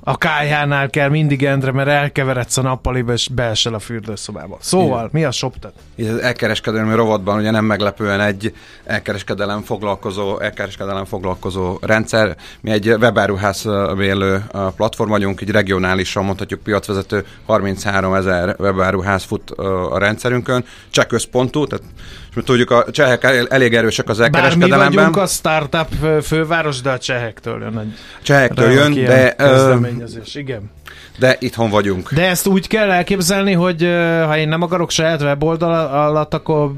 A 0.03 0.19
kájhánál 0.19 0.91
kell 0.91 1.09
mindig 1.09 1.45
endre, 1.45 1.73
mert 1.73 1.89
elkeveredsz 1.89 2.57
a 2.57 2.63
nappaliba, 2.63 3.13
és 3.13 3.29
beesel 3.29 3.75
a 3.75 3.79
fürdőszobába. 3.79 4.59
Szóval, 4.61 4.99
Igen. 4.99 5.11
mi 5.13 5.25
a 5.25 5.31
ShopTet? 5.31 5.73
Így 5.97 6.07
az 6.07 6.19
elkereskedelmi 6.19 6.95
rovatban 6.95 7.39
ugye 7.39 7.51
nem 7.51 7.65
meglepően 7.65 8.21
egy 8.21 8.55
elkereskedelem 8.85 9.63
foglalkozó, 9.63 10.41
elkereskedelem 10.41 11.05
foglalkozó 11.05 11.79
rendszer. 11.81 12.37
Mi 12.61 12.71
egy 12.71 12.89
webáruház 12.89 13.69
vélő 13.97 14.45
platform 14.77 15.11
vagyunk, 15.11 15.41
így 15.41 15.51
regionálisan 15.51 16.25
mondhatjuk 16.25 16.63
piacvezető 16.63 17.27
33 17.47 18.15
ezer 18.15 18.57
webáruház 18.59 19.25
fut 19.25 19.51
a 19.91 19.99
rendszerünkön. 19.99 20.65
Cseh 20.91 21.05
központú, 21.05 21.67
tehát 21.67 21.85
és 22.31 22.37
mi 22.37 22.43
tudjuk, 22.43 22.71
a 22.71 22.85
csehek 22.91 23.25
el- 23.25 23.47
elég 23.49 23.75
erősek 23.75 24.09
az 24.09 24.19
Bár 24.19 24.31
mi 24.31 24.37
elkereskedelemben. 24.37 24.95
vagyunk 24.95 25.17
a 25.17 25.27
startup 25.27 25.87
fő- 26.01 26.21
főváros, 26.21 26.81
de 26.81 26.91
a 26.91 26.99
csehektől 26.99 27.61
jön 27.61 27.79
egy 27.79 27.95
Csehektől 28.23 28.71
jön, 28.71 28.95
de, 28.95 29.35
kezdeményezés. 29.37 30.35
Igen. 30.35 30.71
de 31.19 31.37
itthon 31.39 31.71
vagyunk. 31.71 32.13
De 32.13 32.29
ezt 32.29 32.47
úgy 32.47 32.67
kell 32.69 32.91
elképzelni, 32.91 33.53
hogy 33.53 33.83
ha 34.27 34.37
én 34.37 34.49
nem 34.49 34.63
akarok 34.63 34.91
saját 34.91 35.23
weboldal 35.23 35.87
alatt, 35.87 36.35
akkor 36.35 36.73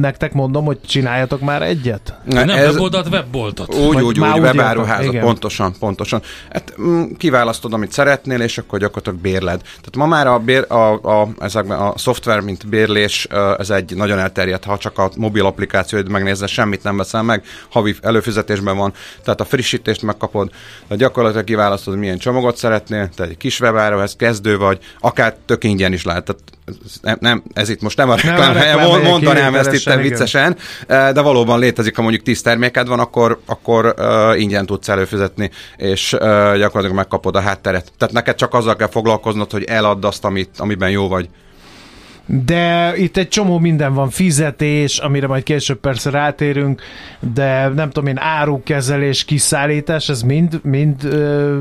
nektek 0.00 0.32
mondom, 0.32 0.64
hogy 0.64 0.78
csináljatok 0.86 1.40
már 1.40 1.62
egyet? 1.62 2.14
Nem 2.24 2.48
Ez- 2.50 2.72
weboldalt, 2.72 3.08
webboltot. 3.08 3.74
Úgy, 3.74 3.94
Vagy 3.94 4.02
úgy, 4.02 4.20
úgy, 4.20 4.38
webáruházat, 4.38 5.04
igen. 5.12 5.22
pontosan, 5.22 5.74
pontosan. 5.78 6.22
Hát 6.52 6.74
mm, 6.80 7.02
kiválasztod, 7.16 7.72
amit 7.72 7.92
szeretnél, 7.92 8.40
és 8.40 8.58
akkor 8.58 8.78
gyakorlatilag 8.78 9.18
bérled. 9.18 9.60
Tehát 9.60 9.96
ma 9.96 10.06
már 10.06 10.26
a, 10.26 10.38
bér, 10.38 10.64
a, 10.68 10.92
a, 10.92 11.28
ezekben 11.38 11.78
a 11.78 11.92
szoftver, 11.98 12.40
mint 12.40 12.66
bérlés, 12.68 13.28
ez 13.58 13.70
egy 13.70 13.94
nagyon 13.96 14.18
elterjedt, 14.18 14.64
ha 14.76 14.82
csak 14.82 14.98
a 14.98 15.10
mobil 15.16 15.46
applikációid 15.46 16.08
megnézed, 16.08 16.48
semmit 16.48 16.82
nem 16.82 16.96
veszel 16.96 17.22
meg, 17.22 17.44
havi 17.68 17.94
előfizetésben 18.02 18.76
van, 18.76 18.92
tehát 19.24 19.40
a 19.40 19.44
frissítést 19.44 20.02
megkapod, 20.02 20.50
de 20.88 20.96
gyakorlatilag 20.96 21.44
kiválasztod, 21.44 21.96
milyen 21.96 22.18
csomagot 22.18 22.56
szeretnél, 22.56 23.08
tehát 23.14 23.32
egy 23.32 23.38
kis 23.38 23.60
webáruház, 23.60 24.16
kezdő 24.16 24.58
vagy, 24.58 24.78
akár 25.00 25.36
tök 25.46 25.64
ingyen 25.64 25.92
is 25.92 26.04
lehet. 26.04 26.24
Tehát 26.24 26.42
nem, 27.02 27.16
nem, 27.20 27.42
ez 27.52 27.68
itt 27.68 27.80
most 27.80 27.96
nem 27.96 28.10
a 28.10 28.14
Nem 28.24 28.34
a 28.34 28.36
reklám 28.36 28.54
helye, 28.54 28.70
reklám 28.70 28.88
mond- 28.88 29.02
helye, 29.02 29.12
mondanám 29.12 29.54
ezt 29.54 29.72
itt 29.72 29.80
igen. 29.80 30.00
viccesen, 30.00 30.56
eh, 30.86 31.12
de 31.12 31.20
valóban 31.20 31.58
létezik, 31.58 31.96
ha 31.96 32.02
mondjuk 32.02 32.22
10 32.22 32.42
terméked 32.42 32.86
van, 32.86 32.98
akkor, 32.98 33.40
akkor 33.46 33.94
uh, 33.98 34.40
ingyen 34.40 34.66
tudsz 34.66 34.88
előfizetni, 34.88 35.50
és 35.76 36.12
uh, 36.12 36.20
gyakorlatilag 36.56 36.94
megkapod 36.94 37.36
a 37.36 37.40
hátteret. 37.40 37.92
Tehát 37.98 38.14
neked 38.14 38.34
csak 38.34 38.54
azzal 38.54 38.76
kell 38.76 38.88
foglalkoznod, 38.88 39.50
hogy 39.50 39.64
eladd 39.64 40.04
azt, 40.04 40.24
amit, 40.24 40.50
amiben 40.58 40.90
jó 40.90 41.08
vagy. 41.08 41.28
De 42.26 42.92
itt 42.96 43.16
egy 43.16 43.28
csomó 43.28 43.58
minden 43.58 43.94
van, 43.94 44.10
fizetés, 44.10 44.98
amire 44.98 45.26
majd 45.26 45.42
később 45.42 45.78
persze 45.78 46.10
rátérünk, 46.10 46.82
de 47.34 47.68
nem 47.68 47.90
tudom 47.90 48.08
én, 48.08 48.18
árukezelés, 48.18 49.24
kiszállítás, 49.24 50.08
ez 50.08 50.22
mind, 50.22 50.60
mind 50.62 51.04
ö, 51.04 51.58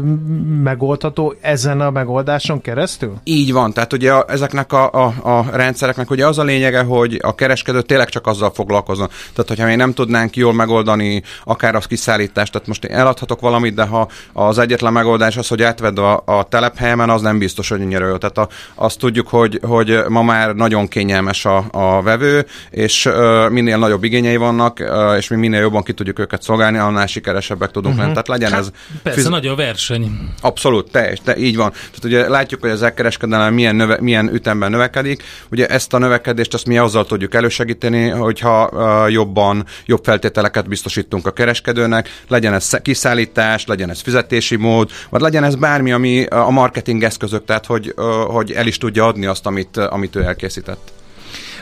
megoldható 0.63 1.35
ezen 1.41 1.81
a 1.81 1.89
megoldáson 1.89 2.61
keresztül? 2.61 3.13
Így 3.23 3.53
van, 3.53 3.73
tehát 3.73 3.93
ugye 3.93 4.13
a, 4.13 4.25
ezeknek 4.27 4.73
a, 4.73 4.91
a, 4.91 5.13
a 5.21 5.45
rendszereknek 5.51 6.09
ugye 6.09 6.27
az 6.27 6.37
a 6.37 6.43
lényege, 6.43 6.81
hogy 6.81 7.19
a 7.21 7.35
kereskedő 7.35 7.81
tényleg 7.81 8.09
csak 8.09 8.27
azzal 8.27 8.51
foglalkozon. 8.53 9.07
Tehát, 9.07 9.49
hogyha 9.49 9.65
mi 9.65 9.75
nem 9.75 9.93
tudnánk 9.93 10.35
jól 10.35 10.53
megoldani 10.53 11.23
akár 11.43 11.75
az 11.75 11.85
kiszállítást, 11.85 12.51
tehát 12.51 12.67
most 12.67 12.85
én 12.85 12.95
eladhatok 12.95 13.39
valamit, 13.39 13.73
de 13.73 13.83
ha 13.83 14.07
az 14.33 14.57
egyetlen 14.57 14.93
megoldás 14.93 15.37
az, 15.37 15.47
hogy 15.47 15.63
átvedd 15.63 15.99
a, 15.99 16.21
a 16.25 16.43
telephelyemen, 16.43 17.09
az 17.09 17.21
nem 17.21 17.37
biztos, 17.37 17.69
hogy 17.69 17.81
annyira. 17.81 18.17
Tehát 18.17 18.37
a, 18.37 18.47
azt 18.75 18.99
tudjuk, 18.99 19.27
hogy, 19.27 19.59
hogy 19.63 20.03
ma 20.07 20.21
már 20.23 20.54
nagyon 20.55 20.87
kényelmes 20.87 21.45
a, 21.45 21.65
a 21.71 22.01
vevő, 22.01 22.45
és 22.69 23.09
minél 23.49 23.77
nagyobb 23.77 24.03
igényei 24.03 24.35
vannak, 24.35 24.83
és 25.17 25.27
mi 25.27 25.35
minél 25.35 25.59
jobban 25.59 25.83
ki 25.83 25.93
tudjuk 25.93 26.19
őket 26.19 26.41
szolgálni, 26.41 26.77
annál 26.77 27.07
sikeresebbek 27.07 27.71
tudunk 27.71 27.97
lenni. 27.97 28.09
Tehát 28.09 28.27
legyen 28.27 28.53
ez 28.53 28.71
Persze, 29.03 29.19
fiz- 29.19 29.29
nagy 29.29 29.47
a 29.47 29.55
verseny. 29.55 30.29
Abszolút, 30.41 30.91
teljes, 30.91 31.19
te, 31.23 31.37
így 31.37 31.55
van. 31.55 31.71
Tehát 31.71 32.03
ugye 32.03 32.29
látjuk, 32.29 32.61
hogy 32.61 32.69
az 32.69 32.83
elkereskedelem 32.83 33.53
milyen, 33.53 33.75
növe, 33.75 33.97
milyen 34.01 34.33
ütemben 34.33 34.71
növekedik. 34.71 35.23
Ugye 35.51 35.67
ezt 35.67 35.93
a 35.93 35.97
növekedést 35.97 36.53
azt 36.53 36.65
mi 36.65 36.77
azzal 36.77 37.05
tudjuk 37.05 37.33
elősegíteni, 37.33 38.09
hogyha 38.09 38.69
uh, 38.71 39.11
jobban, 39.11 39.65
jobb 39.85 40.03
feltételeket 40.03 40.67
biztosítunk 40.67 41.27
a 41.27 41.31
kereskedőnek, 41.31 42.09
legyen 42.27 42.53
ez 42.53 42.69
kiszállítás, 42.81 43.65
legyen 43.65 43.89
ez 43.89 44.01
fizetési 44.01 44.55
mód, 44.55 44.89
vagy 45.09 45.21
legyen 45.21 45.43
ez 45.43 45.55
bármi, 45.55 45.91
ami 45.91 46.25
a 46.25 46.49
marketing 46.49 47.03
eszközök, 47.03 47.45
tehát 47.45 47.65
hogy, 47.65 47.93
uh, 47.95 48.05
hogy 48.13 48.51
el 48.51 48.67
is 48.67 48.77
tudja 48.77 49.07
adni 49.07 49.25
azt, 49.25 49.45
amit, 49.45 49.77
amit 49.77 50.15
ő 50.15 50.23
elkészített. 50.45 50.91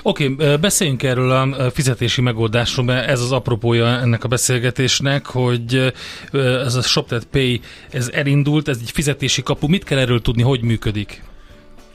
Oké, 0.01 0.27
okay, 0.27 0.55
beszéljünk 0.55 1.03
erről 1.03 1.31
a 1.31 1.71
fizetési 1.71 2.21
megoldásról, 2.21 2.86
mert 2.86 3.09
ez 3.09 3.21
az 3.21 3.31
apropója 3.31 3.86
ennek 3.86 4.23
a 4.23 4.27
beszélgetésnek, 4.27 5.25
hogy 5.25 5.93
ez 6.65 6.75
a 6.75 6.81
ShopTet 6.81 7.25
Pay, 7.25 7.61
ez 7.91 8.09
elindult, 8.13 8.67
ez 8.67 8.77
egy 8.81 8.91
fizetési 8.91 9.43
kapu. 9.43 9.67
Mit 9.67 9.84
kell 9.84 9.97
erről 9.97 10.21
tudni, 10.21 10.41
hogy 10.41 10.61
működik? 10.61 11.21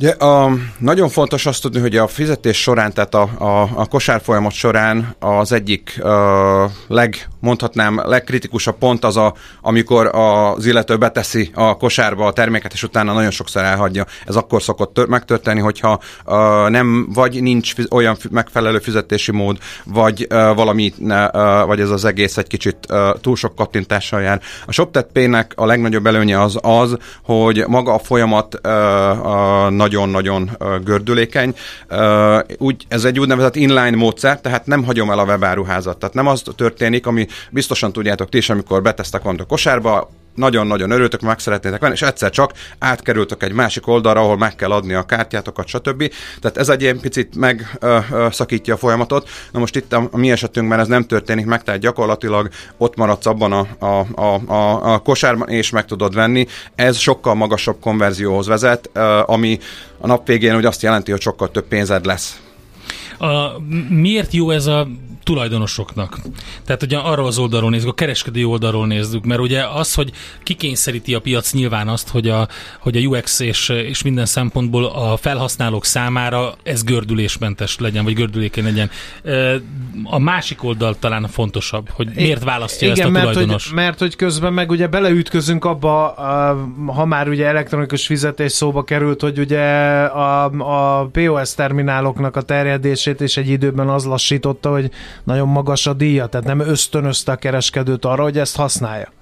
Ugye, 0.01 0.11
a, 0.11 0.57
nagyon 0.78 1.09
fontos 1.09 1.47
azt 1.47 1.62
tudni, 1.62 1.80
hogy 1.80 1.97
a 1.97 2.07
fizetés 2.07 2.61
során, 2.61 2.93
tehát 2.93 3.14
a, 3.14 3.22
a, 3.39 3.70
a 3.74 3.86
kosár 3.86 4.20
folyamat 4.20 4.53
során 4.53 5.16
az 5.18 5.53
egyik 5.53 6.05
a, 6.05 6.70
leg, 6.89 7.28
mondhatnám, 7.41 8.03
legkritikusabb 8.05 8.78
pont 8.78 9.05
az, 9.05 9.16
a, 9.16 9.34
amikor 9.62 10.07
az 10.07 10.66
illető 10.66 10.97
beteszi 10.97 11.51
a 11.55 11.76
kosárba 11.76 12.26
a 12.26 12.32
terméket, 12.32 12.72
és 12.72 12.82
utána 12.82 13.12
nagyon 13.12 13.30
sokszor 13.30 13.62
elhagyja. 13.62 14.07
Ez 14.26 14.36
akkor 14.36 14.62
szokott 14.62 14.95
tör, 14.95 15.07
megtörténni, 15.07 15.61
hogyha 15.61 16.01
a, 16.24 16.68
nem, 16.68 17.09
vagy 17.14 17.43
nincs 17.43 17.74
fiz, 17.74 17.86
olyan 17.91 18.14
fi, 18.14 18.28
megfelelő 18.30 18.78
fizetési 18.78 19.32
mód, 19.32 19.59
vagy 19.84 20.26
a, 20.30 20.55
valami, 20.55 20.93
a, 21.09 21.66
vagy 21.66 21.80
ez 21.80 21.91
az 21.91 22.05
egész 22.05 22.36
egy 22.36 22.47
kicsit 22.47 22.86
a, 22.86 23.16
túl 23.20 23.36
sok 23.36 23.55
kattintással 23.55 24.20
jár. 24.20 24.41
A 24.66 24.72
ShopTet 24.72 25.09
Pay-nek 25.12 25.53
a 25.57 25.66
legnagyobb 25.66 26.07
előnye 26.07 26.41
az 26.41 26.59
az, 26.62 26.97
hogy 27.22 27.64
maga 27.66 27.95
a 27.95 27.99
folyamat 27.99 28.55
a, 28.55 29.64
a, 29.64 29.70
nagyon-nagyon 29.70 30.51
ö, 30.59 30.76
gördülékeny. 30.84 31.55
Ö, 31.89 32.39
Úgy, 32.59 32.86
ez 32.89 33.05
egy 33.05 33.18
úgynevezett 33.18 33.57
inline 33.57 33.97
módszer, 33.97 34.41
tehát 34.41 34.66
nem 34.66 34.84
hagyom 34.84 35.11
el 35.11 35.18
a 35.18 35.24
webáruházat. 35.24 35.99
Tehát 35.99 36.14
nem 36.14 36.26
az 36.26 36.43
történik, 36.57 37.07
ami 37.07 37.26
biztosan 37.51 37.93
tudjátok 37.93 38.29
ti 38.29 38.37
is, 38.37 38.51
amikor 38.51 38.83
betesztek 38.83 39.24
a 39.24 39.45
kosárba, 39.49 40.11
nagyon-nagyon 40.39 40.91
örültök, 40.91 41.20
meg 41.20 41.39
szeretnétek 41.39 41.81
venni, 41.81 41.93
és 41.93 42.03
egyszer 42.03 42.31
csak 42.31 42.53
átkerültök 42.79 43.43
egy 43.43 43.53
másik 43.53 43.87
oldalra, 43.87 44.20
ahol 44.20 44.37
meg 44.37 44.55
kell 44.55 44.70
adni 44.70 44.95
a 44.95 45.03
kártyátokat, 45.03 45.66
stb. 45.66 46.12
Tehát 46.41 46.57
ez 46.57 46.68
egy 46.68 46.83
ilyen 46.83 47.01
picit 47.01 47.37
megszakítja 47.37 48.74
a 48.74 48.76
folyamatot. 48.76 49.29
Na 49.53 49.59
most 49.59 49.76
itt 49.76 49.93
a, 49.93 50.09
a 50.12 50.16
mi 50.16 50.31
esetünkben 50.31 50.81
ez 50.81 50.89
nem 50.89 51.05
történik 51.05 51.47
meg, 51.47 51.62
tehát 51.62 51.81
gyakorlatilag 51.81 52.49
ott 52.76 52.97
maradsz 52.97 53.26
abban 53.26 53.53
a, 53.53 53.66
a, 53.79 54.07
a, 54.14 54.53
a, 54.53 54.93
a 54.93 54.99
kosárban, 54.99 55.49
és 55.49 55.70
meg 55.70 55.85
tudod 55.85 56.14
venni. 56.14 56.47
Ez 56.74 56.97
sokkal 56.97 57.35
magasabb 57.35 57.81
konverzióhoz 57.81 58.47
vezet, 58.47 58.91
ami 59.26 59.59
a 59.99 60.07
nap 60.07 60.26
végén 60.26 60.55
hogy 60.55 60.64
azt 60.64 60.83
jelenti, 60.83 61.11
hogy 61.11 61.20
sokkal 61.20 61.51
több 61.51 61.68
pénzed 61.68 62.05
lesz. 62.05 62.41
A, 63.19 63.61
miért 63.89 64.33
jó 64.33 64.51
ez 64.51 64.66
a 64.66 64.89
tulajdonosoknak. 65.29 66.19
Tehát 66.64 66.83
ugye 66.83 66.97
arról 66.97 67.27
az 67.27 67.39
oldalról 67.39 67.71
nézzük, 67.71 67.89
a 67.89 67.93
kereskedő 67.93 68.45
oldalról 68.45 68.87
nézzük, 68.87 69.25
mert 69.25 69.41
ugye 69.41 69.64
az, 69.66 69.95
hogy 69.95 70.12
kikényszeríti 70.43 71.14
a 71.14 71.21
piac 71.21 71.53
nyilván 71.53 71.89
azt, 71.89 72.09
hogy 72.09 72.29
a, 72.29 72.49
hogy 72.79 72.97
a 72.97 73.01
UX 73.01 73.41
és, 73.41 73.69
és 73.69 74.03
minden 74.03 74.27
szempontból 74.27 74.85
a 74.85 75.16
felhasználók 75.16 75.85
számára 75.85 76.55
ez 76.62 76.85
gördülésmentes 76.85 77.79
legyen, 77.79 78.05
vagy 78.05 78.14
gördülékeny 78.14 78.64
legyen. 78.64 78.91
A 80.05 80.19
másik 80.19 80.64
oldal 80.64 80.97
talán 80.99 81.27
fontosabb, 81.29 81.89
hogy 81.91 82.09
miért 82.14 82.45
választja 82.45 82.87
Igen, 82.87 82.99
ezt 82.99 83.09
a 83.09 83.11
mert 83.11 83.27
tulajdonos. 83.27 83.66
Hogy, 83.66 83.75
mert 83.75 83.99
hogy 83.99 84.16
közben 84.16 84.53
meg 84.53 84.71
ugye 84.71 84.87
beleütközünk 84.87 85.64
abba, 85.64 86.14
ha 86.87 87.05
már 87.05 87.29
ugye 87.29 87.47
elektronikus 87.47 88.07
fizetés 88.07 88.53
szóba 88.53 88.85
került, 88.85 89.21
hogy 89.21 89.39
ugye 89.39 89.64
a, 90.05 90.45
a 90.45 91.07
POS 91.07 91.55
termináloknak 91.55 92.37
a 92.37 92.43
terjedését 93.09 93.21
és 93.21 93.37
egy 93.37 93.49
időben 93.49 93.89
az 93.89 94.05
lassította, 94.05 94.71
hogy 94.71 94.91
nagyon 95.25 95.49
magas 95.49 95.87
a 95.87 95.93
díja, 95.93 96.27
tehát 96.27 96.47
nem 96.47 96.61
ösztönözte 96.61 97.33
a 97.33 97.37
kereskedőt 97.37 98.05
arra, 98.05 98.23
hogy 98.23 98.39
ezt 98.39 98.57
használja. 98.57 99.18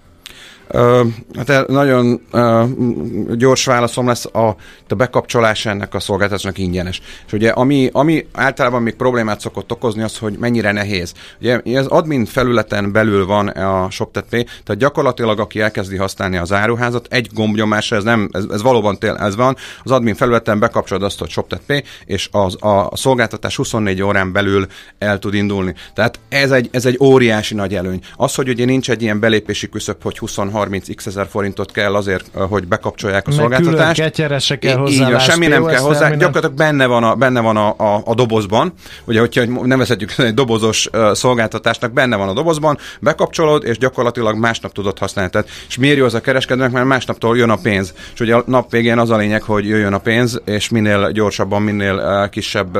Hát 1.36 1.66
nagyon 1.66 2.20
uh, 2.32 3.36
gyors 3.36 3.64
válaszom 3.64 4.06
lesz, 4.06 4.26
a, 4.32 4.56
a 4.88 4.94
bekapcsolás 4.94 5.66
ennek 5.66 5.94
a 5.94 6.00
szolgáltatásnak 6.00 6.58
ingyenes. 6.58 7.00
És 7.26 7.32
ugye 7.32 7.50
ami, 7.50 7.88
ami 7.92 8.26
általában 8.32 8.82
még 8.82 8.94
problémát 8.94 9.40
szokott 9.40 9.72
okozni, 9.72 10.02
az, 10.02 10.18
hogy 10.18 10.36
mennyire 10.38 10.72
nehéz. 10.72 11.12
Ugye 11.40 11.60
ez 11.64 11.86
admin 11.86 12.24
felületen 12.24 12.92
belül 12.92 13.26
van 13.26 13.48
a 13.48 13.90
ShopTetPay, 13.90 14.44
tehát 14.44 14.76
gyakorlatilag 14.76 15.40
aki 15.40 15.60
elkezdi 15.60 15.96
használni 15.96 16.36
az 16.36 16.52
áruházat, 16.52 17.06
egy 17.10 17.28
gombnyomásra, 17.34 17.96
ez, 17.96 18.04
nem, 18.04 18.28
ez, 18.32 18.44
ez 18.50 18.62
valóban 18.62 18.98
tél, 18.98 19.14
ez 19.14 19.36
van, 19.36 19.56
az 19.84 19.90
admin 19.90 20.14
felületen 20.14 20.58
bekapcsolod 20.58 21.02
azt, 21.02 21.18
hogy 21.18 21.28
ShopTetPay, 21.28 21.82
és 22.04 22.28
az, 22.32 22.62
a, 22.62 22.88
a 22.88 22.96
szolgáltatás 22.96 23.56
24 23.56 24.02
órán 24.02 24.32
belül 24.32 24.66
el 24.98 25.18
tud 25.18 25.34
indulni. 25.34 25.74
Tehát 25.94 26.20
ez 26.28 26.50
egy, 26.50 26.68
ez 26.72 26.86
egy 26.86 26.98
óriási 27.00 27.54
nagy 27.54 27.74
előny. 27.74 28.00
Az, 28.16 28.34
hogy 28.34 28.48
ugye 28.48 28.64
nincs 28.64 28.90
egy 28.90 29.02
ilyen 29.02 29.20
belépési 29.20 29.68
küszöb, 29.68 30.02
hogy 30.02 30.18
26 30.18 30.54
30 30.56 30.94
x 30.94 31.06
ezer 31.06 31.26
forintot 31.30 31.72
kell 31.72 31.94
azért, 31.94 32.30
hogy 32.32 32.68
bekapcsolják 32.68 33.26
a 33.26 33.30
Meg 33.30 33.38
szolgáltatást. 33.38 34.18
Külön 34.18 34.58
kell 34.58 34.76
hozzá. 34.76 35.10
Így 35.10 35.20
semmi 35.20 35.46
nem 35.46 35.64
kell 35.64 35.80
hozzá. 35.80 35.98
Terminal. 35.98 36.18
Gyakorlatilag 36.18 36.56
benne 36.56 36.86
van 36.86 37.04
a, 37.04 37.14
benne 37.14 37.40
van 37.40 37.56
a, 37.56 37.74
a, 37.76 38.02
a 38.04 38.14
dobozban. 38.14 38.72
Ugye, 39.04 39.20
hogyha 39.20 39.44
nevezhetjük 39.62 40.12
egy 40.18 40.34
dobozos 40.34 40.88
uh, 40.92 41.12
szolgáltatásnak, 41.12 41.92
benne 41.92 42.16
van 42.16 42.28
a 42.28 42.32
dobozban, 42.32 42.78
bekapcsolod, 43.00 43.64
és 43.64 43.78
gyakorlatilag 43.78 44.38
másnap 44.38 44.72
tudod 44.72 44.98
használni. 44.98 45.30
Tehát, 45.30 45.48
és 45.68 45.76
miért 45.76 45.96
jó 45.96 46.04
az 46.04 46.14
a 46.14 46.20
kereskedőnek, 46.20 46.72
mert 46.72 46.86
másnaptól 46.86 47.36
jön 47.36 47.50
a 47.50 47.56
pénz. 47.56 47.94
És 48.14 48.20
ugye 48.20 48.34
a 48.34 48.42
nap 48.46 48.70
végén 48.70 48.98
az 48.98 49.10
a 49.10 49.16
lényeg, 49.16 49.42
hogy 49.42 49.66
jöjjön 49.66 49.92
a 49.92 49.98
pénz, 49.98 50.40
és 50.44 50.68
minél 50.68 51.10
gyorsabban, 51.12 51.62
minél 51.62 51.94
uh, 51.94 52.30
kisebb 52.30 52.78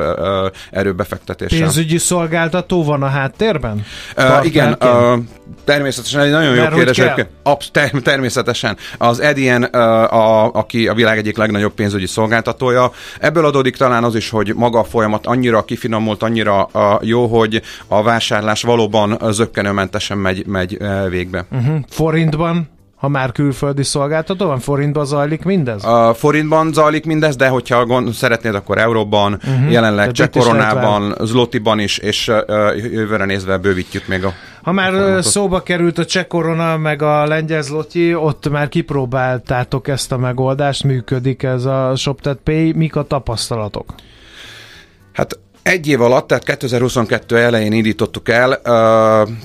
erőbefektetéssel. 0.71 1.59
Pénzügyi 1.59 1.97
szolgáltató 1.97 2.83
van 2.83 3.03
a 3.03 3.07
háttérben? 3.07 3.85
Uh, 4.17 4.45
igen, 4.45 4.77
uh, 4.81 5.19
természetesen 5.63 6.21
egy 6.21 6.31
nagyon 6.31 6.55
jó 6.55 6.67
kérdés. 6.67 7.05
Absz- 7.43 7.66
ter- 7.71 8.03
természetesen. 8.03 8.77
Az 8.97 9.19
Edien, 9.19 9.63
a, 9.63 10.53
aki 10.53 10.87
a 10.87 10.93
világ 10.93 11.17
egyik 11.17 11.37
legnagyobb 11.37 11.73
pénzügyi 11.73 12.05
szolgáltatója, 12.05 12.91
ebből 13.19 13.45
adódik 13.45 13.75
talán 13.75 14.03
az 14.03 14.15
is, 14.15 14.29
hogy 14.29 14.53
maga 14.55 14.79
a 14.79 14.83
folyamat 14.83 15.25
annyira 15.25 15.63
kifinomult, 15.63 16.23
annyira 16.23 16.69
jó, 17.01 17.27
hogy 17.27 17.61
a 17.87 18.03
vásárlás 18.03 18.61
valóban 18.61 19.17
zöggenőmentesen 19.29 20.17
megy, 20.17 20.45
megy 20.45 20.77
végbe. 21.09 21.45
Uh-huh. 21.51 21.79
Forintban? 21.89 22.76
Ha 22.97 23.07
már 23.07 23.31
külföldi 23.31 23.83
szolgáltató 23.83 24.45
van, 24.45 24.59
forintban 24.59 25.05
zajlik 25.05 25.43
mindez? 25.43 25.85
A 25.85 26.13
forintban 26.13 26.73
zajlik 26.73 27.05
mindez, 27.05 27.35
de 27.35 27.47
hogyha 27.47 27.85
gond, 27.85 28.13
szeretnéd, 28.13 28.55
akkor 28.55 28.77
euróban, 28.77 29.33
uh-huh. 29.33 29.71
jelenleg 29.71 30.11
cseh 30.11 30.27
koronában, 30.27 31.15
zlotiban 31.21 31.79
is, 31.79 31.97
és 31.97 32.27
uh, 32.27 32.37
jövőre 32.91 33.25
nézve 33.25 33.57
bővítjük 33.57 34.07
még 34.07 34.23
a 34.23 34.33
Ha 34.63 34.71
már 34.71 34.93
a 34.93 35.21
szóba 35.21 35.63
került 35.63 35.97
a 35.97 36.05
cseh 36.05 36.23
korona, 36.23 36.77
meg 36.77 37.01
a 37.01 37.25
lengyel 37.25 37.61
zlotyi, 37.61 38.15
ott 38.15 38.49
már 38.49 38.69
kipróbáltátok 38.69 39.87
ezt 39.87 40.11
a 40.11 40.17
megoldást, 40.17 40.83
működik 40.83 41.43
ez 41.43 41.65
a 41.65 41.95
ShopTet 41.95 42.39
Pay, 42.43 42.71
mik 42.71 42.95
a 42.95 43.03
tapasztalatok? 43.03 43.93
Hát 45.13 45.39
egy 45.67 45.87
év 45.87 46.01
alatt, 46.01 46.27
tehát 46.27 46.43
2022 46.43 47.37
elején 47.37 47.71
indítottuk 47.71 48.29
el, 48.29 48.61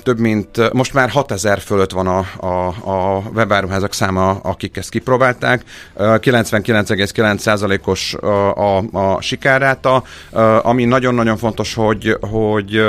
több 0.03 0.19
mint, 0.19 0.73
most 0.73 0.93
már 0.93 1.09
6000 1.09 1.59
fölött 1.59 1.91
van 1.91 2.07
a, 2.07 2.25
a, 2.37 2.67
a 2.67 3.23
webáruházak 3.33 3.93
száma, 3.93 4.29
akik 4.29 4.77
ezt 4.77 4.89
kipróbálták. 4.89 5.63
Uh, 5.93 6.05
99,9%-os 6.05 8.13
a, 8.13 8.77
a, 8.77 8.83
a 8.91 9.21
sikerráta, 9.21 10.03
uh, 10.31 10.67
ami 10.67 10.85
nagyon-nagyon 10.85 11.37
fontos, 11.37 11.73
hogy, 11.73 12.17
hogy 12.21 12.81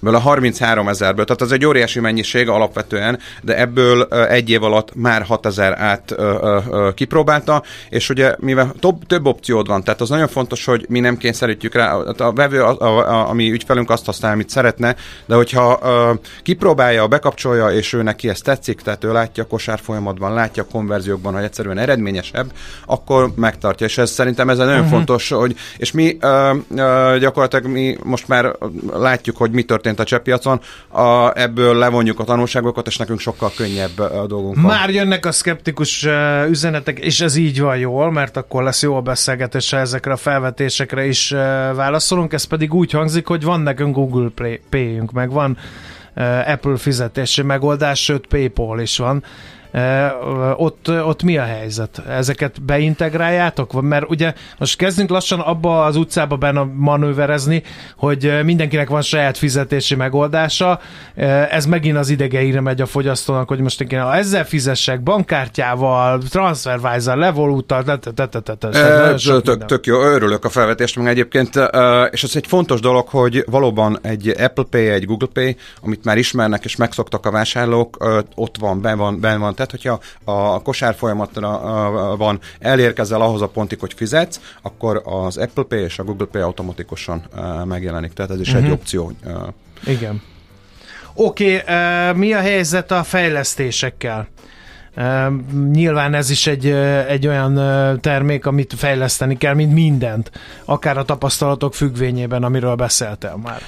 ebből 0.00 0.14
a 0.14 0.18
33 0.18 0.88
ezerből, 0.88 1.24
tehát 1.24 1.40
az 1.40 1.52
egy 1.52 1.64
óriási 1.64 2.00
mennyiség 2.00 2.48
alapvetően, 2.48 3.18
de 3.42 3.58
ebből 3.58 4.02
egy 4.02 4.50
év 4.50 4.62
alatt 4.62 4.94
már 4.94 5.22
6 5.22 5.46
ezer 5.46 5.80
át 5.80 6.10
ö, 6.10 6.38
ö, 6.40 6.58
ö, 6.70 6.90
kipróbálta, 6.94 7.62
és 7.88 8.08
ugye 8.08 8.34
mivel 8.38 8.72
több, 8.80 9.06
több 9.06 9.26
opciód 9.26 9.66
van, 9.66 9.84
tehát 9.84 10.00
az 10.00 10.08
nagyon 10.08 10.28
fontos, 10.28 10.64
hogy 10.64 10.86
mi 10.88 11.00
nem 11.00 11.16
kényszerítjük 11.16 11.74
rá, 11.74 11.94
a 11.94 12.32
vevő, 12.32 12.62
a, 12.62 12.80
a, 12.80 12.84
a, 12.84 13.28
a 13.28 13.32
mi 13.32 13.50
ügyfelünk 13.50 13.90
azt 13.90 14.04
használ, 14.04 14.32
amit 14.32 14.48
szeretne, 14.48 14.96
de 15.26 15.34
hogyha 15.34 15.78
ö, 15.82 16.12
kipróbálja, 16.42 17.06
bekapcsolja, 17.06 17.70
és 17.70 17.92
ő 17.92 18.02
neki 18.02 18.28
ezt 18.28 18.44
tetszik, 18.44 18.80
tehát 18.80 19.04
ő 19.04 19.12
látja 19.12 19.42
a 19.42 19.46
kosár 19.46 19.78
folyamatban, 19.78 20.34
látja 20.34 20.62
a 20.62 20.66
konverziókban, 20.72 21.34
hogy 21.34 21.44
egyszerűen 21.44 21.78
eredményesebb, 21.78 22.52
akkor 22.86 23.32
megtartja, 23.34 23.86
és 23.86 23.98
ez 23.98 24.10
szerintem 24.10 24.50
ez 24.50 24.58
nagyon 24.58 24.74
uh-huh. 24.74 24.90
fontos, 24.90 25.28
hogy, 25.28 25.56
és 25.76 25.92
mi 25.92 26.16
ö, 26.20 26.54
ö, 26.76 27.16
gyakorlatilag 27.20 27.66
mi 27.66 27.96
most 28.02 28.28
már 28.28 28.56
látjuk, 28.94 29.36
hogy 29.36 29.50
mi 29.50 29.62
történt 29.86 30.00
a 30.00 30.04
csepppiacon, 30.04 30.60
a, 30.88 31.38
ebből 31.38 31.78
levonjuk 31.78 32.20
a 32.20 32.24
tanulságokat, 32.24 32.86
és 32.86 32.96
nekünk 32.96 33.20
sokkal 33.20 33.50
könnyebb 33.56 33.98
a 33.98 34.26
dolgunk. 34.26 34.56
Már 34.56 34.90
jönnek 34.90 35.26
a 35.26 35.32
szkeptikus 35.32 36.08
üzenetek, 36.48 36.98
és 36.98 37.20
ez 37.20 37.36
így 37.36 37.60
van 37.60 37.76
jól, 37.76 38.12
mert 38.12 38.36
akkor 38.36 38.62
lesz 38.62 38.82
jó 38.82 38.96
a 38.96 39.00
beszélgetés, 39.00 39.70
ha 39.70 39.76
ezekre 39.76 40.12
a 40.12 40.16
felvetésekre 40.16 41.06
is 41.06 41.30
válaszolunk. 41.74 42.32
Ez 42.32 42.44
pedig 42.44 42.74
úgy 42.74 42.90
hangzik, 42.90 43.26
hogy 43.26 43.42
van 43.44 43.60
nekünk 43.60 43.94
Google 43.94 44.30
Pay-ünk, 44.70 45.12
meg 45.12 45.30
van 45.30 45.58
Apple 46.46 46.76
fizetési 46.76 47.42
megoldás, 47.42 48.02
sőt 48.02 48.26
PayPal 48.26 48.80
is 48.80 48.98
van. 48.98 49.24
Ott, 50.56 50.88
ott 50.88 51.22
mi 51.22 51.36
a 51.36 51.42
helyzet? 51.42 52.02
Ezeket 52.08 52.62
beintegráljátok? 52.62 53.82
Mert 53.82 54.10
ugye 54.10 54.32
most 54.58 54.76
kezdünk 54.76 55.10
lassan 55.10 55.40
abba 55.40 55.84
az 55.84 55.96
utcába 55.96 56.36
benne 56.36 56.66
manőverezni, 56.74 57.62
hogy 57.96 58.40
mindenkinek 58.44 58.88
van 58.88 59.02
saját 59.02 59.38
fizetési 59.38 59.94
megoldása. 59.94 60.80
Ez 61.50 61.66
megint 61.66 61.96
az 61.96 62.08
idegeire 62.08 62.60
megy 62.60 62.80
a 62.80 62.86
fogyasztónak, 62.86 63.48
hogy 63.48 63.60
most 63.60 63.80
én 63.80 63.98
ezzel 63.98 64.44
fizessek 64.44 65.02
bankkártyával, 65.02 66.18
TransferWise-al, 66.18 67.16
Levolutal, 67.16 67.98
tök 69.66 69.86
jó, 69.86 70.02
örülök 70.02 70.44
a 70.44 70.48
felvetést 70.48 70.96
meg 70.96 71.06
egyébként, 71.06 71.60
és 72.10 72.22
ez 72.22 72.36
egy 72.36 72.46
fontos 72.46 72.80
dolog, 72.80 73.08
hogy 73.08 73.44
valóban 73.46 73.98
egy 74.02 74.28
Apple 74.28 74.64
Pay, 74.70 74.88
egy 74.88 75.04
Google 75.04 75.28
Pay, 75.32 75.56
amit 75.82 76.04
már 76.04 76.16
ismernek 76.16 76.64
és 76.64 76.76
megszoktak 76.76 77.26
a 77.26 77.30
vásárlók, 77.30 78.24
ott 78.34 78.56
van, 78.58 78.80
ben 78.80 78.98
van, 78.98 79.20
ben 79.20 79.40
van 79.40 79.54
tehát, 79.66 80.00
hogyha 80.24 80.32
a 80.32 80.62
kosár 80.62 80.94
folyamatra 80.94 82.16
van, 82.16 82.40
elérkezel 82.58 83.20
ahhoz 83.20 83.42
a 83.42 83.48
pontig, 83.48 83.80
hogy 83.80 83.92
fizetsz, 83.96 84.40
akkor 84.62 85.02
az 85.04 85.36
Apple 85.36 85.62
Pay 85.62 85.82
és 85.82 85.98
a 85.98 86.04
Google 86.04 86.26
Pay 86.26 86.42
automatikusan 86.42 87.22
megjelenik. 87.64 88.12
Tehát 88.12 88.30
ez 88.30 88.40
is 88.40 88.48
uh-huh. 88.48 88.64
egy 88.64 88.70
opció. 88.70 89.12
Igen. 89.86 90.22
Oké, 91.14 91.56
okay, 91.56 92.12
mi 92.12 92.32
a 92.32 92.40
helyzet 92.40 92.90
a 92.90 93.02
fejlesztésekkel? 93.02 94.28
nyilván 95.72 96.14
ez 96.14 96.30
is 96.30 96.46
egy, 96.46 96.66
egy 97.08 97.26
olyan 97.26 97.54
termék, 98.00 98.46
amit 98.46 98.74
fejleszteni 98.76 99.36
kell, 99.36 99.54
mint 99.54 99.72
mindent, 99.72 100.30
akár 100.64 100.98
a 100.98 101.04
tapasztalatok 101.04 101.74
függvényében, 101.74 102.42
amiről 102.42 102.74
beszéltél 102.74 103.38
már. 103.42 103.60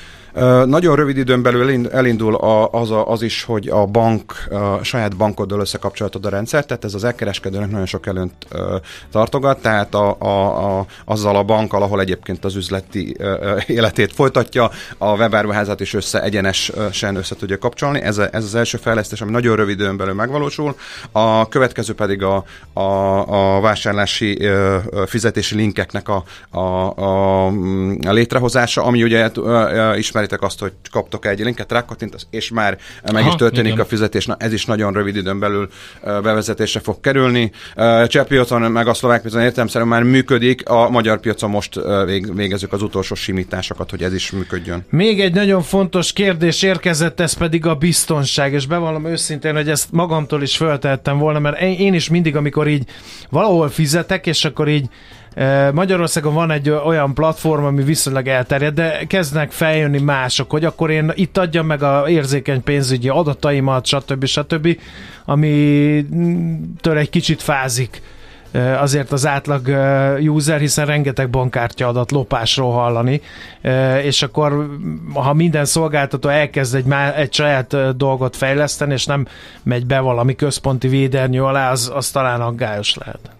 Nagyon 0.64 0.96
rövid 0.96 1.16
időn 1.16 1.42
belül 1.42 1.88
elindul 1.88 2.34
az, 2.70 2.90
a, 2.90 3.10
az 3.10 3.22
is, 3.22 3.44
hogy 3.44 3.68
a 3.68 3.86
bank, 3.86 4.32
a 4.50 4.84
saját 4.84 5.16
bankoddal 5.16 5.60
összekapcsolatod 5.60 6.26
a 6.26 6.28
rendszer, 6.28 6.64
tehát 6.64 6.84
ez 6.84 6.94
az 6.94 7.04
elkereskedőnek 7.04 7.70
nagyon 7.70 7.86
sok 7.86 8.06
előnt 8.06 8.46
tartogat, 9.10 9.62
tehát 9.62 9.94
a, 9.94 10.16
a, 10.18 10.78
a, 10.78 10.86
azzal 11.04 11.36
a 11.36 11.42
bankkal, 11.42 11.82
ahol 11.82 12.00
egyébként 12.00 12.44
az 12.44 12.56
üzleti 12.56 13.16
életét 13.66 14.12
folytatja, 14.12 14.70
a 14.98 15.16
webáruházat 15.16 15.80
is 15.80 15.94
össze 15.94 16.22
egyenesen 16.22 17.16
össze 17.16 17.34
tudja 17.34 17.58
kapcsolni. 17.58 18.00
Ez, 18.00 18.18
a, 18.18 18.28
ez 18.32 18.44
az 18.44 18.54
első 18.54 18.78
fejlesztés, 18.78 19.20
ami 19.20 19.30
nagyon 19.30 19.56
rövid 19.56 19.80
időn 19.80 19.96
belül 19.96 20.14
megvalósul. 20.14 20.76
A 21.12 21.48
következő 21.48 21.94
pedig 21.94 22.22
a, 22.22 22.44
a, 22.72 22.80
a 23.56 23.60
vásárlási 23.60 24.48
fizetési 25.06 25.54
linkeknek 25.54 26.08
a, 26.08 26.24
a, 26.50 26.58
a, 26.58 27.46
a 28.06 28.12
létrehozása, 28.12 28.84
ami 28.84 29.02
ugye 29.02 29.30
ismeritek 30.18 30.42
azt, 30.42 30.60
hogy 30.60 30.72
kaptok 30.90 31.26
egy 31.26 31.38
linket, 31.38 31.72
rákattint, 31.72 32.26
és 32.30 32.50
már 32.50 32.78
meg 33.12 33.22
Aha, 33.22 33.28
is 33.28 33.34
történik 33.34 33.72
igen. 33.72 33.84
a 33.84 33.88
fizetés. 33.88 34.26
Na, 34.26 34.36
ez 34.38 34.52
is 34.52 34.64
nagyon 34.64 34.92
rövid 34.92 35.16
időn 35.16 35.38
belül 35.38 35.68
bevezetésre 36.02 36.80
fog 36.80 37.00
kerülni. 37.00 37.52
Cseh 38.06 38.24
piacon, 38.24 38.72
meg 38.72 38.86
a 38.86 38.94
szlovák 38.94 39.20
piacon 39.20 39.42
értelemszerűen 39.42 39.90
már 39.90 40.02
működik, 40.02 40.68
a 40.68 40.90
magyar 40.90 41.20
piacon 41.20 41.50
most 41.50 41.80
végezzük 42.34 42.72
az 42.72 42.82
utolsó 42.82 43.14
simításokat, 43.14 43.90
hogy 43.90 44.02
ez 44.02 44.14
is 44.14 44.30
működjön. 44.30 44.84
Még 44.90 45.20
egy 45.20 45.34
nagyon 45.34 45.62
fontos 45.62 46.12
kérdés 46.12 46.62
érkezett, 46.62 47.20
ez 47.20 47.32
pedig 47.32 47.66
a 47.66 47.74
biztonság, 47.74 48.52
és 48.52 48.66
bevallom 48.66 49.06
őszintén, 49.06 49.54
hogy 49.54 49.68
ezt 49.68 49.92
magamtól 49.92 50.42
is 50.42 50.56
föltettem 50.56 51.18
volna, 51.18 51.38
mert 51.38 51.60
én 51.60 51.94
is 51.94 52.08
mindig, 52.08 52.36
amikor 52.36 52.68
így 52.68 52.84
valahol 53.30 53.68
fizetek, 53.68 54.26
és 54.26 54.44
akkor 54.44 54.68
így 54.68 54.88
Magyarországon 55.72 56.34
van 56.34 56.50
egy 56.50 56.70
olyan 56.70 57.14
platform, 57.14 57.64
ami 57.64 57.82
viszonylag 57.82 58.26
elterjed, 58.26 58.74
de 58.74 59.04
kezdnek 59.06 59.50
feljönni 59.50 60.00
mások, 60.00 60.50
hogy 60.50 60.64
akkor 60.64 60.90
én 60.90 61.12
itt 61.14 61.38
adjam 61.38 61.66
meg 61.66 61.82
a 61.82 62.04
érzékeny 62.08 62.62
pénzügyi 62.62 63.08
adataimat, 63.08 63.86
stb. 63.86 64.24
stb., 64.24 64.78
amitől 65.24 66.96
egy 66.96 67.10
kicsit 67.10 67.42
fázik 67.42 68.02
azért 68.78 69.12
az 69.12 69.26
átlag 69.26 69.68
user, 70.20 70.58
hiszen 70.60 70.86
rengeteg 70.86 71.30
bankkártya 71.30 71.88
adat 71.88 72.10
lopásról 72.10 72.72
hallani, 72.72 73.20
és 74.02 74.22
akkor 74.22 74.68
ha 75.14 75.32
minden 75.32 75.64
szolgáltató 75.64 76.28
elkezd 76.28 76.74
egy, 76.74 76.84
egy 77.16 77.32
saját 77.32 77.96
dolgot 77.96 78.36
fejleszteni, 78.36 78.92
és 78.92 79.06
nem 79.06 79.26
megy 79.62 79.86
be 79.86 80.00
valami 80.00 80.34
központi 80.34 80.88
védernyő 80.88 81.44
alá, 81.44 81.70
az, 81.70 81.92
az 81.94 82.10
talán 82.10 82.40
aggályos 82.40 82.96
lehet. 82.96 83.36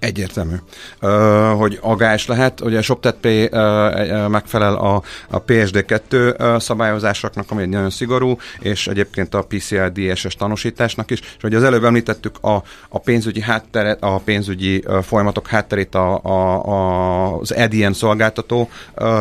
Egyértelmű, 0.00 0.54
uh, 1.00 1.10
hogy 1.58 1.78
agás 1.82 2.26
lehet. 2.26 2.60
Ugye 2.60 2.78
a 2.78 2.82
ShopTetPay 2.82 3.42
uh, 3.44 4.28
megfelel 4.28 4.74
a, 4.74 5.02
a 5.28 5.44
PSD2 5.44 6.12
uh, 6.12 6.60
szabályozásoknak, 6.60 7.50
ami 7.50 7.62
egy 7.62 7.68
nagyon 7.68 7.90
szigorú, 7.90 8.38
és 8.60 8.86
egyébként 8.86 9.34
a 9.34 9.42
PCI 9.42 9.76
DSS 9.92 10.34
tanúsításnak 10.34 11.10
is. 11.10 11.20
És 11.20 11.36
hogy 11.40 11.54
az 11.54 11.62
előbb 11.62 11.84
említettük 11.84 12.38
a, 12.40 12.62
a 12.88 12.98
pénzügyi 12.98 13.40
hátteret, 13.40 14.02
a 14.02 14.20
pénzügyi 14.24 14.84
folyamatok 15.02 15.46
hátterét 15.46 15.94
a, 15.94 16.20
a, 16.22 16.66
a, 16.66 17.38
az 17.38 17.54
EDN 17.54 17.92
szolgáltató 17.92 18.70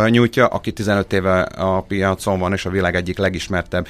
nyújtja, 0.08 0.48
aki 0.48 0.72
15 0.72 1.14
éve 1.14 1.42
a 1.42 1.82
piacon 1.82 2.40
van, 2.40 2.54
és 2.54 2.66
a 2.66 2.70
világ 2.70 2.96
egyik 2.96 3.18
legismertebb, 3.18 3.88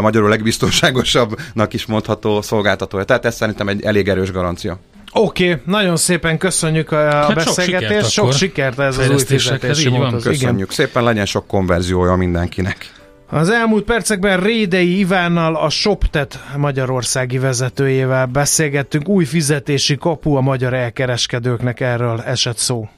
magyarul 0.00 0.28
legbiztonságosabbnak 0.28 1.72
is 1.72 1.86
mondható 1.86 2.42
szolgáltatója. 2.42 3.04
Tehát 3.04 3.24
ez 3.24 3.34
szerintem 3.34 3.68
egy 3.68 3.82
elég 3.82 4.08
erős 4.08 4.32
garancia. 4.32 4.78
Oké, 5.14 5.50
okay, 5.50 5.62
nagyon 5.66 5.96
szépen 5.96 6.38
köszönjük 6.38 6.92
a 6.92 6.96
hát 6.96 7.34
beszélgetést, 7.34 8.10
sok 8.10 8.32
sikert, 8.32 8.32
sok 8.32 8.32
sikert 8.32 8.78
ez 8.78 8.98
az 8.98 9.08
új 9.08 9.18
fizetési 9.18 9.88
mód. 9.88 10.22
Köszönjük 10.22 10.42
Igen. 10.42 10.66
szépen, 10.68 11.02
legyen 11.02 11.26
sok 11.26 11.46
konverziója 11.46 12.14
mindenkinek. 12.14 12.92
Az 13.30 13.50
elmúlt 13.50 13.84
percekben 13.84 14.40
Rédei 14.40 14.98
Ivánnal, 14.98 15.56
a 15.56 15.68
ShopTet 15.70 16.38
magyarországi 16.56 17.38
vezetőjével 17.38 18.26
beszélgettünk. 18.26 19.08
Új 19.08 19.24
fizetési 19.24 19.96
kapu 19.96 20.34
a 20.34 20.40
magyar 20.40 20.74
elkereskedőknek, 20.74 21.80
erről 21.80 22.20
esett 22.20 22.56
szó. 22.56 22.88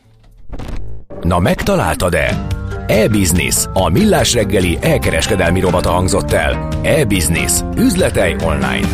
Na 1.20 1.38
megtaláltad-e? 1.38 2.46
E-Business, 2.86 3.66
a 3.72 3.88
millás 3.88 4.34
reggeli 4.34 4.78
elkereskedelmi 4.80 5.60
robata 5.60 5.90
hangzott 5.90 6.32
el. 6.32 6.68
E-Business. 6.82 7.60
Üzletei 7.76 8.36
online. 8.44 8.88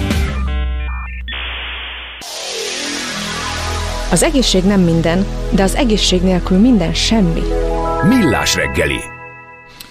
Az 4.11 4.23
egészség 4.23 4.65
nem 4.65 4.81
minden, 4.81 5.27
de 5.55 5.63
az 5.63 5.75
egészség 5.75 6.23
nélkül 6.23 6.59
minden 6.59 6.95
semmi. 6.95 7.41
Millás 8.09 8.55
reggeli. 8.55 8.99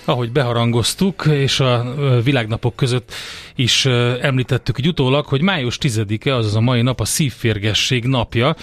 Ahogy 0.06 0.32
beharangoztuk, 0.32 1.26
és 1.32 1.60
a 1.60 1.94
világnapok 2.24 2.76
között 2.76 3.14
is 3.56 3.86
említettük 4.22 4.78
egy 4.78 4.88
utólag, 4.88 5.26
hogy 5.26 5.42
május 5.42 5.78
10-e, 5.82 6.36
azaz 6.36 6.56
a 6.56 6.60
mai 6.60 6.82
nap 6.82 7.00
a 7.00 7.06
szívférgesség 7.06 8.04
napja, 8.04 8.56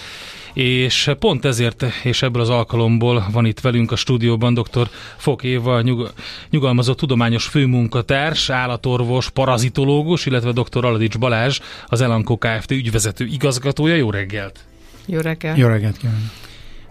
és 0.53 1.11
pont 1.19 1.45
ezért, 1.45 1.85
és 2.03 2.21
ebből 2.21 2.41
az 2.41 2.49
alkalomból 2.49 3.27
van 3.31 3.45
itt 3.45 3.59
velünk 3.59 3.91
a 3.91 3.95
stúdióban 3.95 4.53
dr. 4.53 4.89
Fok 5.17 5.43
Éva, 5.43 5.81
nyug, 5.81 6.11
nyugalmazott 6.49 6.97
tudományos 6.97 7.45
főmunkatárs, 7.45 8.49
állatorvos, 8.49 9.29
parazitológus, 9.29 10.25
illetve 10.25 10.51
dr. 10.51 10.85
Aladics 10.85 11.17
Balázs, 11.17 11.59
az 11.87 12.01
Elanko 12.01 12.37
Kft. 12.37 12.71
ügyvezető 12.71 13.25
igazgatója. 13.25 13.95
Jó 13.95 14.09
reggelt! 14.09 14.65
Jó 15.09 15.19
reggelt! 15.19 15.57
Jó 15.57 15.67
reggelt 15.67 15.97
kívánok! 15.97 16.21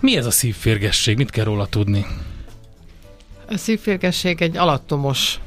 Mi 0.01 0.17
ez 0.17 0.27
a 0.27 0.31
szívférgesség? 0.31 1.17
Mit 1.17 1.31
kell 1.31 1.45
róla 1.45 1.67
tudni? 1.67 2.07
A 3.49 3.57
szívférgesség 3.57 4.43
egy 4.43 4.57
alattomos 4.57 5.41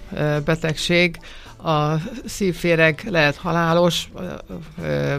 betegség. 0.46 1.20
A 1.64 1.94
szívféreg 2.26 3.08
lehet 3.10 3.36
halálos, 3.36 4.10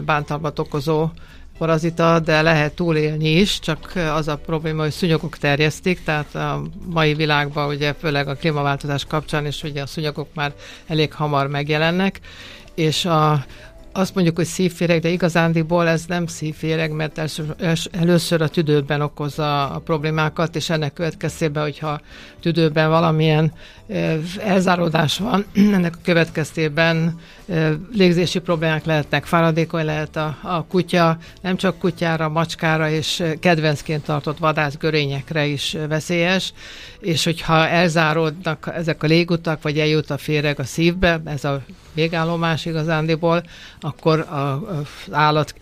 bántalmat 0.05 0.59
okozó 0.59 1.09
parazita, 1.57 2.19
de 2.19 2.41
lehet 2.41 2.73
túlélni 2.73 3.29
is, 3.29 3.59
csak 3.59 3.91
az 4.15 4.27
a 4.27 4.37
probléma, 4.37 4.81
hogy 4.81 4.91
szúnyogok 4.91 5.37
terjesztik, 5.37 6.03
tehát 6.03 6.35
a 6.35 6.61
mai 6.85 7.13
világban 7.13 7.67
ugye 7.67 7.93
főleg 7.93 8.27
a 8.27 8.35
klímaváltozás 8.35 9.05
kapcsán 9.05 9.45
is 9.45 9.63
ugye 9.63 9.81
a 9.81 9.87
szúnyogok 9.87 10.27
már 10.33 10.53
elég 10.87 11.13
hamar 11.13 11.47
megjelennek, 11.47 12.19
és 12.75 13.05
a 13.05 13.45
azt 13.91 14.15
mondjuk, 14.15 14.35
hogy 14.35 14.45
szívféreg, 14.45 15.01
de 15.01 15.09
igazándiból 15.09 15.87
ez 15.87 16.05
nem 16.07 16.27
szívféreg, 16.27 16.91
mert 16.91 17.21
először, 17.91 18.41
a 18.41 18.47
tüdőben 18.47 19.01
okozza 19.01 19.69
a 19.69 19.79
problémákat, 19.79 20.55
és 20.55 20.69
ennek 20.69 20.93
következtében, 20.93 21.63
hogyha 21.63 22.01
tüdőben 22.39 22.89
valamilyen 22.89 23.53
elzáródás 24.39 25.17
van, 25.17 25.45
ennek 25.73 25.95
a 25.95 25.99
következtében 26.03 27.19
légzési 27.91 28.39
problémák 28.39 28.85
lehetnek, 28.85 29.25
fáradékony 29.25 29.85
lehet 29.85 30.15
a, 30.15 30.37
a 30.41 30.65
kutya, 30.65 31.17
nem 31.41 31.55
csak 31.55 31.77
kutyára, 31.77 32.29
macskára 32.29 32.89
és 32.89 33.23
kedvencként 33.39 34.03
tartott 34.03 34.37
vadászgörényekre 34.37 35.45
is 35.45 35.77
veszélyes, 35.87 36.53
és 36.99 37.23
hogyha 37.23 37.67
elzáródnak 37.67 38.71
ezek 38.75 39.03
a 39.03 39.07
légutak, 39.07 39.61
vagy 39.61 39.79
eljut 39.79 40.09
a 40.09 40.17
féreg 40.17 40.59
a 40.59 40.63
szívbe, 40.63 41.21
ez 41.25 41.43
a 41.43 41.61
végállomás 41.93 42.65
igazándiból, 42.65 43.43
akkor 43.79 44.19
az 44.19 45.13
állat 45.13 45.53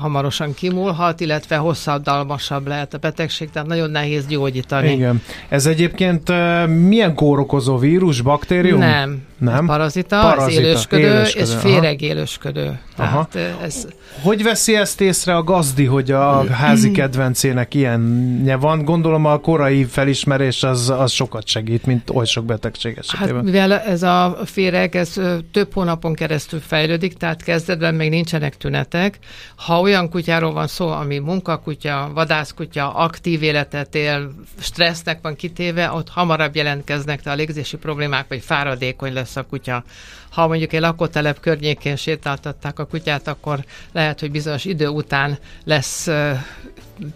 hamarosan 0.00 0.54
kimúlhat, 0.54 1.20
illetve 1.20 1.56
hosszabbdalmasabb 1.56 2.66
lehet 2.66 2.94
a 2.94 2.98
betegség, 2.98 3.50
tehát 3.50 3.68
nagyon 3.68 3.90
nehéz 3.90 4.26
gyógyítani. 4.26 4.92
Igen. 4.92 5.22
Ez 5.48 5.66
egyébként 5.66 6.32
milyen 6.66 7.14
kórokozó 7.14 7.78
vírus, 7.78 8.20
baktérium? 8.20 8.78
Nem. 8.78 9.24
Nem? 9.38 9.66
parazita, 9.66 10.20
parazita. 10.20 10.60
Ez 10.60 10.66
élősködő, 10.66 11.02
élősködő, 11.02 11.44
és 11.44 11.54
féregélősködő. 11.54 12.78
Aha. 12.96 13.28
Tehát 13.32 13.62
ez... 13.62 13.86
Hogy 14.22 14.42
veszi 14.42 14.76
ezt 14.76 15.00
észre 15.00 15.36
a 15.36 15.42
gazdi, 15.42 15.84
hogy 15.84 16.10
a 16.10 16.52
házi 16.52 16.90
kedvencének 16.90 17.74
ilyenje 17.74 18.56
van? 18.56 18.84
Gondolom 18.84 19.24
a 19.24 19.38
korai 19.38 19.84
felismerés 19.84 20.62
az, 20.62 20.90
az 20.90 21.12
sokat 21.12 21.46
segít, 21.46 21.86
mint 21.86 22.10
oly 22.10 22.26
sok 22.26 22.44
betegség 22.44 22.96
esetében. 22.98 23.34
Hát, 23.34 23.44
mivel 23.44 23.72
ez 23.72 24.02
a 24.02 24.38
féreg, 24.44 24.96
ez 24.96 25.20
több 25.52 25.72
hónapon 25.72 26.14
keresztül 26.14 26.60
fejlődik, 26.66 27.14
tehát 27.16 27.42
kezdetben 27.42 27.94
még 27.94 28.10
nincsenek 28.10 28.56
tünetek. 28.56 29.18
Ha 29.56 29.80
olyan 29.86 30.10
kutyáról 30.10 30.52
van 30.52 30.66
szó, 30.66 30.88
ami 30.88 31.18
munkakutya, 31.18 32.10
vadászkutya, 32.14 32.94
aktív 32.94 33.42
életet 33.42 33.94
él, 33.94 34.32
stressznek 34.60 35.18
van 35.22 35.36
kitéve, 35.36 35.90
ott 35.90 36.08
hamarabb 36.08 36.56
jelentkeznek 36.56 37.20
a 37.24 37.34
légzési 37.34 37.76
problémák, 37.76 38.28
vagy 38.28 38.42
fáradékony 38.42 39.12
lesz 39.12 39.36
a 39.36 39.42
kutya. 39.42 39.84
ha 40.30 40.46
mondjuk 40.46 40.72
egy 40.72 40.80
lakótelep 40.80 41.40
környékén 41.40 41.96
sétáltatták 41.96 42.78
a 42.78 42.84
kutyát, 42.84 43.28
akkor 43.28 43.64
lehet, 43.92 44.20
hogy 44.20 44.30
bizonyos 44.30 44.64
idő 44.64 44.88
után 44.88 45.38
lesz 45.64 46.08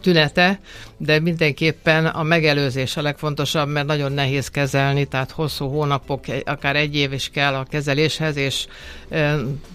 tünete, 0.01 0.61
de 0.97 1.21
mindenképpen 1.21 2.07
a 2.07 2.23
megelőzés 2.23 2.97
a 2.97 3.03
legfontosabb, 3.03 3.69
mert 3.69 3.87
nagyon 3.87 4.13
nehéz 4.13 4.49
kezelni, 4.49 5.05
tehát 5.05 5.31
hosszú 5.31 5.69
hónapok, 5.69 6.25
akár 6.45 6.77
egy 6.77 6.97
év 6.97 7.13
is 7.13 7.31
kell 7.33 7.55
a 7.55 7.67
kezeléshez, 7.71 8.37
és 8.37 8.67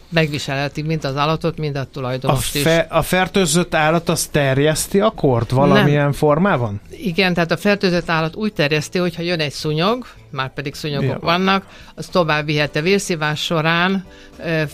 megviselheti 0.10 0.82
mind 0.82 1.06
az 1.06 1.18
állatot, 1.18 1.58
mind 1.58 1.76
a 1.76 1.86
tulajdonost 1.91 2.56
a 2.56 2.60
fe, 2.60 2.82
is. 2.84 2.97
A 2.97 3.01
fertőzött 3.01 3.76
állat 3.76 4.10
az 4.10 4.26
terjeszti 4.26 4.99
a 4.99 5.10
kort 5.10 5.49
valamilyen 5.49 6.03
Nem. 6.03 6.12
formában? 6.12 6.82
Igen, 6.89 7.34
tehát 7.34 7.51
a 7.51 7.58
fertőzött 7.58 8.10
állat 8.10 8.36
úgy 8.36 8.53
terjeszti, 8.53 8.97
hogyha 8.97 9.22
jön 9.22 9.39
egy 9.39 9.51
szúnyog, 9.51 10.08
már 10.36 10.54
pedig 10.54 10.74
szúnyogok 10.74 11.10
ja. 11.10 11.20
vannak, 11.20 11.66
az 11.96 12.08
tovább 12.08 12.46
vihet 12.46 12.76
a 12.76 12.82
vérszívás 12.82 13.44
során, 13.44 14.06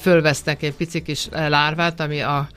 fölvesznek 0.02 0.64
egy 0.64 0.74
pici 0.74 1.02
kis 1.02 1.28
lárvát, 1.32 2.00
ami 2.00 2.22
a 2.22 2.48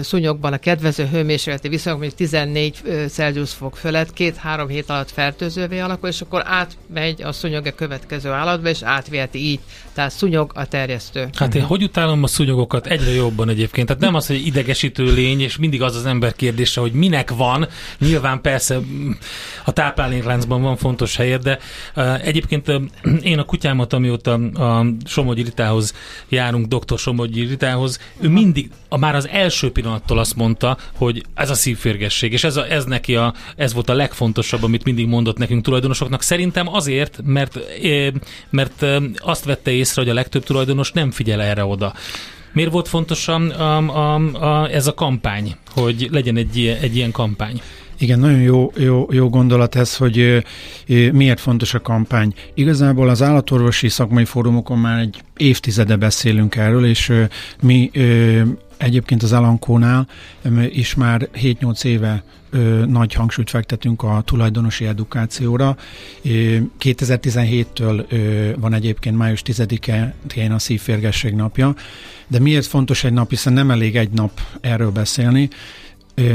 szúnyogban 0.00 0.52
a 0.52 0.58
kedvező 0.58 1.06
hőmérsékleti 1.06 1.68
viszonyok, 1.68 1.98
mondjuk 1.98 2.18
14 2.18 2.82
Celsius 3.08 3.52
fok 3.52 3.76
fölött, 3.76 4.12
két-három 4.12 4.68
hét 4.68 4.90
alatt 4.90 5.10
fertőzővé 5.10 5.78
alakul, 5.78 6.08
és 6.08 6.20
akkor 6.20 6.42
átmegy 6.46 7.22
a 7.22 7.32
szúnyog 7.32 7.66
a 7.66 7.72
következő 7.72 8.30
állatba, 8.30 8.68
és 8.68 8.82
átviheti 8.82 9.38
így. 9.38 9.60
Tehát 9.94 10.10
szúnyog 10.10 10.52
a 10.54 10.66
terjesztő. 10.66 11.28
Hát 11.34 11.54
én 11.54 11.62
hogy 11.62 11.82
utálom 11.82 12.22
a 12.22 12.26
szúnyogokat 12.26 12.86
egyre 12.86 13.10
jobban 13.10 13.48
egyébként. 13.48 13.86
Tehát 13.86 14.02
nem 14.02 14.14
az, 14.14 14.26
hogy 14.26 14.46
idegesítő 14.46 15.14
lény, 15.14 15.40
és 15.40 15.56
mindig 15.56 15.82
az 15.82 15.96
az 15.96 16.06
ember 16.06 16.34
kérdése, 16.34 16.80
hogy 16.80 16.92
minek 16.92 17.30
van. 17.30 17.68
Nyilván 17.98 18.40
persze 18.40 18.78
a 19.64 19.72
táplálékláncban 19.72 20.62
van 20.62 20.76
fontos 20.76 21.16
helyed, 21.16 21.42
de 21.42 21.58
uh, 21.96 22.26
egyébként 22.26 22.68
uh, 22.68 22.82
én 23.22 23.38
a 23.38 23.44
kutyámat, 23.44 23.92
amióta 23.92 24.32
a 24.54 24.86
Somogyi 25.04 25.42
Ritához 25.42 25.94
járunk, 26.28 26.66
doktor 26.66 26.98
Somogyi 26.98 27.44
Ritához, 27.44 27.98
ő 28.20 28.28
mindig, 28.28 28.70
a, 28.88 28.98
már 28.98 29.14
az 29.14 29.28
első 29.28 29.72
pillanattól 29.72 30.18
azt 30.18 30.36
mondta, 30.36 30.78
hogy 30.96 31.24
ez 31.34 31.50
a 31.50 31.54
szívférgesség, 31.54 32.32
és 32.32 32.44
ez, 32.44 32.56
a, 32.56 32.70
ez 32.70 32.84
neki 32.84 33.16
a, 33.16 33.34
ez 33.56 33.72
volt 33.72 33.88
a 33.88 33.94
legfontosabb, 33.94 34.62
amit 34.62 34.84
mindig 34.84 35.06
mondott 35.06 35.38
nekünk 35.38 35.62
tulajdonosoknak. 35.64 36.22
Szerintem 36.22 36.74
azért, 36.74 37.20
mert, 37.24 37.58
mert 38.50 38.86
azt 39.16 39.44
vette 39.44 39.70
észre, 39.70 39.83
hogy 39.92 40.08
a 40.08 40.14
legtöbb 40.14 40.44
tulajdonos 40.44 40.92
nem 40.92 41.10
figyel 41.10 41.42
erre 41.42 41.64
oda. 41.64 41.92
Miért 42.52 42.70
volt 42.70 42.88
fontos 42.88 43.28
a, 43.28 43.34
a, 43.34 43.76
a, 43.76 44.14
a, 44.14 44.68
ez 44.70 44.86
a 44.86 44.94
kampány, 44.94 45.56
hogy 45.70 46.08
legyen 46.10 46.36
egy, 46.36 46.78
egy 46.80 46.96
ilyen 46.96 47.10
kampány? 47.10 47.60
Igen, 47.98 48.18
nagyon 48.18 48.40
jó, 48.40 48.72
jó, 48.76 49.06
jó 49.10 49.28
gondolat 49.28 49.74
ez, 49.74 49.96
hogy 49.96 50.44
miért 51.12 51.40
fontos 51.40 51.74
a 51.74 51.80
kampány. 51.80 52.34
Igazából 52.54 53.08
az 53.08 53.22
állatorvosi 53.22 53.88
szakmai 53.88 54.24
fórumokon 54.24 54.78
már 54.78 55.00
egy 55.00 55.22
évtizede 55.36 55.96
beszélünk 55.96 56.56
erről, 56.56 56.86
és 56.86 57.12
mi 57.62 57.90
egyébként 58.76 59.22
az 59.22 59.32
Alankónál 59.32 60.08
is 60.68 60.94
már 60.94 61.28
7-8 61.34 61.84
éve 61.84 62.22
ö, 62.50 62.84
nagy 62.86 63.12
hangsúlyt 63.12 63.50
fektetünk 63.50 64.02
a 64.02 64.22
tulajdonosi 64.24 64.86
edukációra. 64.86 65.76
2017-től 66.24 68.04
ö, 68.08 68.50
van 68.58 68.74
egyébként 68.74 69.16
május 69.16 69.42
10-én 69.44 70.52
a 70.52 70.58
szívférgesség 70.58 71.34
napja, 71.34 71.74
de 72.28 72.38
miért 72.38 72.66
fontos 72.66 73.04
egy 73.04 73.12
nap, 73.12 73.30
hiszen 73.30 73.52
nem 73.52 73.70
elég 73.70 73.96
egy 73.96 74.10
nap 74.10 74.40
erről 74.60 74.90
beszélni, 74.90 75.48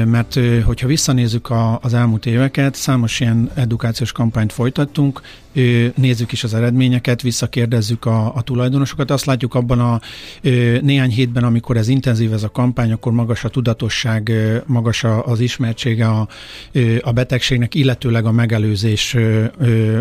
mert 0.05 0.39
hogyha 0.65 0.87
visszanézzük 0.87 1.49
a, 1.49 1.79
az 1.81 1.93
elmúlt 1.93 2.25
éveket, 2.25 2.75
számos 2.75 3.19
ilyen 3.19 3.51
edukációs 3.53 4.11
kampányt 4.11 4.53
folytattunk, 4.53 5.21
nézzük 5.95 6.31
is 6.31 6.43
az 6.43 6.53
eredményeket, 6.53 7.21
visszakérdezzük 7.21 8.05
a, 8.05 8.35
a 8.35 8.41
tulajdonosokat, 8.41 9.11
azt 9.11 9.25
látjuk 9.25 9.55
abban 9.55 9.79
a 9.79 9.99
néhány 10.81 11.09
hétben, 11.09 11.43
amikor 11.43 11.77
ez 11.77 11.87
intenzív 11.87 12.33
ez 12.33 12.43
a 12.43 12.49
kampány, 12.49 12.91
akkor 12.91 13.11
magas 13.11 13.43
a 13.43 13.49
tudatosság, 13.49 14.31
magas 14.65 15.03
az 15.03 15.39
ismertsége 15.39 16.07
a, 16.07 16.27
a 17.01 17.11
betegségnek, 17.11 17.75
illetőleg 17.75 18.25
a 18.25 18.31
megelőzés 18.31 19.15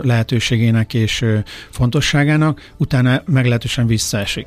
lehetőségének 0.02 0.94
és 0.94 1.24
fontosságának, 1.70 2.72
utána 2.76 3.22
meglehetősen 3.26 3.86
visszaesik 3.86 4.46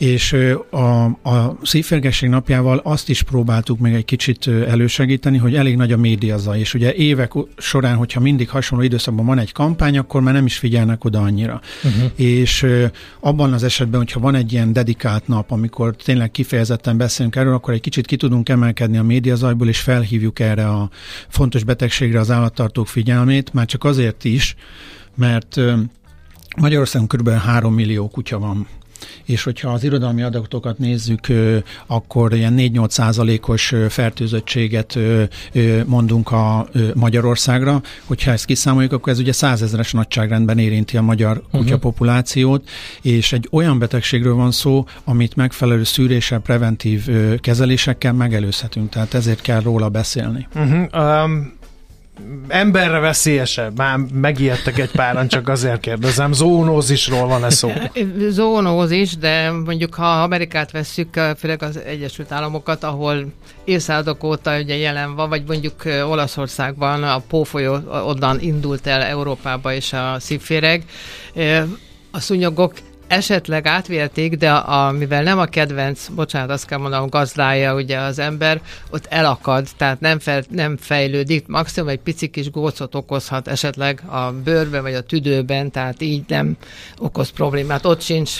és 0.00 0.36
a, 0.70 1.04
a 1.04 1.56
szívférgesség 1.62 2.28
napjával 2.28 2.80
azt 2.84 3.08
is 3.08 3.22
próbáltuk 3.22 3.78
még 3.78 3.94
egy 3.94 4.04
kicsit 4.04 4.46
elősegíteni, 4.46 5.38
hogy 5.38 5.54
elég 5.54 5.76
nagy 5.76 5.92
a 5.92 5.96
médiaza, 5.96 6.56
és 6.56 6.74
ugye 6.74 6.94
évek 6.94 7.32
során, 7.56 7.96
hogyha 7.96 8.20
mindig 8.20 8.48
hasonló 8.48 8.84
időszakban 8.84 9.26
van 9.26 9.38
egy 9.38 9.52
kampány, 9.52 9.98
akkor 9.98 10.20
már 10.20 10.34
nem 10.34 10.46
is 10.46 10.58
figyelnek 10.58 11.04
oda 11.04 11.20
annyira. 11.20 11.60
Uh-huh. 11.84 12.10
És 12.14 12.66
abban 13.20 13.52
az 13.52 13.62
esetben, 13.62 14.00
hogyha 14.00 14.20
van 14.20 14.34
egy 14.34 14.52
ilyen 14.52 14.72
dedikált 14.72 15.26
nap, 15.26 15.50
amikor 15.50 15.96
tényleg 15.96 16.30
kifejezetten 16.30 16.96
beszélünk 16.96 17.36
erről, 17.36 17.54
akkor 17.54 17.74
egy 17.74 17.80
kicsit 17.80 18.06
ki 18.06 18.16
tudunk 18.16 18.48
emelkedni 18.48 18.96
a 18.96 19.02
médiazajból, 19.02 19.68
és 19.68 19.80
felhívjuk 19.80 20.38
erre 20.38 20.68
a 20.68 20.90
fontos 21.28 21.64
betegségre 21.64 22.20
az 22.20 22.30
állattartók 22.30 22.86
figyelmét, 22.86 23.52
már 23.52 23.66
csak 23.66 23.84
azért 23.84 24.24
is, 24.24 24.54
mert 25.14 25.60
Magyarországon 26.56 27.08
kb. 27.08 27.28
3 27.28 27.74
millió 27.74 28.08
kutya 28.08 28.38
van 28.38 28.66
és 29.24 29.42
hogyha 29.42 29.70
az 29.70 29.84
irodalmi 29.84 30.22
adatokat 30.22 30.78
nézzük, 30.78 31.26
akkor 31.86 32.34
ilyen 32.34 32.54
4-8 32.56 32.88
százalékos 32.90 33.74
fertőzöttséget 33.88 34.98
mondunk 35.86 36.30
a 36.30 36.68
Magyarországra. 36.94 37.82
Hogyha 38.04 38.30
ezt 38.30 38.44
kiszámoljuk, 38.44 38.92
akkor 38.92 39.12
ez 39.12 39.18
ugye 39.18 39.32
százezres 39.32 39.92
nagyságrendben 39.92 40.58
érinti 40.58 40.96
a 40.96 41.02
magyar 41.02 41.36
uh-huh. 41.36 41.60
kutyapopulációt, 41.60 42.68
és 43.02 43.32
egy 43.32 43.48
olyan 43.50 43.78
betegségről 43.78 44.34
van 44.34 44.50
szó, 44.50 44.84
amit 45.04 45.36
megfelelő 45.36 45.84
szűréssel, 45.84 46.38
preventív 46.38 47.08
kezelésekkel 47.40 48.12
megelőzhetünk, 48.12 48.88
tehát 48.88 49.14
ezért 49.14 49.40
kell 49.40 49.60
róla 49.60 49.88
beszélni. 49.88 50.48
Uh-huh. 50.54 51.24
Um 51.24 51.58
emberre 52.48 52.98
veszélyesebb? 52.98 53.76
Már 53.76 53.98
megijedtek 54.12 54.78
egy 54.78 54.90
páran, 54.90 55.28
csak 55.28 55.48
azért 55.48 55.80
kérdezem. 55.80 56.32
Zoonózisról 56.32 57.26
van-e 57.26 57.50
szó? 57.50 57.72
Zoonózis, 58.28 59.16
de 59.16 59.50
mondjuk 59.50 59.94
ha 59.94 60.22
Amerikát 60.22 60.70
vesszük, 60.70 61.20
főleg 61.38 61.62
az 61.62 61.78
Egyesült 61.78 62.32
Államokat, 62.32 62.84
ahol 62.84 63.24
évszázadok 63.64 64.24
óta 64.24 64.58
ugye 64.58 64.76
jelen 64.76 65.14
van, 65.14 65.28
vagy 65.28 65.42
mondjuk 65.46 65.74
Olaszországban 65.84 67.02
a 67.02 67.18
pófolyó 67.28 67.76
onnan 68.06 68.40
indult 68.40 68.86
el 68.86 69.02
Európába 69.02 69.72
és 69.72 69.92
a 69.92 70.16
szívféreg, 70.18 70.84
a 72.10 72.20
szúnyogok 72.20 72.72
esetleg 73.10 73.66
átvélték, 73.66 74.36
de 74.36 74.50
a, 74.52 74.90
mivel 74.90 75.22
nem 75.22 75.38
a 75.38 75.44
kedvenc, 75.44 76.08
bocsánat, 76.08 76.50
azt 76.50 76.66
kell 76.66 76.78
mondanom, 76.78 77.08
gazdája 77.08 77.74
ugye 77.74 77.98
az 77.98 78.18
ember, 78.18 78.60
ott 78.90 79.06
elakad, 79.08 79.66
tehát 79.76 80.00
nem, 80.00 80.18
fel, 80.18 80.42
nem 80.50 80.76
fejlődik, 80.76 81.46
maximum 81.46 81.88
egy 81.88 81.98
pici 81.98 82.28
kis 82.28 82.50
gócot 82.50 82.94
okozhat 82.94 83.48
esetleg 83.48 84.02
a 84.06 84.32
bőrben 84.44 84.82
vagy 84.82 84.94
a 84.94 85.00
tüdőben, 85.00 85.70
tehát 85.70 86.02
így 86.02 86.22
nem 86.28 86.56
okoz 86.98 87.28
problémát. 87.28 87.86
Ott 87.86 88.00
sincs, 88.00 88.38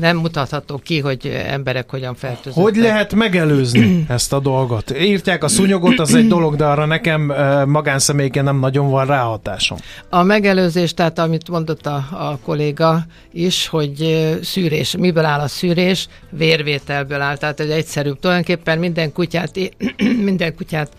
nem 0.00 0.16
mutatható 0.16 0.78
ki, 0.78 1.00
hogy 1.00 1.26
emberek 1.46 1.90
hogyan 1.90 2.14
fertőzöttek. 2.14 2.62
Hogy 2.62 2.76
lehet 2.76 3.14
megelőzni 3.14 4.04
ezt 4.08 4.32
a 4.32 4.40
dolgot? 4.40 4.98
Írtják 5.00 5.44
a 5.44 5.48
szúnyogot, 5.48 5.98
az 5.98 6.14
egy 6.14 6.28
dolog, 6.28 6.56
de 6.56 6.64
arra 6.64 6.86
nekem 6.86 7.32
magánszemélyként 7.66 8.44
nem 8.44 8.58
nagyon 8.58 8.90
van 8.90 9.06
ráhatásom. 9.06 9.78
A 10.08 10.22
megelőzés, 10.22 10.94
tehát 10.94 11.18
amit 11.18 11.48
mondott 11.48 11.86
a, 11.86 11.94
a 12.10 12.38
kolléga 12.44 13.06
is, 13.32 13.68
hogy 13.74 14.38
szűrés. 14.42 14.96
Miből 14.96 15.24
áll 15.24 15.40
a 15.40 15.48
szűrés? 15.48 16.08
Vérvételből 16.30 17.20
áll. 17.20 17.36
Tehát 17.36 17.60
egy 17.60 17.70
egyszerűbb. 17.70 18.18
Tulajdonképpen 18.20 18.78
minden 18.78 19.12
kutyát, 19.12 19.58
minden 20.30 20.54
kutyát 20.54 20.92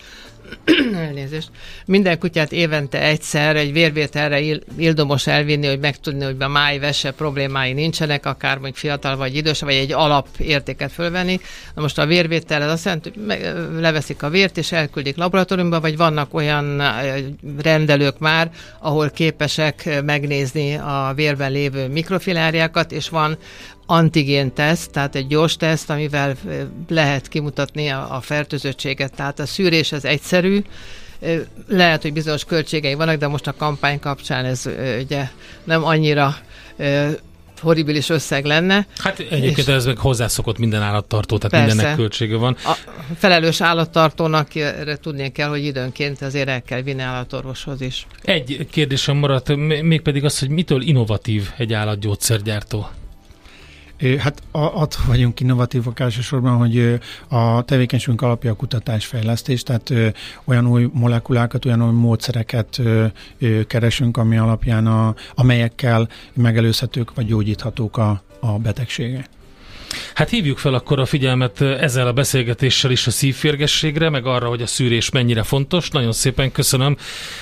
elnézést, 1.06 1.50
minden 1.86 2.18
kutyát 2.18 2.52
évente 2.52 3.02
egyszer 3.02 3.56
egy 3.56 3.72
vérvételre 3.72 4.40
ildomos 4.78 5.26
elvinni, 5.26 5.66
hogy 5.66 5.78
megtudni, 5.78 6.24
hogy 6.24 6.36
a 6.38 6.48
máj 6.48 6.78
vese 6.78 7.10
problémái 7.10 7.72
nincsenek, 7.72 8.26
akár 8.26 8.54
mondjuk 8.54 8.76
fiatal 8.76 9.16
vagy 9.16 9.36
idős, 9.36 9.60
vagy 9.60 9.74
egy 9.74 9.92
alapértéket 9.92 10.92
fölvenni. 10.92 11.40
Na 11.74 11.82
most 11.82 11.98
a 11.98 12.06
vérvétel 12.06 12.62
az 12.62 12.70
azt 12.70 12.84
jelenti, 12.84 13.12
hogy 13.14 13.80
leveszik 13.80 14.22
a 14.22 14.28
vért, 14.28 14.56
és 14.56 14.72
elküldik 14.72 15.16
laboratóriumba, 15.16 15.80
vagy 15.80 15.96
vannak 15.96 16.34
olyan 16.34 16.82
rendelők 17.62 18.18
már, 18.18 18.50
ahol 18.80 19.10
képesek 19.10 20.02
megnézni 20.04 20.74
a 20.74 21.12
vérben 21.14 21.52
lévő 21.52 21.88
mikrofiláriákat, 21.88 22.92
és 22.92 23.08
van 23.08 23.38
antigén 23.86 24.52
teszt, 24.52 24.90
tehát 24.90 25.14
egy 25.14 25.26
gyors 25.26 25.56
teszt, 25.56 25.90
amivel 25.90 26.36
lehet 26.88 27.28
kimutatni 27.28 27.88
a, 27.88 28.14
a 28.14 28.20
fertőzöttséget. 28.20 29.14
Tehát 29.14 29.38
a 29.38 29.46
szűrés 29.46 29.92
az 29.92 30.04
egyszerű, 30.04 30.62
lehet, 31.68 32.02
hogy 32.02 32.12
bizonyos 32.12 32.44
költségei 32.44 32.94
vannak, 32.94 33.16
de 33.16 33.26
most 33.26 33.46
a 33.46 33.54
kampány 33.56 34.00
kapcsán 34.00 34.44
ez 34.44 34.68
ugye 35.02 35.28
nem 35.64 35.84
annyira 35.84 36.36
horribilis 37.60 38.08
összeg 38.08 38.44
lenne. 38.44 38.86
Hát 38.98 39.18
egyébként 39.18 39.68
ez 39.68 39.86
meg 39.86 39.98
hozzászokott 39.98 40.58
minden 40.58 40.82
állattartó, 40.82 41.38
tehát 41.38 41.50
Persze. 41.50 41.66
mindennek 41.66 41.96
költsége 41.96 42.36
van. 42.36 42.56
A 42.64 42.76
felelős 43.16 43.60
állattartónak 43.60 44.54
erre 44.54 44.96
tudnia 44.96 45.30
kell, 45.30 45.48
hogy 45.48 45.64
időnként 45.64 46.22
azért 46.22 46.48
el 46.48 46.62
kell 46.62 46.82
vinni 46.82 47.02
állatorvoshoz 47.02 47.80
is. 47.80 48.06
Egy 48.22 48.66
kérdésem 48.70 49.16
maradt, 49.16 49.56
mégpedig 49.82 50.24
az, 50.24 50.38
hogy 50.38 50.48
mitől 50.48 50.82
innovatív 50.82 51.50
egy 51.56 51.72
állatgyógyszergyártó? 51.72 52.88
Hát 54.18 54.42
attól 54.50 55.04
vagyunk 55.06 55.40
innovatívak 55.40 56.00
elsősorban, 56.00 56.56
hogy 56.56 56.98
a 57.28 57.62
tevékenységünk 57.62 58.22
alapja 58.22 58.50
a 58.50 58.56
kutatásfejlesztés, 58.56 59.62
tehát 59.62 59.92
olyan 60.44 60.66
új 60.66 60.88
molekulákat, 60.92 61.64
olyan 61.64 61.82
új 61.82 61.92
módszereket 61.92 62.80
keresünk, 63.66 64.16
ami 64.16 64.38
alapján 64.38 64.86
a, 64.86 65.14
amelyekkel 65.34 66.08
megelőzhetők 66.32 67.14
vagy 67.14 67.26
gyógyíthatók 67.26 67.96
a, 67.96 68.22
a 68.40 68.58
betegségek. 68.58 69.28
Hát 70.14 70.28
hívjuk 70.28 70.58
fel 70.58 70.74
akkor 70.74 71.00
a 71.00 71.06
figyelmet 71.06 71.60
ezzel 71.60 72.06
a 72.06 72.12
beszélgetéssel 72.12 72.90
is 72.90 73.06
a 73.06 73.10
szívférgességre, 73.10 74.10
meg 74.10 74.26
arra, 74.26 74.48
hogy 74.48 74.62
a 74.62 74.66
szűrés 74.66 75.10
mennyire 75.10 75.42
fontos. 75.42 75.90
Nagyon 75.90 76.12
szépen 76.12 76.52
köszönöm. 76.52 76.96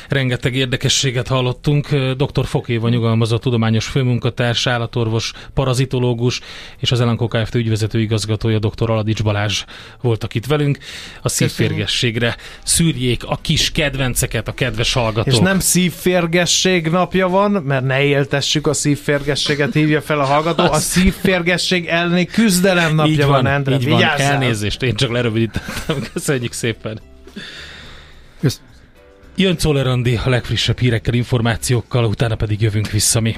Rengeteg 0.08 0.54
érdekességet 0.54 1.28
hallottunk. 1.28 1.88
Dr. 1.94 2.46
Fokéva 2.46 2.88
nyugalmazott 2.88 3.40
tudományos 3.40 3.86
főmunkatárs, 3.86 4.66
állatorvos, 4.66 5.32
parazitológus 5.54 6.40
és 6.78 6.92
az 6.92 7.00
Elankó 7.00 7.28
Kft. 7.28 7.54
ügyvezető 7.54 8.00
igazgatója 8.00 8.58
dr. 8.58 8.90
Aladics 8.90 9.22
Balázs 9.22 9.64
voltak 10.00 10.34
itt 10.34 10.46
velünk. 10.46 10.78
A 11.22 11.28
szívférgességre 11.28 12.36
szűrjék 12.64 13.24
a 13.24 13.38
kis 13.42 13.70
kedvenceket, 13.70 14.48
a 14.48 14.52
kedves 14.52 14.92
hallgatók. 14.92 15.32
És 15.32 15.38
nem 15.38 15.58
szívférgesség 15.58 16.88
napja 16.88 17.28
van, 17.28 17.50
mert 17.50 17.84
ne 17.84 18.02
éltessük 18.02 18.66
a 18.66 18.72
szívférgességet, 18.72 19.72
hívja 19.72 20.00
fel 20.00 20.20
a 20.20 20.24
hallgató. 20.24 20.62
A 20.62 20.78
szívférgesség 20.94 21.86
elleni 21.86 22.24
küzdelem 22.44 22.94
napja 22.94 23.12
így 23.12 23.18
van, 23.18 23.28
van, 23.28 23.46
Endre. 23.46 23.74
így 23.74 23.88
van. 23.88 23.96
Vigyázzál! 23.96 24.32
Elnézést, 24.32 24.82
én 24.82 24.94
csak 24.94 25.12
lerövidítettem. 25.12 25.96
Köszönjük 26.12 26.52
szépen. 26.52 27.00
Kösz. 28.40 28.60
Jön 29.36 29.56
Czoller 29.56 29.86
Andi 29.86 30.20
a 30.24 30.28
legfrissebb 30.28 30.78
hírekkel, 30.78 31.14
információkkal, 31.14 32.04
utána 32.04 32.34
pedig 32.34 32.60
jövünk 32.60 32.90
vissza 32.90 33.20
mi. 33.20 33.36